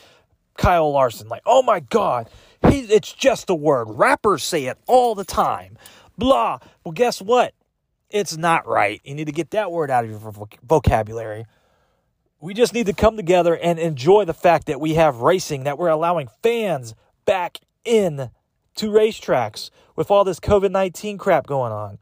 Kyle 0.56 0.90
Larson. 0.92 1.28
Like, 1.28 1.42
oh 1.44 1.62
my 1.62 1.80
God, 1.80 2.30
he, 2.70 2.80
it's 2.80 3.12
just 3.12 3.50
a 3.50 3.54
word. 3.54 3.86
Rappers 3.90 4.42
say 4.42 4.66
it 4.66 4.78
all 4.86 5.14
the 5.14 5.24
time 5.24 5.76
blah. 6.16 6.58
Well, 6.84 6.92
guess 6.92 7.20
what? 7.20 7.54
It's 8.10 8.36
not 8.36 8.66
right. 8.66 9.00
You 9.04 9.14
need 9.14 9.26
to 9.26 9.32
get 9.32 9.50
that 9.50 9.72
word 9.72 9.90
out 9.90 10.04
of 10.04 10.10
your 10.10 10.50
vocabulary. 10.62 11.46
We 12.40 12.54
just 12.54 12.74
need 12.74 12.86
to 12.86 12.92
come 12.92 13.16
together 13.16 13.56
and 13.56 13.78
enjoy 13.78 14.24
the 14.24 14.34
fact 14.34 14.66
that 14.66 14.80
we 14.80 14.94
have 14.94 15.18
racing, 15.18 15.64
that 15.64 15.78
we're 15.78 15.88
allowing 15.88 16.28
fans 16.42 16.94
back 17.24 17.58
in 17.84 18.30
to 18.76 18.90
racetracks 18.90 19.70
with 19.96 20.10
all 20.10 20.24
this 20.24 20.40
COVID 20.40 20.70
19 20.70 21.18
crap 21.18 21.46
going 21.46 21.72
on. 21.72 21.98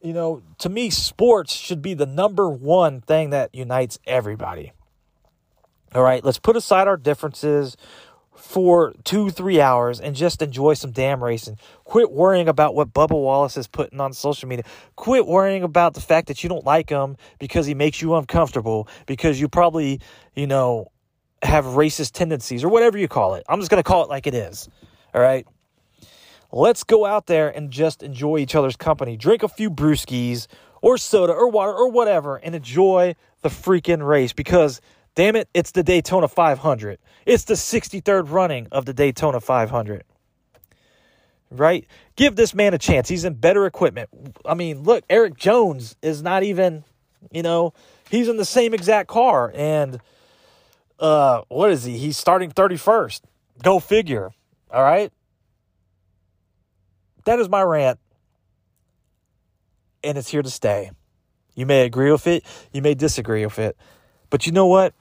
You 0.00 0.12
know, 0.12 0.42
to 0.58 0.68
me, 0.68 0.90
sports 0.90 1.54
should 1.54 1.80
be 1.80 1.94
the 1.94 2.06
number 2.06 2.48
one 2.50 3.00
thing 3.00 3.30
that 3.30 3.54
unites 3.54 3.98
everybody. 4.06 4.72
All 5.94 6.02
right, 6.02 6.22
let's 6.24 6.38
put 6.38 6.56
aside 6.56 6.88
our 6.88 6.96
differences 6.96 7.76
for 8.34 8.94
two, 9.04 9.30
three 9.30 9.60
hours 9.60 10.00
and 10.00 10.14
just 10.14 10.42
enjoy 10.42 10.74
some 10.74 10.90
damn 10.90 11.22
racing. 11.22 11.58
Quit 11.84 12.10
worrying 12.10 12.48
about 12.48 12.74
what 12.74 12.92
Bubba 12.92 13.12
Wallace 13.12 13.56
is 13.56 13.66
putting 13.66 14.00
on 14.00 14.12
social 14.12 14.48
media. 14.48 14.64
Quit 14.96 15.26
worrying 15.26 15.62
about 15.62 15.94
the 15.94 16.00
fact 16.00 16.28
that 16.28 16.42
you 16.42 16.48
don't 16.48 16.64
like 16.64 16.90
him 16.90 17.16
because 17.38 17.64
he 17.64 17.74
makes 17.74 18.02
you 18.02 18.14
uncomfortable, 18.16 18.88
because 19.06 19.40
you 19.40 19.48
probably, 19.48 20.00
you 20.34 20.46
know, 20.46 20.90
have 21.42 21.64
racist 21.64 22.12
tendencies 22.12 22.64
or 22.64 22.68
whatever 22.68 22.98
you 22.98 23.08
call 23.08 23.34
it. 23.34 23.44
I'm 23.48 23.60
just 23.60 23.70
going 23.70 23.82
to 23.82 23.86
call 23.88 24.02
it 24.02 24.08
like 24.08 24.26
it 24.26 24.34
is. 24.34 24.68
All 25.14 25.20
right. 25.22 25.46
Let's 26.54 26.84
go 26.84 27.04
out 27.04 27.26
there 27.26 27.48
and 27.48 27.70
just 27.70 28.02
enjoy 28.02 28.38
each 28.38 28.54
other's 28.54 28.76
company. 28.76 29.16
Drink 29.16 29.42
a 29.42 29.48
few 29.48 29.70
brewskis 29.70 30.46
or 30.80 30.98
soda 30.98 31.32
or 31.32 31.48
water 31.48 31.72
or 31.72 31.90
whatever 31.90 32.36
and 32.36 32.54
enjoy 32.54 33.16
the 33.42 33.48
freaking 33.48 34.06
race 34.06 34.32
because 34.32 34.80
Damn 35.14 35.36
it, 35.36 35.48
it's 35.54 35.70
the 35.70 35.82
Daytona 35.82 36.26
500. 36.26 36.98
It's 37.24 37.44
the 37.44 37.54
63rd 37.54 38.30
running 38.30 38.66
of 38.72 38.84
the 38.84 38.92
Daytona 38.92 39.40
500. 39.40 40.04
Right? 41.50 41.86
Give 42.16 42.34
this 42.34 42.52
man 42.52 42.74
a 42.74 42.78
chance. 42.78 43.08
He's 43.08 43.24
in 43.24 43.34
better 43.34 43.64
equipment. 43.64 44.08
I 44.44 44.54
mean, 44.54 44.82
look, 44.82 45.04
Erik 45.08 45.36
Jones 45.36 45.94
is 46.02 46.20
not 46.20 46.42
even, 46.42 46.82
you 47.30 47.42
know, 47.42 47.74
he's 48.10 48.28
in 48.28 48.38
the 48.38 48.44
same 48.44 48.74
exact 48.74 49.08
car. 49.08 49.52
And 49.54 50.00
uh 50.98 51.42
what 51.48 51.70
is 51.70 51.84
he? 51.84 51.96
He's 51.96 52.16
starting 52.16 52.50
31st. 52.50 53.20
Go 53.62 53.78
figure. 53.78 54.32
All 54.72 54.82
right? 54.82 55.12
That 57.24 57.38
is 57.40 57.48
my 57.48 57.62
rant. 57.62 57.98
And 60.02 60.18
it's 60.18 60.28
here 60.28 60.42
to 60.42 60.50
stay. 60.50 60.90
You 61.54 61.66
may 61.66 61.84
agree 61.84 62.10
with 62.10 62.26
it, 62.26 62.44
you 62.72 62.82
may 62.82 62.94
disagree 62.94 63.44
with 63.44 63.58
it. 63.58 63.76
But 64.28 64.46
you 64.46 64.52
know 64.52 64.66
what? 64.66 64.92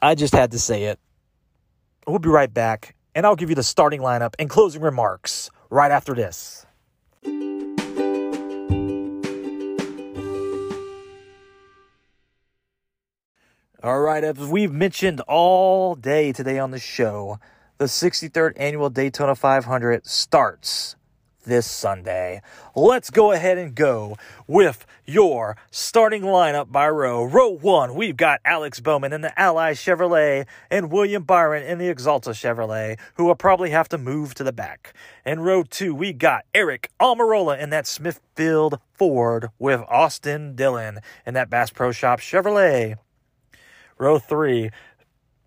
I 0.00 0.14
just 0.14 0.34
had 0.34 0.52
to 0.52 0.58
say 0.58 0.84
it. 0.84 0.98
We'll 2.06 2.18
be 2.18 2.28
right 2.28 2.52
back, 2.52 2.94
and 3.14 3.26
I'll 3.26 3.36
give 3.36 3.48
you 3.48 3.54
the 3.54 3.62
starting 3.62 4.00
lineup 4.00 4.34
and 4.38 4.48
closing 4.48 4.82
remarks 4.82 5.50
right 5.70 5.90
after 5.90 6.14
this. 6.14 6.66
All 13.82 14.00
right, 14.00 14.22
as 14.22 14.36
we've 14.36 14.72
mentioned 14.72 15.22
all 15.22 15.94
day 15.94 16.32
today 16.32 16.58
on 16.58 16.70
the 16.70 16.78
show, 16.78 17.38
the 17.78 17.86
63rd 17.86 18.52
annual 18.56 18.90
Daytona 18.90 19.34
500 19.34 20.06
starts 20.06 20.96
this 21.50 21.66
Sunday. 21.66 22.40
Let's 22.76 23.10
go 23.10 23.32
ahead 23.32 23.58
and 23.58 23.74
go 23.74 24.16
with 24.46 24.86
your 25.04 25.56
starting 25.72 26.22
lineup 26.22 26.70
by 26.70 26.88
row. 26.88 27.24
Row 27.24 27.48
one, 27.48 27.96
we've 27.96 28.16
got 28.16 28.40
Alex 28.44 28.78
Bowman 28.78 29.12
in 29.12 29.20
the 29.20 29.38
Ally 29.38 29.72
Chevrolet 29.72 30.46
and 30.70 30.92
William 30.92 31.24
Byron 31.24 31.64
in 31.64 31.78
the 31.78 31.92
Axalta 31.92 32.30
Chevrolet, 32.30 32.98
who 33.14 33.24
will 33.24 33.34
probably 33.34 33.70
have 33.70 33.88
to 33.88 33.98
move 33.98 34.32
to 34.34 34.44
the 34.44 34.52
back. 34.52 34.94
In 35.26 35.40
row 35.40 35.64
two, 35.64 35.92
we 35.92 36.12
got 36.12 36.44
Aric 36.54 36.86
Almirola 37.00 37.60
in 37.60 37.70
that 37.70 37.88
Smithfield 37.88 38.78
Ford 38.92 39.48
with 39.58 39.80
Austin 39.88 40.54
Dillon 40.54 41.00
in 41.26 41.34
that 41.34 41.50
Bass 41.50 41.70
Pro 41.70 41.90
Shop 41.90 42.20
Chevrolet. 42.20 42.96
Row 43.98 44.20
three, 44.20 44.70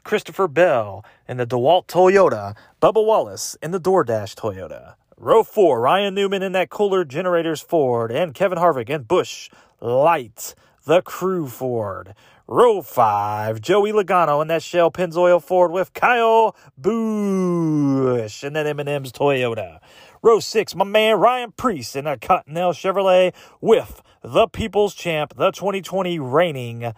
Christopher 0.03 0.49
Bell 0.49 1.05
in 1.29 1.37
the 1.37 1.47
DeWalt 1.47 1.87
Toyota, 1.87 2.57
Bubba 2.81 3.03
Wallace 3.05 3.55
in 3.63 3.71
the 3.71 3.79
DoorDash 3.79 4.35
Toyota. 4.35 4.95
Row 5.17 5.43
four, 5.43 5.79
Ryan 5.79 6.15
Newman 6.15 6.41
in 6.41 6.53
that 6.53 6.69
Kohler 6.69 7.05
Generators 7.05 7.61
Ford, 7.61 8.11
and 8.11 8.33
Kevin 8.33 8.57
Harvick 8.57 8.89
and 8.89 9.07
Busch 9.07 9.49
Light, 9.79 10.55
the 10.85 11.01
Crew 11.01 11.47
Ford. 11.47 12.15
Row 12.47 12.81
five, 12.81 13.61
Joey 13.61 13.91
Logano 13.91 14.41
in 14.41 14.47
that 14.47 14.63
Shell 14.63 14.91
Pennzoil 14.91 15.41
Ford 15.41 15.71
with 15.71 15.93
Kyle 15.93 16.55
Busch 16.77 18.43
and 18.43 18.55
that 18.55 18.65
M&M's 18.65 19.11
Toyota. 19.11 19.79
Row 20.21 20.39
six, 20.39 20.75
my 20.75 20.83
man 20.83 21.17
Ryan 21.17 21.51
Preece 21.51 21.95
in 21.95 22.07
a 22.07 22.17
Cottonelle 22.17 22.73
Chevrolet 22.73 23.33
with 23.61 24.01
the 24.23 24.47
People's 24.47 24.95
Champ, 24.95 25.35
the 25.37 25.51
2020 25.51 26.17
reigning 26.19 26.93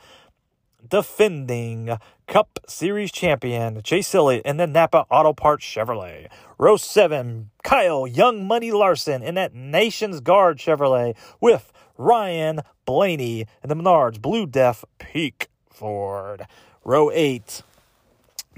defending 0.90 1.98
Cup 2.28 2.60
Series 2.68 3.12
champion 3.12 3.82
Chase 3.82 4.14
Elliott 4.14 4.46
in 4.46 4.58
the 4.58 4.68
Napa 4.68 5.06
Auto 5.10 5.34
Parts 5.34 5.66
Chevrolet. 5.66 6.28
Row 6.58 6.78
7, 6.78 7.50
Kyle 7.64 8.08
Young 8.08 8.46
Money 8.46 8.72
Larson 8.72 9.22
in 9.22 9.36
that 9.36 9.54
NationsGuard 9.54 10.56
Chevrolet 10.58 11.16
with 11.40 11.72
Ryan 11.98 12.62
Blaney 12.86 13.46
in 13.64 13.70
the 13.70 13.76
Menards 13.76 14.22
Blue 14.22 14.46
Def 14.46 14.86
Peak 14.98 15.48
Ford. 15.70 16.48
Row 16.84 17.12
8, 17.12 17.64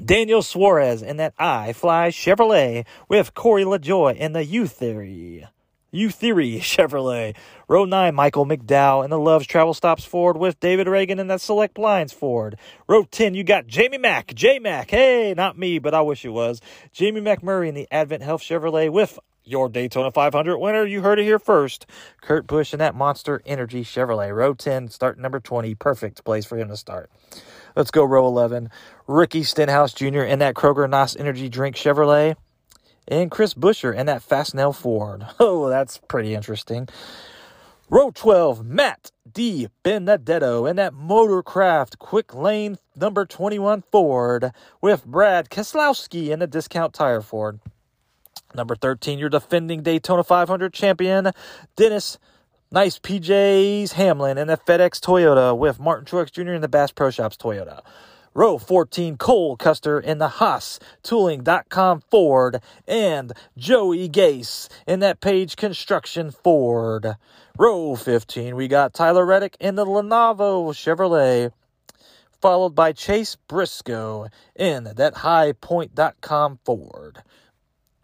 Daniel 0.03 0.41
Suarez 0.41 1.01
in 1.01 1.17
that 1.17 1.33
I 1.39 1.73
Fly 1.73 2.09
Chevrolet 2.09 2.85
with 3.09 3.33
Corey 3.33 3.63
LaJoie 3.63 4.15
in 4.15 4.33
the 4.33 4.45
Youtheory. 4.45 5.47
Youtheory 5.93 6.57
Chevrolet. 6.59 7.35
Row 7.67 7.85
9, 7.85 8.13
Michael 8.13 8.45
McDowell 8.45 9.03
and 9.03 9.11
the 9.11 9.19
Loves 9.19 9.47
Travel 9.47 9.73
Stops 9.73 10.05
Ford 10.05 10.37
with 10.37 10.59
David 10.59 10.87
Ragan 10.87 11.19
in 11.19 11.27
that 11.27 11.41
Select 11.41 11.75
Blinds 11.75 12.13
Ford. 12.13 12.57
Row 12.87 13.03
10, 13.03 13.33
you 13.33 13.43
got 13.43 13.67
Jamie 13.67 13.97
Mack, 13.97 14.33
J 14.33 14.59
Mac. 14.59 14.91
Hey, 14.91 15.33
not 15.35 15.57
me, 15.57 15.79
but 15.79 15.93
I 15.93 16.01
wish 16.01 16.25
it 16.25 16.29
was. 16.29 16.61
Jamie 16.91 17.21
McMurray 17.21 17.69
in 17.69 17.75
the 17.75 17.87
Advent 17.91 18.23
Health 18.23 18.41
Chevrolet 18.41 18.91
with 18.91 19.19
your 19.43 19.69
Daytona 19.69 20.11
500 20.11 20.57
winner. 20.57 20.85
You 20.85 21.01
heard 21.01 21.19
it 21.19 21.23
here 21.23 21.39
first. 21.39 21.85
Kurt 22.21 22.47
Busch 22.47 22.73
in 22.73 22.79
that 22.79 22.95
Monster 22.95 23.41
Energy 23.45 23.83
Chevrolet. 23.83 24.35
Row 24.35 24.53
10, 24.53 24.89
start 24.89 25.17
number 25.17 25.39
20. 25.39 25.75
Perfect 25.75 26.23
place 26.25 26.45
for 26.45 26.57
him 26.57 26.67
to 26.67 26.77
start. 26.77 27.09
Let's 27.75 27.91
go 27.91 28.03
row 28.03 28.27
11. 28.27 28.69
Ricky 29.07 29.43
Stenhouse 29.43 29.93
Jr. 29.93 30.21
in 30.21 30.39
that 30.39 30.55
Kroger 30.55 30.89
NOS 30.89 31.15
Energy 31.15 31.47
Drink 31.47 31.75
Chevrolet. 31.75 32.35
And 33.07 33.31
Chris 33.31 33.53
Buescher 33.53 33.95
in 33.95 34.05
that 34.07 34.27
Fastenal 34.27 34.75
Ford. 34.75 35.25
Oh, 35.39 35.69
that's 35.69 35.99
pretty 36.07 36.33
interesting. 36.33 36.89
Row 37.89 38.11
12, 38.11 38.65
Matt 38.65 39.11
D. 39.31 39.69
Benedetto 39.83 40.65
in 40.65 40.75
that 40.75 40.93
Motorcraft 40.93 41.99
Quick 41.99 42.33
Lane 42.33 42.77
number 42.95 43.25
21 43.25 43.83
Ford 43.91 44.51
with 44.81 45.05
Brad 45.05 45.49
Keselowski 45.49 46.29
in 46.29 46.39
the 46.39 46.47
Discount 46.47 46.93
Tire 46.93 47.21
Ford. 47.21 47.59
Number 48.53 48.75
13, 48.75 49.19
your 49.19 49.29
defending 49.29 49.83
Daytona 49.83 50.23
500 50.23 50.73
champion, 50.73 51.31
Dennis 51.75 52.17
Nice 52.69 52.99
PJs 52.99 53.93
Hamlin 53.93 54.37
and 54.37 54.49
the 54.49 54.57
FedEx 54.57 54.99
Toyota 54.99 55.57
with 55.57 55.79
Martin 55.79 56.05
Truex 56.05 56.33
Jr. 56.33 56.51
in 56.51 56.59
the 56.59 56.67
Bass 56.67 56.91
Pro 56.91 57.09
Shops 57.09 57.37
Toyota. 57.37 57.81
Row 58.37 58.59
14, 58.59 59.17
Cole 59.17 59.57
Custer 59.57 59.99
in 59.99 60.19
the 60.19 60.27
Haas 60.27 60.77
Tooling.com 61.01 62.01
Ford 62.11 62.61
and 62.87 63.33
Joey 63.57 64.07
Gase 64.07 64.69
in 64.85 64.99
that 64.99 65.21
Page 65.21 65.55
Construction 65.55 66.29
Ford. 66.29 67.15
Row 67.57 67.95
15, 67.95 68.55
we 68.55 68.67
got 68.67 68.93
Tyler 68.93 69.25
Reddick 69.25 69.57
in 69.59 69.73
the 69.73 69.87
Lenovo 69.87 70.69
Chevrolet, 70.69 71.51
followed 72.39 72.75
by 72.75 72.91
Chase 72.91 73.37
Briscoe 73.47 74.27
in 74.55 74.83
that 74.83 75.15
HighPoint.com 75.15 76.59
Ford. 76.63 77.23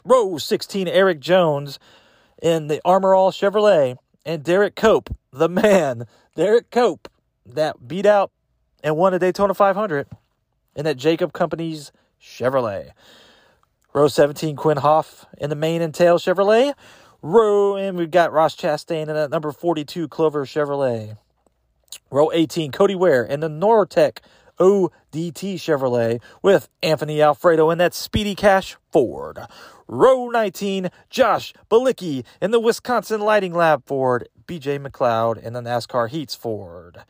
Row 0.03 0.39
16, 0.39 0.87
Erik 0.87 1.19
Jones 1.19 1.77
in 2.41 2.69
the 2.69 2.81
Armor 2.83 3.13
All 3.13 3.31
Chevrolet 3.31 3.97
and 4.25 4.43
Derrike 4.43 4.73
Cope, 4.73 5.15
the 5.31 5.47
man, 5.47 6.07
Derrike 6.35 6.71
Cope, 6.71 7.07
that 7.45 7.87
beat 7.87 8.07
out 8.07 8.31
and 8.83 8.97
won 8.97 9.13
a 9.13 9.19
Daytona 9.19 9.53
500 9.53 10.07
in 10.75 10.85
that 10.85 10.97
Jacob 10.97 11.33
Company's 11.33 11.91
Chevrolet. 12.21 12.91
Row 13.93 14.07
17, 14.07 14.55
Quin 14.55 14.77
Houff 14.77 15.25
in 15.37 15.49
the 15.49 15.55
Mane 15.55 15.81
and 15.81 15.93
Tail 15.93 16.17
Chevrolet. 16.17 16.73
Row, 17.21 17.75
and 17.75 17.97
we've 17.97 18.11
got 18.11 18.33
Ross 18.33 18.55
Chastain 18.55 19.03
in 19.03 19.13
that 19.13 19.29
number 19.29 19.51
42 19.51 20.07
Clover 20.07 20.45
Chevrolet. 20.45 21.17
Row 22.09 22.31
18, 22.31 22.71
Cody 22.71 22.95
Ware 22.95 23.23
in 23.23 23.39
the 23.39 23.49
Nurtec 23.49 24.19
ODT 24.59 25.55
Chevrolet 25.55 26.21
with 26.41 26.69
Anthony 26.81 27.21
Alfredo 27.21 27.69
in 27.69 27.77
that 27.77 27.93
Speedy 27.93 28.35
Cash 28.35 28.77
Ford. 28.91 29.39
Row 29.87 30.29
19, 30.29 30.89
Josh 31.09 31.53
Bilicki 31.69 32.23
in 32.41 32.51
the 32.51 32.59
Wisconsin 32.59 33.21
Lighting 33.21 33.53
Lab 33.53 33.85
Ford. 33.85 34.27
BJ 34.45 34.85
McLeod 34.85 35.41
in 35.41 35.53
the 35.53 35.61
NASCAR 35.61 36.09
Heats 36.09 36.35
Ford. 36.35 37.03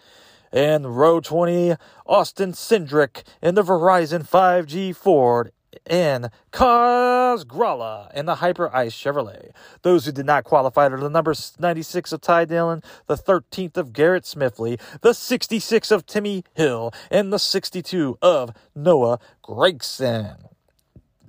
And 0.54 0.96
row 0.96 1.20
20, 1.20 1.76
Austin 2.06 2.52
Cindric 2.52 3.24
in 3.42 3.56
the 3.56 3.64
Verizon 3.64 4.24
5G 4.24 4.96
Ford 4.96 5.52
and 5.88 6.30
Kaz 6.52 7.44
Grala 7.44 8.14
in 8.14 8.28
the 8.28 8.36
Hyperice 8.36 8.94
Chevrolet. 8.94 9.50
Those 9.82 10.06
who 10.06 10.12
did 10.12 10.28
not 10.28 10.44
qualify 10.44 10.86
are 10.86 11.00
the 11.00 11.10
number 11.10 11.34
96 11.58 12.12
of 12.12 12.22
Ty 12.22 12.46
Dillon, 12.46 12.84
the 13.08 13.18
13th 13.18 13.78
of 13.78 13.94
Garrett 13.94 14.26
Smithley, 14.26 14.80
the 15.02 15.14
66 15.14 15.90
of 15.90 16.06
Timmy 16.06 16.44
Hill, 16.54 16.94
and 17.10 17.34
the 17.34 17.40
62 17.40 18.20
of 18.22 18.52
Noah 18.76 19.20
Gragson. 19.44 20.38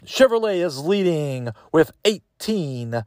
Chevrolet 0.05 0.63
is 0.63 0.85
leading 0.85 1.49
with 1.73 1.93
18. 2.05 3.05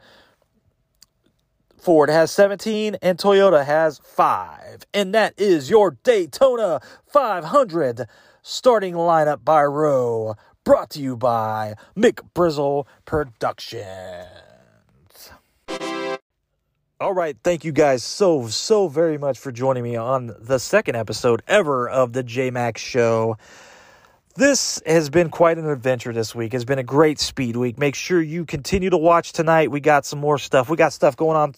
Ford 1.78 2.10
has 2.10 2.32
17 2.32 2.98
and 3.02 3.18
Toyota 3.18 3.66
has 3.66 4.00
5. 4.04 4.86
And 4.94 5.14
that 5.14 5.34
is 5.38 5.70
your 5.70 5.92
Daytona 6.04 6.82
500 7.06 8.08
starting 8.42 8.94
lineup 8.96 9.46
by 9.46 9.64
row 9.64 10.36
brought 10.64 10.90
to 10.90 11.02
you 11.02 11.16
by 11.16 11.76
Mick 11.96 12.20
Brizzle 12.36 12.86
Productions. 13.06 14.28
All 17.00 17.14
right, 17.14 17.38
thank 17.44 17.64
you 17.64 17.72
guys 17.72 18.04
so 18.04 18.48
so 18.48 18.88
very 18.88 19.18
much 19.18 19.38
for 19.38 19.52
joining 19.52 19.84
me 19.84 19.96
on 19.96 20.36
the 20.40 20.58
second 20.60 20.96
episode 20.96 21.44
ever 21.48 21.88
of 21.88 22.12
the 22.14 22.24
J 22.24 22.50
Max 22.50 22.82
show. 22.82 23.38
This 24.36 24.82
has 24.86 25.10
been 25.10 25.30
quite 25.30 25.58
an 25.58 25.70
adventure 25.70 26.12
this 26.12 26.36
week. 26.36 26.54
It's 26.54 26.66
been 26.66 26.80
a 26.80 26.84
great 26.84 27.20
speed 27.20 27.56
week. 27.56 27.78
Make 27.78 27.96
sure 27.96 28.22
you 28.22 28.46
continue 28.46 28.90
to 28.90 28.98
watch 28.98 29.34
tonight. 29.34 29.72
We 29.72 29.80
got 29.80 30.06
some 30.06 30.20
more 30.20 30.38
stuff. 30.38 30.70
We 30.70 30.78
got 30.78 30.92
stuff 30.92 31.16
going 31.16 31.38
on 31.38 31.56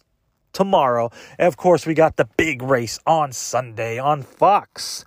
tomorrow. 0.54 1.12
And 1.38 1.47
of 1.47 1.58
course, 1.58 1.86
we 1.86 1.93
got 1.93 2.18
the 2.18 2.26
big 2.38 2.62
race 2.62 3.00
on 3.06 3.32
Sunday 3.32 3.97
on 3.97 4.22
Fox. 4.24 5.06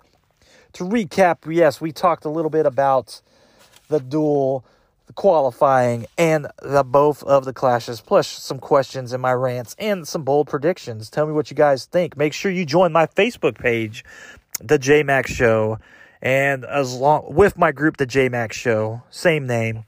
To 0.73 0.83
recap, 0.83 1.51
yes, 1.53 1.79
we 1.79 1.91
talked 1.91 2.25
a 2.25 2.29
little 2.29 2.49
bit 2.49 2.65
about 2.65 3.21
the 3.89 3.99
duel, 3.99 4.65
the 5.05 5.13
qualifying, 5.13 6.07
and 6.17 6.47
the 6.61 6.83
both 6.83 7.23
of 7.23 7.45
the 7.45 7.53
clashes, 7.53 8.01
plus 8.01 8.27
some 8.27 8.59
questions 8.59 9.13
in 9.13 9.21
my 9.21 9.33
rants 9.33 9.75
and 9.77 10.07
some 10.07 10.23
bold 10.23 10.47
predictions. 10.47 11.09
Tell 11.09 11.27
me 11.27 11.33
what 11.33 11.51
you 11.51 11.55
guys 11.55 11.85
think. 11.85 12.17
Make 12.17 12.33
sure 12.33 12.51
you 12.51 12.65
join 12.65 12.91
my 12.91 13.05
Facebook 13.05 13.59
page, 13.59 14.03
the 14.59 14.79
J 14.79 15.03
Max 15.03 15.31
Show 15.31 15.77
and 16.23 16.63
as 16.63 16.95
long 16.95 17.35
with 17.35 17.57
my 17.57 17.73
group, 17.73 17.97
the 17.97 18.05
J 18.05 18.29
Max 18.29 18.55
Show, 18.55 19.03
same 19.09 19.45
name. 19.45 19.83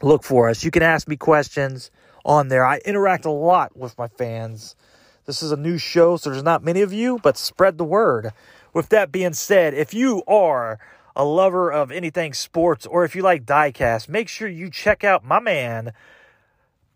Look 0.00 0.22
for 0.22 0.48
us. 0.48 0.62
You 0.62 0.70
can 0.70 0.84
ask 0.84 1.08
me 1.08 1.16
questions 1.16 1.90
on 2.28 2.48
there. 2.48 2.64
I 2.64 2.78
interact 2.84 3.24
a 3.24 3.30
lot 3.30 3.76
with 3.76 3.96
my 3.96 4.06
fans. 4.06 4.76
This 5.24 5.42
is 5.42 5.50
a 5.50 5.56
new 5.56 5.78
show, 5.78 6.16
so 6.16 6.30
there's 6.30 6.42
not 6.42 6.62
many 6.62 6.82
of 6.82 6.92
you, 6.92 7.18
but 7.22 7.36
spread 7.38 7.78
the 7.78 7.84
word. 7.84 8.32
With 8.74 8.90
that 8.90 9.10
being 9.10 9.32
said, 9.32 9.74
if 9.74 9.94
you 9.94 10.22
are 10.28 10.78
a 11.16 11.24
lover 11.24 11.72
of 11.72 11.90
anything 11.90 12.34
sports 12.34 12.86
or 12.86 13.04
if 13.04 13.16
you 13.16 13.22
like 13.22 13.44
diecast, 13.44 14.08
make 14.08 14.28
sure 14.28 14.46
you 14.46 14.70
check 14.70 15.02
out 15.02 15.24
my 15.24 15.40
man, 15.40 15.92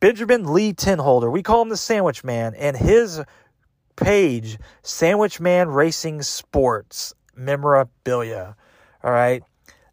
Benjamin 0.00 0.52
Lee 0.52 0.74
Tinholder. 0.74 1.32
We 1.32 1.42
call 1.42 1.62
him 1.62 1.70
the 1.70 1.76
Sandwich 1.76 2.22
Man, 2.22 2.54
and 2.54 2.76
his 2.76 3.22
page, 3.96 4.58
Sandwich 4.82 5.40
Man 5.40 5.68
Racing 5.68 6.22
Sports 6.22 7.14
memorabilia. 7.34 8.54
All 9.02 9.12
right. 9.12 9.42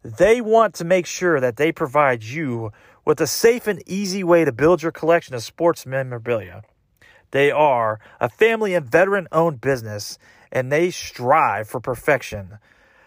They 0.02 0.40
want 0.40 0.74
to 0.76 0.84
make 0.84 1.06
sure 1.06 1.40
that 1.40 1.56
they 1.56 1.72
provide 1.72 2.22
you 2.22 2.72
with 3.04 3.20
a 3.20 3.26
safe 3.26 3.66
and 3.66 3.82
easy 3.86 4.22
way 4.24 4.44
to 4.44 4.52
build 4.52 4.82
your 4.82 4.92
collection 4.92 5.34
of 5.34 5.42
sports 5.42 5.86
memorabilia. 5.86 6.62
They 7.30 7.50
are 7.50 8.00
a 8.20 8.28
family 8.28 8.74
and 8.74 8.90
veteran 8.90 9.28
owned 9.32 9.60
business 9.60 10.18
and 10.52 10.70
they 10.70 10.90
strive 10.90 11.68
for 11.68 11.80
perfection. 11.80 12.58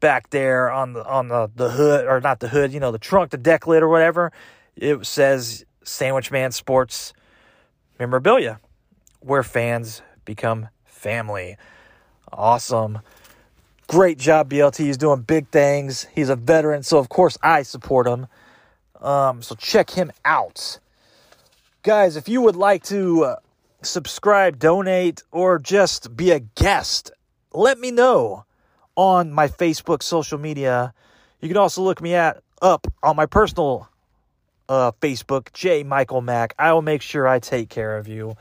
back 0.00 0.30
there 0.30 0.70
on 0.70 0.94
the 0.94 1.06
on 1.06 1.28
the, 1.28 1.50
the 1.54 1.70
hood 1.70 2.06
or 2.06 2.20
not 2.20 2.40
the 2.40 2.48
hood, 2.48 2.72
you 2.72 2.80
know, 2.80 2.90
the 2.90 2.98
trunk, 2.98 3.30
the 3.30 3.38
deck 3.38 3.66
lid 3.66 3.82
or 3.82 3.88
whatever, 3.88 4.32
it 4.76 5.06
says 5.06 5.64
Sandwich 5.84 6.30
Man 6.30 6.52
Sports 6.52 7.12
memorabilia, 7.98 8.60
where 9.20 9.42
fans 9.42 10.02
become 10.24 10.68
family. 10.84 11.56
Awesome. 12.32 13.00
Great 13.88 14.18
job, 14.18 14.48
BLT. 14.50 14.78
He's 14.78 14.96
doing 14.96 15.22
big 15.22 15.48
things. 15.48 16.06
He's 16.14 16.28
a 16.28 16.36
veteran, 16.36 16.82
so 16.82 16.98
of 16.98 17.08
course 17.08 17.36
I 17.42 17.62
support 17.62 18.06
him. 18.06 18.28
Um, 19.00 19.42
so 19.42 19.54
check 19.54 19.90
him 19.90 20.12
out. 20.24 20.78
Guys, 21.82 22.14
if 22.14 22.28
you 22.28 22.42
would 22.42 22.56
like 22.56 22.82
to 22.82 23.24
uh, 23.24 23.36
subscribe, 23.80 24.58
donate, 24.58 25.22
or 25.32 25.58
just 25.58 26.14
be 26.14 26.30
a 26.30 26.38
guest, 26.38 27.10
let 27.54 27.78
me 27.78 27.90
know 27.90 28.44
on 28.96 29.32
my 29.32 29.48
Facebook 29.48 30.02
social 30.02 30.36
media. 30.36 30.92
You 31.40 31.48
can 31.48 31.56
also 31.56 31.80
look 31.80 32.02
me 32.02 32.14
at 32.14 32.42
up 32.60 32.86
on 33.02 33.16
my 33.16 33.24
personal 33.24 33.88
uh, 34.68 34.92
Facebook, 35.00 35.54
J 35.54 35.82
Michael 35.82 36.20
Mack. 36.20 36.54
I 36.58 36.74
will 36.74 36.82
make 36.82 37.00
sure 37.00 37.26
I 37.26 37.38
take 37.38 37.70
care 37.70 37.96
of 37.96 38.06
you. 38.06 38.36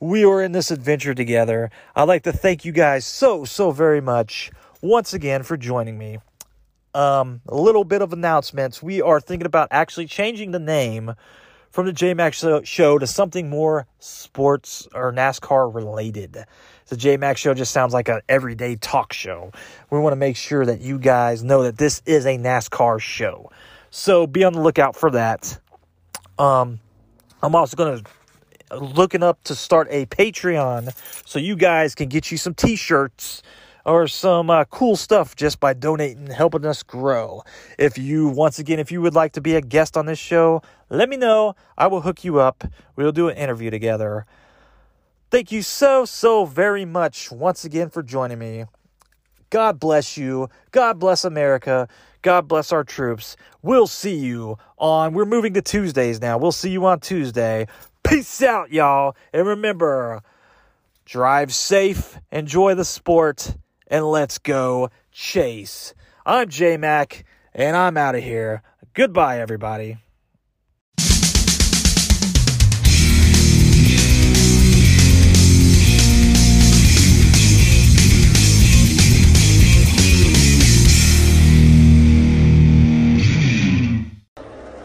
We 0.00 0.24
are 0.24 0.40
in 0.40 0.52
this 0.52 0.70
adventure 0.70 1.14
together. 1.14 1.70
I'd 1.94 2.08
like 2.08 2.22
to 2.22 2.32
thank 2.32 2.64
you 2.64 2.72
guys 2.72 3.04
so 3.04 3.44
so 3.44 3.70
very 3.70 4.00
much 4.00 4.50
once 4.80 5.12
again 5.12 5.42
for 5.42 5.58
joining 5.58 5.98
me. 5.98 6.20
Um, 6.94 7.42
a 7.46 7.54
little 7.54 7.84
bit 7.84 8.00
of 8.00 8.14
announcements. 8.14 8.82
We 8.82 9.02
are 9.02 9.20
thinking 9.20 9.44
about 9.44 9.68
actually 9.72 10.06
changing 10.06 10.52
the 10.52 10.58
name 10.58 11.14
from 11.70 11.86
the 11.86 11.92
J 11.92 12.14
Max 12.14 12.44
show 12.64 12.98
to 12.98 13.06
something 13.06 13.48
more 13.48 13.86
sports 13.98 14.88
or 14.94 15.12
NASCAR 15.12 15.74
related. 15.74 16.44
The 16.86 16.96
J 16.96 17.16
Max 17.16 17.40
show 17.40 17.54
just 17.54 17.72
sounds 17.72 17.92
like 17.92 18.08
an 18.08 18.20
everyday 18.28 18.76
talk 18.76 19.12
show. 19.12 19.52
We 19.90 19.98
want 19.98 20.12
to 20.12 20.16
make 20.16 20.36
sure 20.36 20.64
that 20.64 20.80
you 20.80 20.98
guys 20.98 21.44
know 21.44 21.62
that 21.64 21.76
this 21.76 22.02
is 22.06 22.26
a 22.26 22.38
NASCAR 22.38 23.00
show. 23.00 23.50
So 23.90 24.26
be 24.26 24.44
on 24.44 24.52
the 24.52 24.60
lookout 24.60 24.96
for 24.96 25.10
that. 25.10 25.58
Um, 26.38 26.80
I'm 27.42 27.54
also 27.54 27.76
going 27.76 28.02
to 28.02 28.78
looking 28.78 29.22
up 29.22 29.42
to 29.44 29.54
start 29.54 29.88
a 29.90 30.06
Patreon 30.06 30.94
so 31.26 31.38
you 31.38 31.56
guys 31.56 31.94
can 31.94 32.08
get 32.08 32.30
you 32.30 32.36
some 32.36 32.54
t-shirts 32.54 33.42
or 33.88 34.06
some 34.06 34.50
uh, 34.50 34.64
cool 34.66 34.96
stuff 34.96 35.34
just 35.34 35.60
by 35.60 35.72
donating, 35.72 36.26
helping 36.26 36.66
us 36.66 36.82
grow. 36.82 37.42
If 37.78 37.96
you, 37.96 38.28
once 38.28 38.58
again, 38.58 38.78
if 38.78 38.92
you 38.92 39.00
would 39.00 39.14
like 39.14 39.32
to 39.32 39.40
be 39.40 39.54
a 39.54 39.62
guest 39.62 39.96
on 39.96 40.04
this 40.04 40.18
show, 40.18 40.60
let 40.90 41.08
me 41.08 41.16
know. 41.16 41.56
I 41.78 41.86
will 41.86 42.02
hook 42.02 42.22
you 42.22 42.38
up. 42.38 42.64
We'll 42.96 43.12
do 43.12 43.28
an 43.28 43.36
interview 43.38 43.70
together. 43.70 44.26
Thank 45.30 45.50
you 45.50 45.62
so, 45.62 46.04
so 46.04 46.44
very 46.44 46.84
much 46.84 47.32
once 47.32 47.64
again 47.64 47.88
for 47.88 48.02
joining 48.02 48.38
me. 48.38 48.66
God 49.48 49.80
bless 49.80 50.18
you. 50.18 50.50
God 50.70 50.98
bless 50.98 51.24
America. 51.24 51.88
God 52.20 52.46
bless 52.46 52.72
our 52.72 52.84
troops. 52.84 53.36
We'll 53.62 53.86
see 53.86 54.16
you 54.16 54.58
on, 54.76 55.14
we're 55.14 55.24
moving 55.24 55.54
to 55.54 55.62
Tuesdays 55.62 56.20
now. 56.20 56.36
We'll 56.36 56.52
see 56.52 56.70
you 56.70 56.84
on 56.84 57.00
Tuesday. 57.00 57.66
Peace 58.02 58.42
out, 58.42 58.70
y'all. 58.70 59.16
And 59.32 59.46
remember, 59.46 60.22
drive 61.06 61.54
safe, 61.54 62.18
enjoy 62.30 62.74
the 62.74 62.84
sport, 62.84 63.56
and 63.88 64.06
let's 64.06 64.38
go 64.38 64.90
chase. 65.10 65.94
I'm 66.24 66.48
J 66.48 66.76
Mac, 66.76 67.24
and 67.54 67.76
I'm 67.76 67.96
out 67.96 68.14
of 68.14 68.22
here. 68.22 68.62
Goodbye, 68.94 69.40
everybody. 69.40 69.98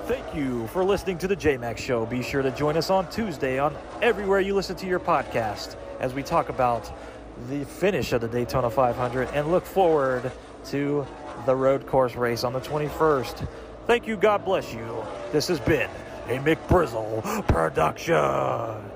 Thank 0.06 0.36
you 0.36 0.68
for 0.68 0.84
listening 0.84 1.18
to 1.20 1.28
the 1.28 1.36
JMax 1.36 1.78
Show. 1.78 2.06
Be 2.06 2.22
sure 2.24 2.41
to 2.41 2.51
join 2.51 2.78
us 2.78 2.89
on 2.89 3.10
Tuesday 3.10 3.60
on 3.60 3.76
everywhere 4.01 4.39
you 4.39 4.56
listen 4.56 4.76
to 4.78 4.88
your 4.88 4.99
podcast 4.99 5.76
as 5.99 6.14
we 6.14 6.24
talk 6.24 6.49
about 6.49 6.91
the 7.50 7.66
finish 7.66 8.14
of 8.14 8.22
the 8.22 8.28
Daytona 8.28 8.70
500 8.70 9.30
and 9.30 9.52
look 9.52 9.66
forward 9.66 10.32
to 10.66 11.06
the 11.46 11.56
road 11.56 11.88
course 11.88 12.16
race 12.16 12.44
on 12.44 12.54
the 12.54 12.62
21st. 12.62 13.48
Thank 13.88 14.08
you. 14.08 14.16
God 14.16 14.46
bless 14.46 14.74
you. 14.74 15.04
This 15.32 15.48
has 15.48 15.60
been 15.60 15.90
a 16.28 16.38
Mick 16.40 16.58
Brizzle 16.68 17.48
production. 17.48 18.93